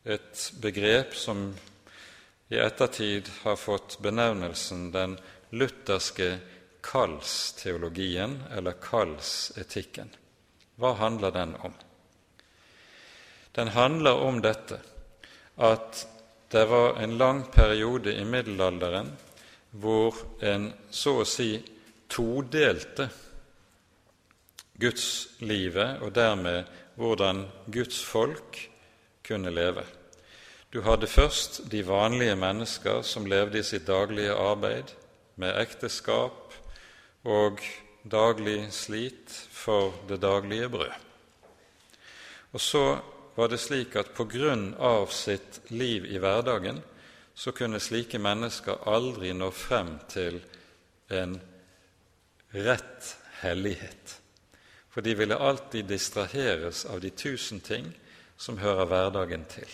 et 0.04 0.44
begrep 0.60 1.16
som 1.16 1.48
i 2.48 2.58
ettertid 2.58 3.30
har 3.42 3.56
fått 3.56 3.98
benevnelsen 4.02 4.90
den 4.92 5.18
lutherske 5.50 6.38
kallsteologien 6.86 8.42
eller 8.54 8.76
kallsetikken. 8.82 10.12
Hva 10.76 10.92
handler 11.00 11.30
den 11.34 11.56
om? 11.56 11.74
Den 13.52 13.68
handler 13.74 14.14
om 14.14 14.40
dette 14.44 14.78
at 15.56 16.06
det 16.52 16.64
var 16.70 17.00
en 17.02 17.18
lang 17.18 17.42
periode 17.52 18.14
i 18.14 18.24
middelalderen 18.24 19.10
hvor 19.70 20.14
en 20.40 20.70
så 20.90 21.18
å 21.22 21.28
si 21.28 21.56
todelte 22.12 23.08
gudslivet 24.78 26.04
og 26.04 26.12
dermed 26.14 26.68
hvordan 27.00 27.46
Guds 27.72 27.98
folk 28.04 28.60
kunne 29.26 29.50
leve. 29.50 29.82
Du 30.72 30.82
hadde 30.82 31.06
først 31.06 31.60
de 31.70 31.82
vanlige 31.86 32.36
mennesker 32.36 33.02
som 33.02 33.26
levde 33.26 33.58
i 33.58 33.66
sitt 33.66 33.86
daglige 33.86 34.34
arbeid, 34.34 34.94
med 35.36 35.58
ekteskap, 35.60 36.54
og 37.24 37.60
daglig 38.10 38.72
slit 38.72 39.30
for 39.52 39.94
det 40.08 40.22
daglige 40.22 40.68
brød. 40.68 40.92
Og 42.52 42.60
så 42.60 42.98
var 43.36 43.50
det 43.52 43.60
slik 43.60 43.96
at 43.96 44.14
på 44.16 44.24
grunn 44.24 44.70
av 44.80 45.10
sitt 45.12 45.60
liv 45.70 46.06
i 46.08 46.18
hverdagen 46.18 46.80
så 47.36 47.52
kunne 47.52 47.80
slike 47.82 48.18
mennesker 48.18 48.86
aldri 48.88 49.34
nå 49.36 49.50
frem 49.52 49.98
til 50.08 50.38
en 51.12 51.36
rett 52.56 53.16
hellighet. 53.42 54.20
For 54.88 55.04
de 55.04 55.12
ville 55.18 55.36
alltid 55.36 55.84
distraheres 55.92 56.86
av 56.88 57.02
de 57.04 57.10
tusen 57.10 57.60
ting 57.60 57.90
som 58.40 58.58
hører 58.58 58.88
hverdagen 58.88 59.44
til. 59.52 59.68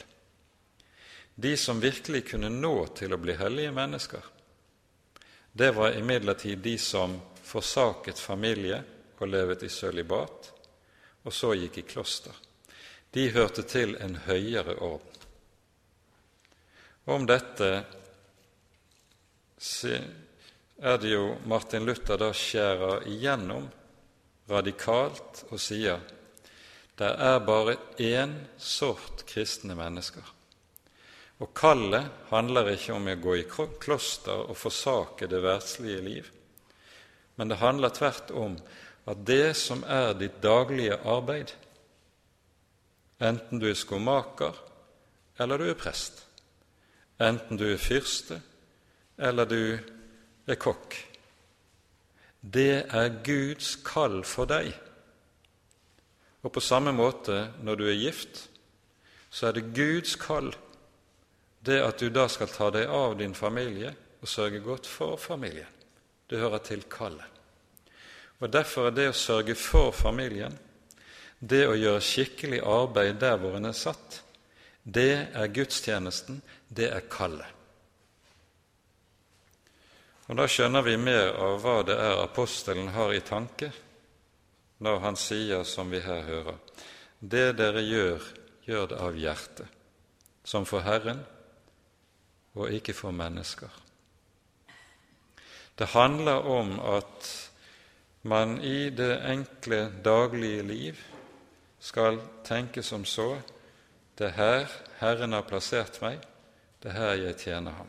De 1.35 1.57
som 1.57 1.81
virkelig 1.81 2.27
kunne 2.31 2.51
nå 2.53 2.87
til 2.97 3.13
å 3.15 3.21
bli 3.21 3.37
hellige 3.37 3.73
mennesker, 3.73 4.23
det 5.53 5.71
var 5.77 5.97
imidlertid 5.99 6.59
de 6.65 6.79
som 6.79 7.19
forsaket 7.45 8.19
familie 8.19 8.83
og 9.19 9.29
levet 9.29 9.63
i 9.63 9.69
sølibat, 9.69 10.53
og 11.23 11.33
så 11.33 11.53
gikk 11.55 11.79
i 11.79 11.87
kloster. 11.87 12.35
De 13.13 13.29
hørte 13.31 13.63
til 13.69 13.95
en 14.01 14.17
høyere 14.27 14.79
orden. 14.81 15.09
Om 17.05 17.27
dette 17.27 17.69
er 20.83 20.99
det 21.03 21.13
jo 21.13 21.37
Martin 21.51 21.87
Luther 21.87 22.19
da 22.19 22.31
skjærer 22.35 23.07
igjennom 23.11 23.69
radikalt 24.51 25.45
og 25.51 25.61
sier 25.63 26.01
det 26.99 27.09
er 27.09 27.43
bare 27.47 27.77
én 27.99 28.35
sort 28.59 29.25
kristne 29.27 29.75
mennesker. 29.79 30.25
Og 31.43 31.51
kallet 31.59 32.29
handler 32.31 32.71
ikke 32.75 32.95
om 32.95 33.09
å 33.11 33.19
gå 33.19 33.41
i 33.41 33.49
kloster 33.51 34.47
og 34.47 34.55
forsake 34.59 35.27
det 35.31 35.43
verdslige 35.43 36.05
liv 36.07 36.31
men 37.37 37.49
det 37.49 37.57
handler 37.57 37.89
tvert 37.89 38.31
om 38.31 38.57
at 39.09 39.23
det 39.27 39.55
som 39.59 39.81
er 39.89 40.13
ditt 40.15 40.37
daglige 40.45 40.99
arbeid, 41.09 41.55
enten 43.23 43.59
du 43.59 43.67
er 43.71 43.79
skomaker 43.79 44.55
eller 45.43 45.59
du 45.59 45.71
er 45.71 45.79
prest, 45.79 46.21
enten 47.19 47.59
du 47.59 47.67
er 47.73 47.81
fyrste 47.83 48.39
eller 49.19 49.49
du 49.49 49.65
er 50.47 50.61
kokk, 50.61 50.95
det 52.43 52.85
er 52.91 53.19
Guds 53.27 53.77
kall 53.87 54.23
for 54.27 54.51
deg. 54.51 54.73
Og 56.43 56.51
på 56.55 56.63
samme 56.63 56.91
måte 56.95 57.53
når 57.63 57.79
du 57.79 57.85
er 57.87 58.01
gift, 58.01 58.49
så 59.31 59.49
er 59.49 59.57
det 59.57 59.71
Guds 59.75 60.17
kall, 60.21 60.51
det 61.63 61.79
at 61.83 61.99
du 61.99 62.11
da 62.11 62.27
skal 62.29 62.51
ta 62.51 62.71
deg 62.75 62.91
av 62.91 63.15
din 63.19 63.35
familie 63.35 63.93
og 64.23 64.29
sørge 64.29 64.59
godt 64.63 64.87
for 64.87 65.17
familien. 65.19 65.71
Det 66.27 66.41
hører 66.41 66.63
til 66.67 66.83
kallet. 66.91 67.29
Og 68.43 68.51
Derfor 68.51 68.89
er 68.89 68.95
det 68.97 69.09
å 69.13 69.15
sørge 69.15 69.55
for 69.55 69.93
familien, 69.95 70.55
det 71.39 71.63
å 71.67 71.79
gjøre 71.79 72.03
skikkelig 72.03 72.63
arbeid 72.67 73.21
der 73.23 73.39
hvor 73.39 73.55
en 73.59 73.69
er 73.71 73.77
satt, 73.79 74.23
det 74.83 75.29
er 75.31 75.53
gudstjenesten, 75.55 76.41
det 76.69 76.89
er 76.91 77.07
kallet. 77.11 77.47
Og 80.27 80.39
Da 80.39 80.49
skjønner 80.49 80.83
vi 80.83 80.97
mer 80.99 81.35
av 81.39 81.61
hva 81.63 81.83
det 81.87 81.95
er 81.99 82.23
apostelen 82.23 82.91
har 82.95 83.15
i 83.15 83.23
tanke 83.23 83.71
når 84.83 84.99
han 85.05 85.19
sier, 85.19 85.63
som 85.63 85.91
vi 85.91 86.01
her 86.03 86.25
hører, 86.27 86.59
det 87.21 87.53
dere 87.59 87.83
gjør, 87.87 88.25
gjør 88.67 88.89
det 88.91 88.99
av 88.99 89.19
hjertet, 89.19 89.69
som 90.43 90.67
for 90.67 90.83
Herren 90.83 91.23
og 92.55 92.73
ikke 92.73 92.93
for 92.93 93.11
mennesker. 93.11 93.69
Det 95.79 95.87
handler 95.87 96.45
om 96.47 96.81
at 96.81 97.31
man 98.23 98.61
i 98.61 98.91
det 98.91 99.15
enkle, 99.27 99.93
daglige 100.05 100.63
liv 100.63 100.99
skal 101.81 102.21
tenke 102.45 102.83
som 102.83 103.05
så 103.05 103.41
det 104.19 104.29
er 104.29 104.37
her 104.37 104.73
Herren 105.01 105.33
har 105.33 105.47
plassert 105.49 105.97
meg, 106.03 106.21
det 106.83 106.93
er 106.93 106.99
her 106.99 107.15
jeg 107.25 107.39
tjener 107.41 107.75
Ham. 107.75 107.89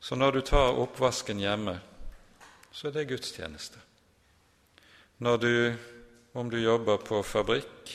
Så 0.00 0.14
når 0.14 0.36
du 0.36 0.40
tar 0.44 0.76
oppvasken 0.78 1.40
hjemme, 1.40 1.78
så 2.70 2.88
er 2.88 2.92
det 2.92 3.08
gudstjeneste. 3.08 3.80
Når 5.18 5.36
du, 5.36 5.74
om 6.34 6.50
du 6.50 6.58
jobber 6.60 7.00
på 7.00 7.22
fabrikk, 7.22 7.94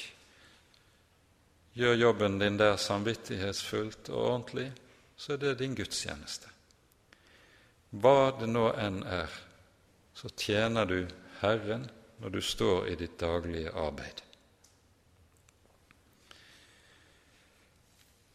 gjør 1.78 2.00
jobben 2.02 2.40
din 2.40 2.58
der 2.58 2.76
samvittighetsfullt 2.76 4.10
og 4.10 4.24
ordentlig, 4.24 4.72
så 5.20 5.34
er 5.34 5.42
det 5.42 5.58
din 5.60 5.76
gudstjeneste. 5.76 6.48
Hva 7.92 8.32
det 8.40 8.48
nå 8.48 8.70
enn 8.80 9.02
er, 9.04 9.32
så 10.16 10.32
tjener 10.38 10.88
du 10.88 11.00
Herren 11.42 11.90
når 12.24 12.36
du 12.36 12.42
står 12.44 12.88
i 12.88 12.96
ditt 13.00 13.18
daglige 13.20 13.74
arbeid. 13.76 14.22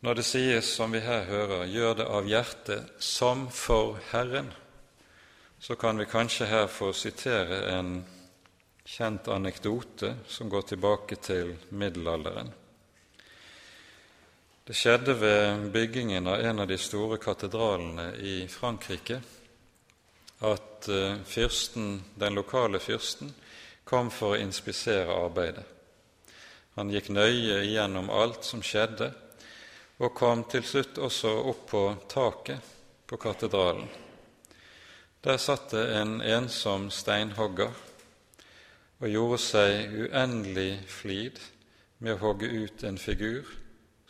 Når 0.05 0.18
det 0.18 0.24
sies, 0.28 0.68
som 0.68 0.93
vi 0.93 1.01
her 1.01 1.24
hører, 1.24 1.64
'gjør 1.64 1.95
det 1.97 2.05
av 2.05 2.26
hjertet 2.28 2.91
som 3.01 3.49
for 3.49 3.97
Herren', 4.11 4.53
så 5.61 5.74
kan 5.80 5.99
vi 5.99 6.05
kanskje 6.05 6.47
her 6.47 6.66
få 6.66 6.93
sitere 6.93 7.78
en 7.78 8.05
kjent 8.85 9.28
anekdote 9.28 10.16
som 10.28 10.51
går 10.53 10.62
tilbake 10.62 11.16
til 11.16 11.57
middelalderen. 11.70 12.53
Det 14.64 14.72
skjedde 14.72 15.12
ved 15.20 15.70
byggingen 15.72 16.26
av 16.26 16.40
en 16.40 16.58
av 16.58 16.68
de 16.68 16.78
store 16.80 17.18
katedralene 17.20 18.14
i 18.16 18.46
Frankrike 18.48 19.18
at 20.40 20.86
eh, 20.88 21.18
fyrsten, 21.28 21.98
den 22.14 22.32
lokale 22.34 22.78
fyrsten 22.80 23.34
kom 23.84 24.08
for 24.08 24.32
å 24.32 24.38
inspisere 24.40 25.12
arbeidet. 25.12 25.66
Han 26.78 26.88
gikk 26.88 27.10
nøye 27.12 27.58
igjennom 27.66 28.08
alt 28.08 28.48
som 28.48 28.62
skjedde, 28.64 29.10
og 30.00 30.14
kom 30.16 30.46
til 30.48 30.64
slutt 30.64 30.96
også 30.96 31.32
opp 31.50 31.66
på 31.68 31.82
taket 32.08 32.70
på 33.04 33.18
katedralen. 33.20 33.90
Der 35.28 35.36
satt 35.44 35.74
det 35.76 35.84
en 35.98 36.22
ensom 36.24 36.88
steinhogger 36.88 37.76
og 39.02 39.12
gjorde 39.12 39.42
seg 39.44 39.92
uendelig 40.06 40.80
flid 40.88 41.42
med 41.98 42.16
å 42.16 42.22
hogge 42.24 42.48
ut 42.48 42.86
en 42.88 42.96
figur 42.96 43.52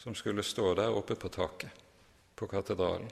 som 0.05 0.14
skulle 0.14 0.42
stå 0.42 0.74
der 0.74 0.92
oppe 0.92 1.14
på 1.14 1.28
taket 1.28 1.70
på 2.36 2.46
katedralen. 2.46 3.09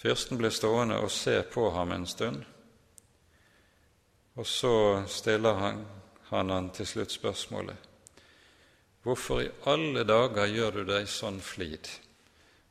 Fyrsten 0.00 0.38
ble 0.40 0.48
stående 0.48 0.96
og 1.02 1.10
se 1.12 1.42
på 1.52 1.66
ham 1.74 1.92
en 1.92 2.06
stund, 2.08 2.38
og 4.36 4.46
så 4.48 5.02
stiller 5.08 5.60
han, 5.60 5.82
han, 6.30 6.50
han 6.50 6.70
til 6.72 6.88
slutt 6.88 7.12
spørsmålet 7.12 7.92
Hvorfor 9.04 9.40
i 9.44 9.50
alle 9.70 10.02
dager 10.08 10.48
gjør 10.50 10.80
du 10.80 10.88
deg 10.88 11.04
sånn 11.06 11.36
flid 11.44 11.88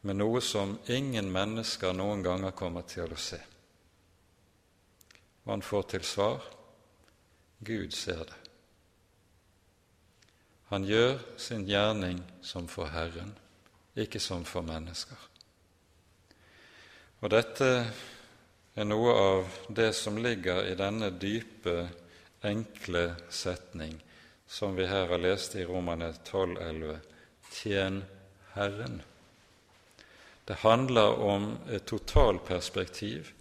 med 0.02 0.18
noe 0.20 0.42
som 0.44 0.74
ingen 0.92 1.30
mennesker 1.32 1.94
noen 1.96 2.26
ganger 2.26 2.52
kommer 2.52 2.84
til 2.90 3.14
å 3.14 3.20
se? 3.20 3.40
Og 5.46 5.54
han 5.54 5.64
får 5.64 5.86
til 5.94 6.04
svar 6.04 6.50
Gud 7.66 7.94
ser 7.96 8.26
det. 8.26 8.45
Han 10.72 10.86
gjør 10.88 11.20
sin 11.38 11.68
gjerning 11.70 12.22
som 12.42 12.68
for 12.68 12.90
Herren, 12.90 13.36
ikke 13.96 14.20
som 14.20 14.46
for 14.48 14.66
mennesker. 14.66 15.20
Og 17.22 17.32
dette 17.32 17.70
er 18.76 18.88
noe 18.88 19.14
av 19.14 19.60
det 19.70 19.92
som 19.96 20.18
ligger 20.18 20.66
i 20.68 20.76
denne 20.78 21.12
dype, 21.22 21.86
enkle 22.46 23.08
setning 23.34 23.96
som 24.48 24.76
vi 24.76 24.86
her 24.86 25.08
har 25.10 25.22
lest 25.22 25.56
i 25.56 25.66
Romane 25.66 26.12
12,11.: 26.28 26.98
Tjen 27.52 28.04
Herren. 28.54 29.02
Det 30.46 30.54
handler 30.62 31.20
om 31.20 31.58
et 31.70 31.86
totalperspektiv 31.86 33.32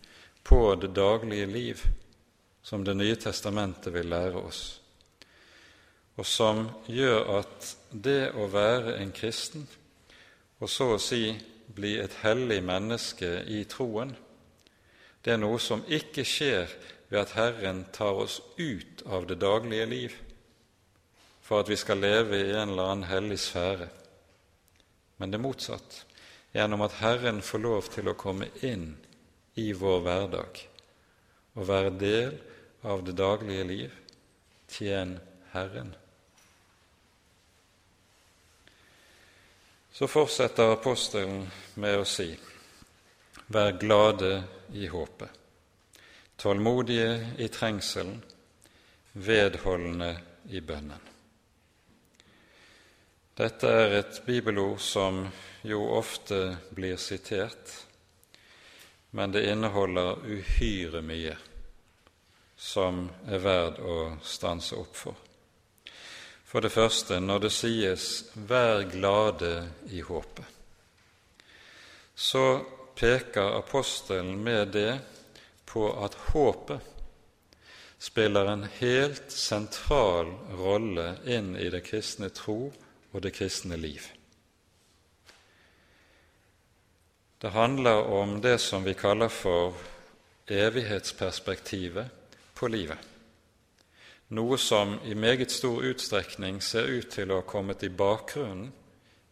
på 0.42 0.74
det 0.74 0.94
daglige 0.96 1.46
liv 1.46 1.82
som 2.62 2.84
Det 2.84 2.94
nye 2.96 3.16
testamentet 3.16 3.92
vil 3.92 4.08
lære 4.08 4.40
oss, 4.40 4.80
og 6.16 6.26
som 6.26 6.68
gjør 6.86 7.30
at 7.40 7.70
det 7.90 8.32
å 8.38 8.46
være 8.50 8.98
en 9.00 9.12
kristen, 9.14 9.66
og 10.62 10.70
så 10.70 10.94
å 10.94 11.00
si 11.02 11.32
bli 11.74 11.96
et 11.98 12.14
hellig 12.22 12.60
menneske 12.64 13.40
i 13.50 13.64
troen, 13.70 14.14
det 15.24 15.34
er 15.34 15.40
noe 15.40 15.58
som 15.62 15.82
ikke 15.88 16.26
skjer 16.28 16.70
ved 17.08 17.20
at 17.22 17.34
Herren 17.38 17.84
tar 17.92 18.20
oss 18.24 18.40
ut 18.58 19.02
av 19.06 19.26
det 19.26 19.40
daglige 19.42 19.86
liv, 19.88 20.16
for 21.44 21.60
at 21.60 21.68
vi 21.68 21.76
skal 21.76 22.00
leve 22.00 22.40
i 22.40 22.52
en 22.52 22.72
eller 22.72 22.90
annen 22.92 23.08
hellig 23.08 23.40
sfære, 23.42 23.88
men 25.18 25.32
det 25.32 25.40
motsatt, 25.40 26.04
gjennom 26.54 26.84
at 26.86 27.00
Herren 27.00 27.42
får 27.42 27.64
lov 27.64 27.90
til 27.92 28.08
å 28.10 28.18
komme 28.18 28.48
inn 28.62 28.92
i 29.58 29.72
vår 29.76 30.00
hverdag 30.06 30.62
og 31.54 31.68
være 31.68 31.92
del 31.98 32.38
av 32.86 33.04
det 33.06 33.16
daglige 33.18 33.66
liv. 33.68 34.00
Tjen 34.70 35.18
Herren. 35.52 35.94
Så 39.94 40.06
fortsetter 40.10 40.72
apostelen 40.72 41.44
med 41.78 42.00
å 42.00 42.04
si:" 42.04 42.32
Vær 43.46 43.76
glade 43.78 44.42
i 44.74 44.88
håpet, 44.90 45.30
tålmodige 46.36 47.36
i 47.38 47.46
trengselen, 47.48 48.16
vedholdende 49.12 50.08
i 50.50 50.60
bønnen. 50.60 51.04
Dette 53.38 53.70
er 53.70 53.94
et 54.00 54.18
bibelord 54.26 54.80
som 54.82 55.20
jo 55.62 55.84
ofte 55.94 56.40
blir 56.74 56.96
sitert, 56.96 57.76
men 59.10 59.30
det 59.30 59.46
inneholder 59.52 60.26
uhyre 60.26 61.04
mye 61.06 61.36
som 62.56 63.06
er 63.28 63.46
verd 63.46 63.78
å 63.78 64.00
stanse 64.22 64.74
opp 64.74 64.98
for. 65.04 65.23
For 66.54 66.62
det 66.62 66.70
første, 66.70 67.16
når 67.18 67.38
det 67.42 67.48
sies 67.50 68.24
'vær 68.34 68.84
glade 68.86 69.70
i 69.90 70.00
håpet', 70.00 70.52
så 72.14 72.62
peker 72.94 73.56
apostelen 73.58 74.38
med 74.38 74.66
det 74.66 75.00
på 75.66 76.04
at 76.04 76.14
håpet 76.14 76.80
spiller 77.98 78.52
en 78.52 78.62
helt 78.78 79.32
sentral 79.32 80.30
rolle 80.54 81.18
inn 81.26 81.56
i 81.56 81.66
det 81.74 81.82
kristne 81.88 82.28
tro 82.30 82.72
og 83.12 83.22
det 83.22 83.32
kristne 83.34 83.76
liv. 83.76 84.06
Det 87.42 87.50
handler 87.50 88.06
om 88.14 88.40
det 88.40 88.60
som 88.60 88.84
vi 88.84 88.94
kaller 88.94 89.28
for 89.28 89.74
evighetsperspektivet 90.46 92.06
på 92.54 92.68
livet, 92.68 92.98
noe 94.28 94.58
som 94.58 94.98
i 95.04 95.14
meget 95.14 95.52
stor 95.52 95.82
utstrekning 95.84 96.62
ser 96.62 96.88
ut 96.88 97.10
til 97.12 97.30
å 97.30 97.40
ha 97.42 97.46
kommet 97.48 97.82
i 97.84 97.92
bakgrunnen 97.92 98.72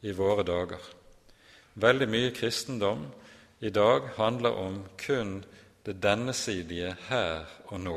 i 0.02 0.12
våre 0.12 0.44
dager. 0.44 0.82
Veldig 1.74 2.08
mye 2.10 2.32
kristendom 2.36 3.06
i 3.60 3.70
dag 3.70 4.12
handler 4.18 4.58
om 4.58 4.82
kun 5.00 5.40
det 5.86 5.96
dennesidige 6.02 6.96
her 7.08 7.48
og 7.70 7.80
nå, 7.80 7.96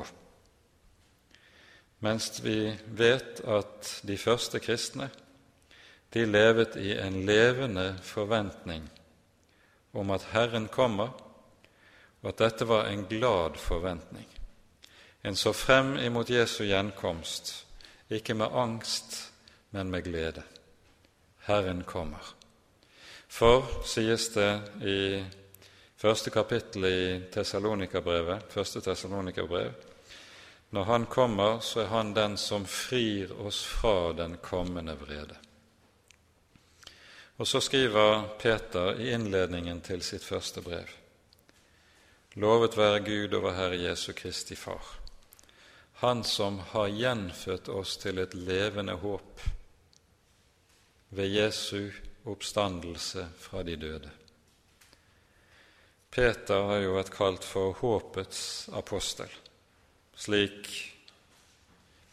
mens 2.05 2.29
vi 2.43 2.71
vet 2.97 3.41
at 3.45 3.91
de 4.05 4.17
første 4.17 4.61
kristne 4.61 5.09
de 6.13 6.23
levet 6.25 6.77
i 6.79 6.93
en 7.01 7.25
levende 7.27 7.89
forventning 8.05 8.85
om 9.95 10.11
at 10.11 10.29
Herren 10.31 10.67
kommer, 10.71 11.11
og 12.21 12.29
at 12.31 12.39
dette 12.39 12.67
var 12.67 12.87
en 12.89 13.05
glad 13.09 13.59
forventning. 13.59 14.27
En 15.25 15.35
så 15.35 15.53
frem 15.53 15.95
imot 15.97 16.29
Jesu 16.29 16.67
gjenkomst, 16.67 17.65
ikke 18.13 18.35
med 18.37 18.53
angst, 18.53 19.31
men 19.73 19.89
med 19.89 20.03
glede. 20.05 20.43
Herren 21.47 21.83
kommer. 21.83 22.21
For, 23.27 23.65
sies 23.89 24.27
det 24.35 24.51
i 24.85 25.23
første 25.97 26.29
kapittel 26.29 26.85
i 26.85 26.99
Tessalonikabrevet, 27.33 28.45
første 28.53 28.83
Tessalonikabrev, 28.85 29.71
når 30.69 30.83
Han 30.83 31.05
kommer, 31.05 31.59
så 31.59 31.81
er 31.81 31.89
Han 31.89 32.13
den 32.13 32.37
som 32.37 32.65
frir 32.65 33.33
oss 33.47 33.63
fra 33.65 34.13
den 34.13 34.37
kommende 34.37 34.93
vrede. 34.99 35.37
Og 37.37 37.47
så 37.47 37.59
skriver 37.59 38.27
Peter 38.39 38.99
i 38.99 39.09
innledningen 39.09 39.81
til 39.81 40.03
sitt 40.03 40.23
første 40.23 40.61
brev.: 40.61 40.87
Lovet 42.35 42.77
være 42.77 42.99
Gud 42.99 43.33
over 43.33 43.51
Herre 43.53 43.81
Jesu 43.89 44.13
Kristi 44.13 44.55
Far, 44.55 45.04
Han 46.01 46.23
som 46.23 46.59
har 46.59 46.87
gjenfødt 46.87 47.69
oss 47.71 47.95
til 47.97 48.19
et 48.19 48.33
levende 48.33 48.97
håp 48.99 49.45
ved 51.15 51.31
Jesu 51.31 51.91
oppstandelse 52.25 53.27
fra 53.39 53.63
de 53.63 53.75
døde. 53.75 54.11
Peter 56.11 56.67
har 56.67 56.81
jo 56.83 56.97
vært 56.97 57.13
kalt 57.15 57.47
for 57.47 57.75
håpets 57.79 58.41
apostel, 58.75 59.31
slik 60.15 60.69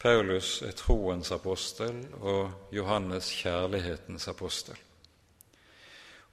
Paulus 0.03 0.57
er 0.67 0.75
troens 0.75 1.31
apostel 1.35 2.01
og 2.19 2.75
Johannes 2.75 3.29
kjærlighetens 3.39 4.27
apostel. 4.31 4.79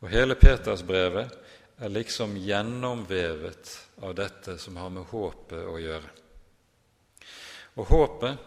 Og 0.01 0.09
hele 0.09 0.37
Petersbrevet 0.39 1.35
er 1.79 1.93
liksom 1.93 2.33
gjennomvevet 2.41 3.75
av 4.01 4.15
dette 4.17 4.57
som 4.57 4.79
har 4.81 4.89
med 4.93 5.05
håpet 5.11 5.69
å 5.69 5.77
gjøre. 5.77 6.18
Og 7.79 7.87
håpet, 7.87 8.37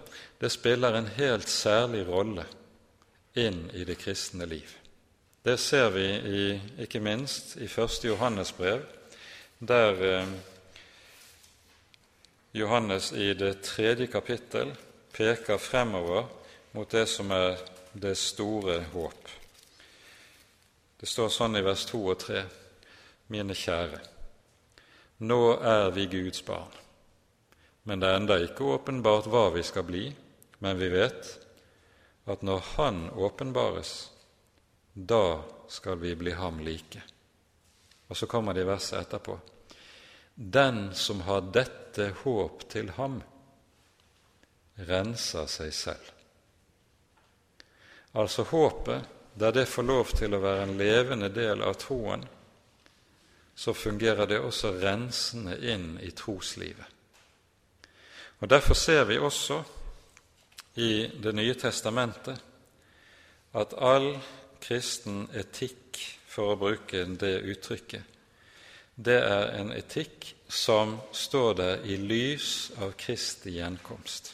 det 0.41 0.51
spiller 0.53 0.99
en 0.99 1.09
helt 1.17 1.49
særlig 1.49 2.05
rolle 2.09 2.45
inn 3.39 3.65
i 3.73 3.85
det 3.89 3.97
kristne 4.03 4.45
liv. 4.47 4.69
Det 5.43 5.57
ser 5.59 5.89
vi 5.91 6.07
i, 6.07 6.43
ikke 6.85 7.01
minst 7.01 7.57
i 7.57 7.65
1. 7.65 8.05
Johannes 8.05 8.53
brev, 8.53 8.85
der 9.59 10.03
eh, 10.07 10.35
Johannes 12.55 13.13
i 13.13 13.33
det 13.35 13.63
tredje 13.65 14.07
kapittel 14.07 14.75
peker 15.13 15.59
fremover 15.59 16.29
mot 16.73 16.91
det 16.91 17.07
som 17.09 17.31
er 17.31 17.57
det 17.93 18.17
store 18.19 18.83
håp. 18.93 19.33
Det 21.01 21.09
står 21.09 21.33
sånn 21.33 21.57
i 21.57 21.65
vers 21.65 21.87
2 21.89 22.05
og 22.07 22.21
3.: 22.21 22.45
Mine 23.33 23.55
kjære, 23.57 23.99
nå 25.25 25.43
er 25.57 25.91
vi 25.97 26.07
Guds 26.07 26.43
barn, 26.43 26.82
men 27.83 28.01
det 28.01 28.09
er 28.09 28.21
enda 28.21 28.39
ikke 28.39 28.67
åpenbart 28.77 29.27
hva 29.31 29.49
vi 29.55 29.63
skal 29.67 29.87
bli, 29.89 30.05
men 30.63 30.79
vi 30.79 30.91
vet 30.93 31.33
at 32.31 32.43
når 32.47 32.61
Han 32.77 33.09
åpenbares, 33.11 34.11
da 34.95 35.43
skal 35.69 35.99
vi 35.99 36.15
bli 36.17 36.33
ham 36.37 36.61
like. 36.61 37.03
Og 38.09 38.17
så 38.17 38.27
kommer 38.27 38.55
det 38.55 38.63
i 38.63 38.69
verset 38.69 39.01
etterpå. 39.01 39.39
Den 40.35 40.95
som 40.95 41.21
har 41.27 41.49
dette 41.53 42.13
håp 42.23 42.69
til 42.71 42.93
ham, 42.99 43.23
renser 44.77 45.49
seg 45.49 45.73
selv. 45.75 46.13
Altså 48.13 48.45
håpet, 48.45 49.09
der 49.35 49.53
det 49.53 49.69
får 49.69 49.89
lov 49.89 50.13
til 50.13 50.37
å 50.37 50.43
være 50.43 50.67
en 50.67 50.77
levende 50.77 51.33
del 51.33 51.65
av 51.65 51.79
troen, 51.81 52.25
så 53.55 53.73
fungerer 53.75 54.29
det 54.29 54.41
også 54.41 54.75
rensende 54.81 55.57
inn 55.73 55.97
i 56.01 56.11
troslivet. 56.17 56.92
Og 58.43 58.49
Derfor 58.51 58.75
ser 58.75 59.05
vi 59.05 59.19
også 59.23 59.63
i 60.75 61.07
Det 61.23 61.35
nye 61.35 61.55
testamentet 61.55 62.41
at 63.55 63.75
all 63.79 64.17
kristen 64.63 65.29
etikk, 65.37 66.01
for 66.27 66.55
å 66.55 66.57
bruke 66.57 67.05
det 67.21 67.43
uttrykket, 67.53 68.03
det 68.97 69.19
er 69.21 69.53
en 69.59 69.73
etikk 69.77 70.31
som 70.49 70.97
står 71.13 71.55
der 71.61 71.85
i 71.85 71.99
lys 72.01 72.73
av 72.81 72.97
Kristi 72.97 73.59
gjenkomst. 73.59 74.33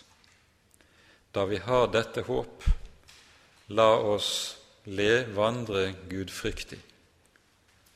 Da 1.34 1.44
vi 1.50 1.59
har 1.59 1.90
dette 1.90 2.22
håp, 2.22 2.64
la 3.74 3.90
oss 4.14 4.32
le, 4.86 5.26
vandre 5.34 5.88
gudfryktig 6.09 6.80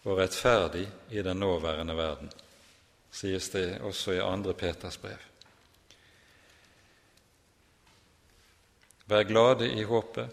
og 0.02 0.18
rettferdig 0.18 0.88
i 1.14 1.22
den 1.22 1.38
nåværende 1.38 1.96
verden, 1.96 2.32
sies 3.12 3.52
det 3.54 3.68
også 3.86 4.18
i 4.18 4.24
2. 4.24 4.58
Peters 4.58 4.98
brev. 4.98 5.31
Vær 9.06 9.26
glade 9.26 9.66
i 9.72 9.82
håpet, 9.82 10.28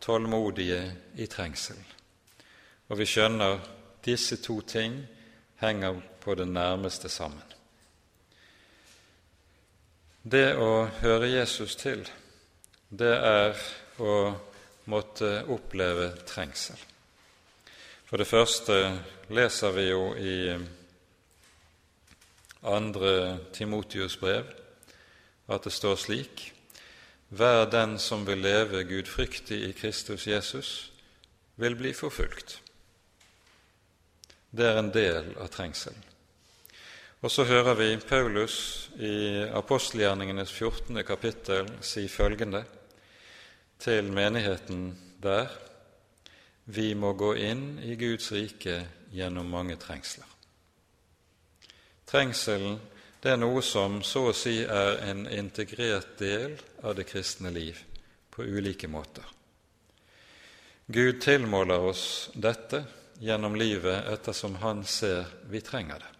tålmodige 0.00 0.80
i 1.16 1.26
trengsel. 1.26 1.78
Og 2.88 2.98
vi 2.98 3.06
skjønner 3.06 3.58
disse 4.04 4.38
to 4.40 4.60
ting 4.60 5.02
henger 5.60 6.00
på 6.20 6.34
det 6.34 6.48
nærmeste 6.48 7.08
sammen. 7.08 7.44
Det 10.22 10.56
å 10.56 10.88
høre 11.00 11.28
Jesus 11.30 11.76
til, 11.76 12.02
det 12.88 13.14
er 13.14 13.56
å 14.00 14.14
måtte 14.88 15.44
oppleve 15.48 16.10
trengsel. 16.28 16.76
For 18.08 18.16
det 18.16 18.28
første 18.28 18.76
leser 19.28 19.74
vi 19.76 19.86
jo 19.90 20.04
i 20.16 20.36
andre 22.68 23.12
Timotius 23.52 24.16
brev 24.20 24.48
at 25.48 25.64
det 25.64 25.72
står 25.72 26.00
slik 26.00 26.46
Vær 27.28 27.66
den 27.68 27.98
som 27.98 28.26
vil 28.26 28.40
leve 28.40 28.84
gudfryktig 28.88 29.58
i 29.68 29.72
Kristus 29.72 30.26
Jesus, 30.26 30.92
vil 31.56 31.76
bli 31.76 31.92
forfulgt. 31.92 32.60
Det 34.50 34.64
er 34.64 34.78
en 34.80 34.92
del 34.94 35.34
av 35.36 35.50
trengselen. 35.52 36.04
Og 37.20 37.30
så 37.30 37.44
hører 37.44 37.74
vi 37.74 37.96
Paulus 38.08 38.90
i 38.96 39.42
apostelgjerningenes 39.50 40.52
14. 40.52 41.02
kapittel 41.04 41.68
si 41.82 42.06
følgende 42.08 42.62
til 43.78 44.12
menigheten 44.12 44.92
der 45.22 45.50
vi 46.64 46.94
må 46.94 47.12
gå 47.12 47.32
inn 47.34 47.78
i 47.82 47.96
Guds 47.98 48.30
rike 48.32 48.84
gjennom 49.10 49.50
mange 49.50 49.76
trengsler. 49.80 50.26
Trengselen 52.06 52.78
det 53.20 53.32
er 53.32 53.40
noe 53.40 53.62
som 53.66 53.98
så 54.06 54.28
å 54.30 54.36
si 54.36 54.60
er 54.62 55.00
en 55.08 55.24
integrert 55.26 56.18
del 56.20 56.54
av 56.86 56.94
det 56.94 57.08
kristne 57.08 57.50
liv 57.50 57.80
på 58.30 58.46
ulike 58.46 58.88
måter. 58.88 59.24
Gud 60.86 61.18
tilmåler 61.20 61.82
oss 61.90 62.30
dette 62.34 62.84
gjennom 63.18 63.56
livet 63.58 64.06
ettersom 64.08 64.54
Han 64.62 64.84
ser 64.84 65.26
vi 65.50 65.60
trenger 65.60 65.98
det. 65.98 66.12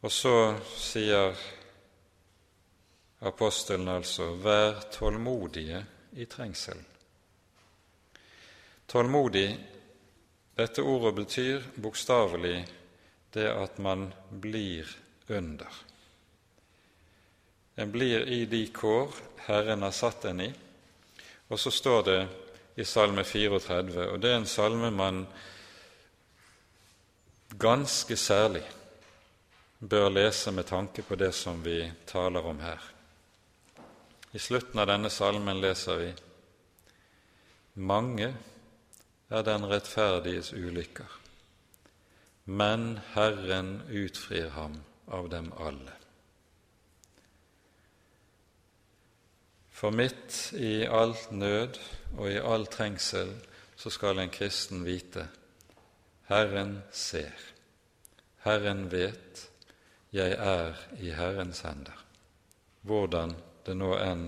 Og 0.00 0.12
så 0.12 0.36
sier 0.78 1.36
apostelen 3.20 3.88
altså 3.88 4.30
'vær 4.32 4.80
tålmodige 4.92 5.84
i 6.16 6.24
trengselen'. 6.24 6.86
Tålmodig 8.86 9.58
dette 10.56 10.82
ordet 10.82 11.14
betyr 11.14 11.62
bokstavelig 11.76 12.79
det 13.32 13.46
at 13.52 13.78
man 13.78 14.08
blir 14.30 14.88
under. 15.28 15.68
En 17.74 17.92
blir 17.92 18.26
i 18.28 18.44
de 18.46 18.66
kår 18.66 19.14
Herren 19.46 19.82
har 19.82 19.94
satt 19.94 20.24
en 20.24 20.40
i. 20.40 20.50
Og 21.48 21.58
så 21.60 21.70
står 21.70 22.02
det 22.06 22.20
i 22.76 22.84
Salme 22.84 23.24
34, 23.24 24.10
og 24.12 24.20
det 24.20 24.30
er 24.30 24.36
en 24.38 24.46
salme 24.46 24.90
man 24.94 25.24
ganske 27.58 28.16
særlig 28.16 28.62
bør 29.78 30.08
lese 30.08 30.52
med 30.52 30.66
tanke 30.68 31.02
på 31.02 31.16
det 31.16 31.32
som 31.34 31.62
vi 31.64 31.92
taler 32.06 32.46
om 32.46 32.60
her. 32.60 32.80
I 34.32 34.38
slutten 34.38 34.78
av 34.78 34.86
denne 34.86 35.10
salmen 35.10 35.60
leser 35.60 35.96
vi 35.98 36.10
mange 37.74 38.28
er 39.30 39.42
den 39.46 39.66
rettferdiges 39.66 40.52
ulykker, 40.52 41.08
men 42.50 42.98
Herren 43.12 43.82
utfrir 43.88 44.48
ham 44.50 44.80
av 45.06 45.28
dem 45.28 45.52
alle. 45.56 45.92
For 49.70 49.94
midt 49.94 50.50
i 50.58 50.82
all 50.86 51.14
nød 51.30 51.78
og 52.16 52.26
i 52.26 52.40
all 52.42 52.66
trengsel 52.66 53.30
så 53.78 53.92
skal 53.94 54.18
en 54.18 54.34
kristen 54.34 54.82
vite 54.84 55.28
Herren 56.26 56.80
ser, 56.90 57.38
Herren 58.42 58.84
vet, 58.90 59.46
jeg 60.12 60.34
er 60.34 60.74
i 60.98 61.14
Herrens 61.14 61.62
hender, 61.66 62.04
hvordan 62.82 63.36
det 63.66 63.78
nå 63.78 63.94
enn 63.98 64.26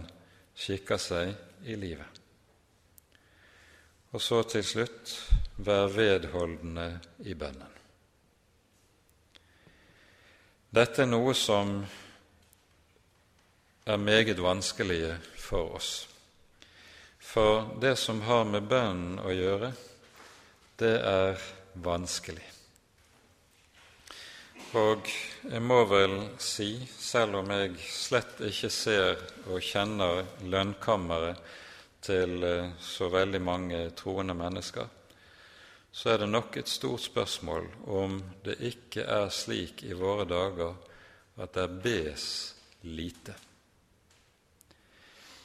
skikker 0.54 0.98
seg 1.02 1.34
i 1.66 1.74
livet. 1.74 2.22
Og 4.14 4.22
så 4.22 4.42
til 4.46 4.66
slutt 4.66 5.18
vær 5.58 5.90
vedholdende 5.90 6.90
i 7.26 7.34
bønnen. 7.34 7.71
Dette 10.72 11.02
er 11.04 11.08
noe 11.10 11.34
som 11.36 11.82
er 13.84 13.98
meget 14.00 14.38
vanskelige 14.40 15.18
for 15.36 15.74
oss. 15.76 15.90
For 17.20 17.66
det 17.82 17.98
som 18.00 18.22
har 18.24 18.46
med 18.48 18.70
bønnen 18.70 19.18
å 19.20 19.34
gjøre, 19.36 19.68
det 20.80 20.94
er 20.96 21.44
vanskelig. 21.84 22.46
Og 24.80 25.12
jeg 25.44 25.60
må 25.60 25.82
vel 25.92 26.16
si, 26.40 26.70
selv 26.88 27.42
om 27.42 27.52
jeg 27.52 27.76
slett 27.92 28.40
ikke 28.48 28.72
ser 28.72 29.20
og 29.52 29.60
kjenner 29.60 30.24
lønnkammeret 30.48 31.52
til 32.00 32.38
eh, 32.48 32.72
så 32.80 33.12
veldig 33.12 33.44
mange 33.44 33.84
troende 33.98 34.32
mennesker, 34.40 34.88
så 35.92 36.10
er 36.10 36.22
det 36.22 36.28
nok 36.32 36.56
et 36.56 36.68
stort 36.68 37.04
spørsmål 37.04 37.66
om 37.92 38.16
det 38.44 38.56
ikke 38.64 39.04
er 39.04 39.28
slik 39.28 39.82
i 39.84 39.92
våre 39.92 40.24
dager 40.24 40.76
at 41.36 41.52
det 41.54 41.66
bes 41.84 42.24
lite. 42.88 43.34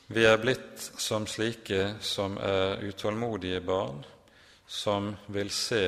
Vi 0.07 0.23
er 0.23 0.39
blitt 0.39 0.79
som 1.03 1.25
slike 1.27 1.97
som 1.99 2.37
er 2.39 2.79
utålmodige 2.87 3.59
barn, 3.59 3.99
som 4.67 5.11
vil 5.35 5.51
se 5.51 5.81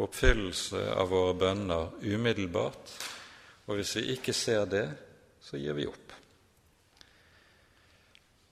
oppfyllelse 0.00 0.86
av 0.96 1.12
våre 1.12 1.34
bønner 1.36 1.92
umiddelbart, 2.00 2.94
og 3.68 3.76
hvis 3.76 3.92
vi 4.00 4.06
ikke 4.16 4.32
ser 4.32 4.64
det, 4.64 4.86
så 5.44 5.60
gir 5.60 5.76
vi 5.76 5.84
opp. 5.90 6.16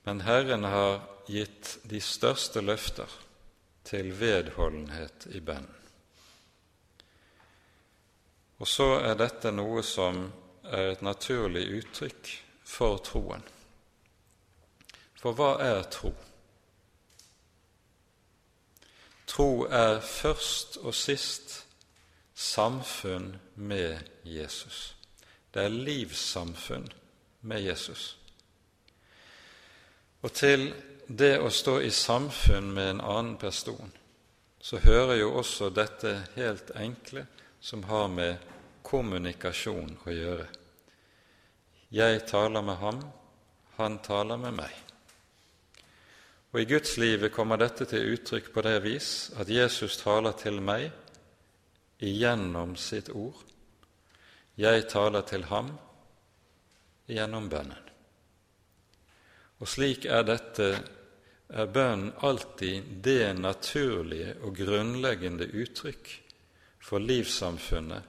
Men 0.05 0.21
Herren 0.29 0.69
har 0.69 1.01
gitt 1.31 1.79
de 1.89 2.01
største 2.05 2.61
løfter 2.61 3.09
til 3.85 4.13
vedholdenhet 4.21 5.27
i 5.31 5.41
bønn. 5.41 5.69
Og 8.61 8.69
så 8.69 8.91
er 9.01 9.17
dette 9.17 9.53
noe 9.55 9.83
som 9.87 10.27
er 10.69 10.93
et 10.93 11.03
naturlig 11.03 11.65
uttrykk 11.79 12.33
for 12.65 13.01
troen. 13.05 13.43
For 15.21 15.37
hva 15.37 15.55
er 15.65 15.83
tro? 15.93 16.13
Tro 19.31 19.65
er 19.65 20.01
først 20.05 20.81
og 20.83 20.95
sist 20.97 21.61
samfunn 22.35 23.35
med 23.55 23.99
Jesus. 24.25 24.97
Det 25.55 25.65
er 25.65 25.69
livssamfunn 25.69 26.89
med 27.41 27.63
Jesus. 27.63 28.17
Og 30.23 30.33
til 30.33 30.73
det 31.11 31.41
å 31.43 31.49
stå 31.51 31.81
i 31.83 31.91
samfunn 31.91 32.69
med 32.75 32.91
en 32.91 33.01
annen 33.01 33.37
person, 33.37 33.91
så 34.61 34.79
hører 34.79 35.17
jo 35.19 35.33
også 35.41 35.71
dette 35.75 36.13
helt 36.37 36.71
enkle 36.79 37.25
som 37.61 37.83
har 37.89 38.07
med 38.13 38.45
kommunikasjon 38.87 39.97
å 40.07 40.15
gjøre. 40.15 40.47
Jeg 41.91 42.23
taler 42.31 42.63
med 42.63 42.79
ham, 42.79 43.01
han 43.81 43.99
taler 44.07 44.39
med 44.39 44.55
meg. 44.61 44.77
Og 46.53 46.63
I 46.63 46.69
Guds 46.71 46.95
livet 46.99 47.35
kommer 47.35 47.59
dette 47.59 47.89
til 47.91 48.15
uttrykk 48.15 48.53
på 48.55 48.63
det 48.67 48.77
vis 48.87 49.11
at 49.39 49.51
Jesus 49.51 49.99
taler 49.99 50.37
til 50.39 50.61
meg 50.63 50.93
igjennom 51.99 52.77
sitt 52.79 53.11
ord. 53.11 53.43
Jeg 54.55 54.87
taler 54.91 55.27
til 55.27 55.47
ham 55.51 55.75
gjennom 57.11 57.51
bønnen. 57.51 57.87
Og 59.61 59.69
slik 59.69 60.07
er 60.07 60.23
dette 60.25 60.71
er 61.51 61.67
bønn 61.67 62.11
alltid 62.23 62.91
det 63.03 63.35
naturlige 63.39 64.37
og 64.43 64.57
grunnleggende 64.57 65.49
uttrykk 65.51 66.11
for 66.81 67.03
livssamfunnet 67.03 68.07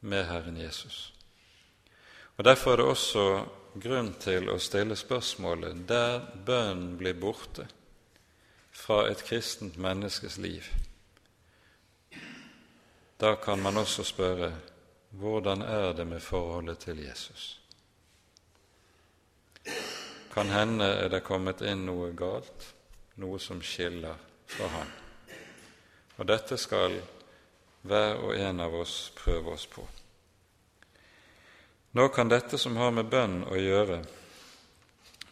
med 0.00 0.24
Herren 0.26 0.56
Jesus. 0.56 1.12
Og 2.36 2.44
Derfor 2.44 2.72
er 2.72 2.76
det 2.76 2.86
også 2.86 3.26
grunn 3.74 4.14
til 4.20 4.48
å 4.52 4.58
stille 4.60 4.96
spørsmålet 4.96 5.84
der 5.88 6.18
bønnen 6.46 6.96
blir 7.00 7.16
borte 7.16 7.68
fra 8.72 9.04
et 9.10 9.22
kristent 9.24 9.76
menneskes 9.76 10.38
liv. 10.40 10.66
Da 13.20 13.36
kan 13.36 13.62
man 13.62 13.76
også 13.76 14.04
spørre 14.04 14.52
hvordan 15.12 15.62
er 15.62 15.92
det 15.92 16.06
med 16.08 16.20
forholdet 16.20 16.78
til 16.78 17.04
Jesus? 17.04 17.60
Kan 20.32 20.48
hende 20.48 20.86
er 20.96 21.10
det 21.12 21.24
kommet 21.26 21.60
inn 21.60 21.84
noe 21.84 22.12
galt, 22.16 22.70
noe 23.20 23.40
som 23.40 23.60
skiller 23.60 24.16
fra 24.48 24.68
Han. 24.78 24.92
Og 26.16 26.28
dette 26.28 26.56
skal 26.56 26.96
hver 27.82 28.22
og 28.22 28.32
en 28.38 28.62
av 28.64 28.74
oss 28.80 29.12
prøve 29.16 29.52
oss 29.52 29.66
på. 29.68 29.84
Nå 31.92 32.08
kan 32.08 32.32
dette 32.32 32.56
som 32.58 32.76
har 32.80 32.94
med 32.96 33.10
bønn 33.12 33.42
å 33.44 33.58
gjøre, 33.60 34.00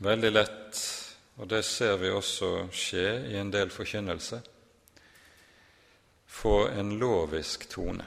veldig 0.05 0.33
lett, 0.35 0.81
og 1.41 1.49
det 1.49 1.63
ser 1.65 1.97
vi 2.03 2.13
også 2.13 2.69
skje 2.69 3.07
i 3.33 3.39
en 3.41 3.53
del 3.55 3.73
forkynnelse, 3.73 4.43
få 6.29 6.57
en 6.69 6.99
lovisk 7.01 7.65
tone. 7.73 8.05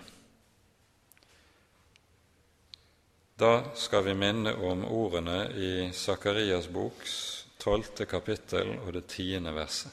Da 3.43 3.63
skal 3.75 4.03
vi 4.03 4.13
minne 4.13 4.53
om 4.55 4.85
ordene 4.85 5.49
i 5.51 5.89
Sakarias 5.93 6.69
boks 6.71 7.15
tolvte 7.59 8.05
kapittel 8.07 8.69
og 8.77 8.93
det 8.95 9.01
tiende 9.11 9.51
verset. 9.51 9.91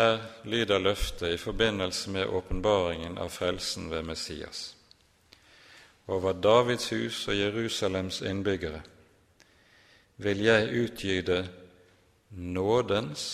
Her 0.00 0.16
lyder 0.48 0.80
løftet 0.80 1.34
i 1.34 1.36
forbindelse 1.36 2.14
med 2.16 2.32
åpenbaringen 2.40 3.20
av 3.20 3.28
frelsen 3.28 3.90
ved 3.92 4.08
Messias. 4.08 4.62
Over 6.06 6.32
Davids 6.32 6.88
hus 6.88 7.20
og 7.28 7.36
Jerusalems 7.36 8.22
innbyggere 8.24 8.80
vil 10.24 10.44
jeg 10.48 10.84
utgyde 10.86 11.42
nådens 12.30 13.24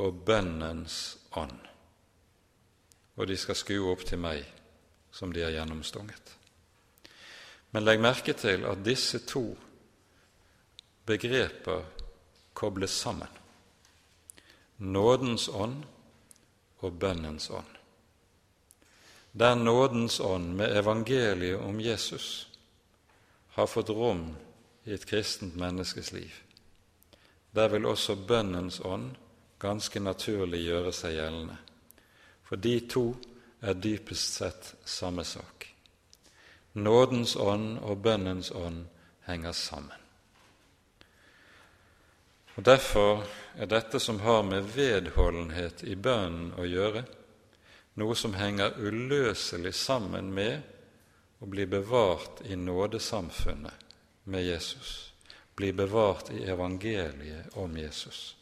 og 0.00 0.24
bønnens 0.24 1.18
ånd, 1.36 1.58
og 3.16 3.26
de 3.28 3.36
skal 3.36 3.66
skue 3.66 3.92
opp 3.92 4.08
til 4.08 4.24
meg 4.30 4.46
som 5.12 5.36
de 5.36 5.44
er 5.44 5.60
gjennomstunget. 5.60 6.38
Men 7.72 7.84
legg 7.84 8.00
merke 8.04 8.34
til 8.36 8.66
at 8.68 8.84
disse 8.84 9.22
to 9.26 9.44
begreper 11.08 11.84
kobles 12.54 12.90
sammen. 12.90 13.28
Nådens 14.78 15.48
ånd 15.48 15.82
og 16.82 16.98
bønnens 16.98 17.50
ånd. 17.50 17.72
Der 19.32 19.54
nådens 19.54 20.20
ånd 20.20 20.54
med 20.54 20.76
evangeliet 20.76 21.60
om 21.60 21.80
Jesus 21.80 22.48
har 23.56 23.66
fått 23.66 23.88
rom 23.88 24.26
i 24.84 24.92
et 24.92 25.06
kristent 25.06 25.56
menneskes 25.56 26.12
liv, 26.12 26.32
der 27.52 27.68
vil 27.68 27.86
også 27.86 28.16
bønnens 28.16 28.80
ånd 28.80 29.12
ganske 29.62 30.00
naturlig 30.00 30.64
gjøre 30.66 30.92
seg 30.96 31.16
gjeldende. 31.16 31.56
For 32.42 32.56
de 32.56 32.74
to 32.90 33.04
er 33.62 33.78
dypest 33.78 34.40
sett 34.40 34.74
samme 34.84 35.24
sak. 35.24 35.51
Nådens 36.72 37.36
ånd 37.36 37.78
og 37.78 38.02
bønnens 38.02 38.50
ånd 38.50 38.86
henger 39.26 39.52
sammen. 39.52 39.98
Og 42.56 42.64
Derfor 42.64 43.24
er 43.56 43.66
dette 43.66 44.00
som 44.00 44.20
har 44.20 44.42
med 44.42 44.68
vedholdenhet 44.74 45.84
i 45.88 45.96
bønnen 45.96 46.52
å 46.56 46.66
gjøre, 46.68 47.04
noe 48.00 48.16
som 48.16 48.34
henger 48.36 48.76
uløselig 48.80 49.74
sammen 49.76 50.32
med 50.32 50.60
å 51.40 51.48
bli 51.48 51.66
bevart 51.66 52.44
i 52.44 52.56
nådesamfunnet 52.56 53.88
med 54.24 54.44
Jesus, 54.44 55.12
bli 55.56 55.72
bevart 55.72 56.30
i 56.32 56.44
evangeliet 56.44 57.56
om 57.56 57.76
Jesus. 57.76 58.36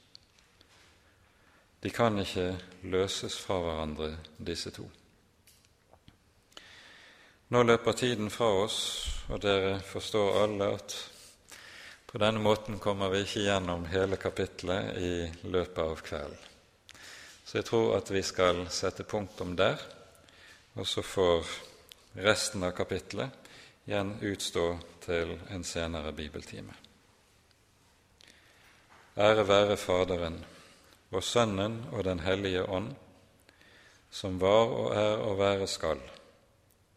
De 1.81 1.91
kan 1.91 2.19
ikke 2.21 2.53
løses 2.83 3.39
fra 3.41 3.57
hverandre, 3.63 4.13
disse 4.37 4.71
to. 4.75 4.85
Nå 7.51 7.63
løper 7.63 7.93
tiden 7.93 8.29
fra 8.31 8.47
oss, 8.63 8.77
og 9.27 9.41
dere 9.43 9.81
forstår 9.83 10.37
alle 10.45 10.69
at 10.71 10.93
på 12.07 12.19
denne 12.23 12.39
måten 12.39 12.77
kommer 12.79 13.11
vi 13.11 13.25
ikke 13.25 13.43
gjennom 13.43 13.89
hele 13.91 14.15
kapittelet 14.23 15.01
i 15.03 15.15
løpet 15.51 15.81
av 15.83 15.99
kvelden. 16.07 16.45
Så 17.43 17.59
jeg 17.59 17.67
tror 17.67 17.97
at 17.97 18.13
vi 18.15 18.23
skal 18.23 18.61
sette 18.71 19.03
punktum 19.03 19.57
der, 19.59 19.83
og 20.79 20.87
så 20.87 21.03
får 21.03 21.51
resten 22.23 22.63
av 22.69 22.77
kapittelet 22.79 23.51
igjen 23.91 24.15
utstå 24.31 24.69
til 25.09 25.35
en 25.51 25.67
senere 25.67 26.15
bibeltime. 26.15 26.79
Ære 29.19 29.49
være 29.51 29.81
Faderen 29.89 30.39
og 31.11 31.27
Sønnen 31.27 31.81
og 31.91 32.07
Den 32.07 32.23
hellige 32.23 32.63
ånd, 32.63 32.95
som 34.11 34.39
var 34.39 34.71
og 34.71 34.95
er 34.95 35.27
og 35.27 35.39
være 35.43 35.67
skal 35.67 35.99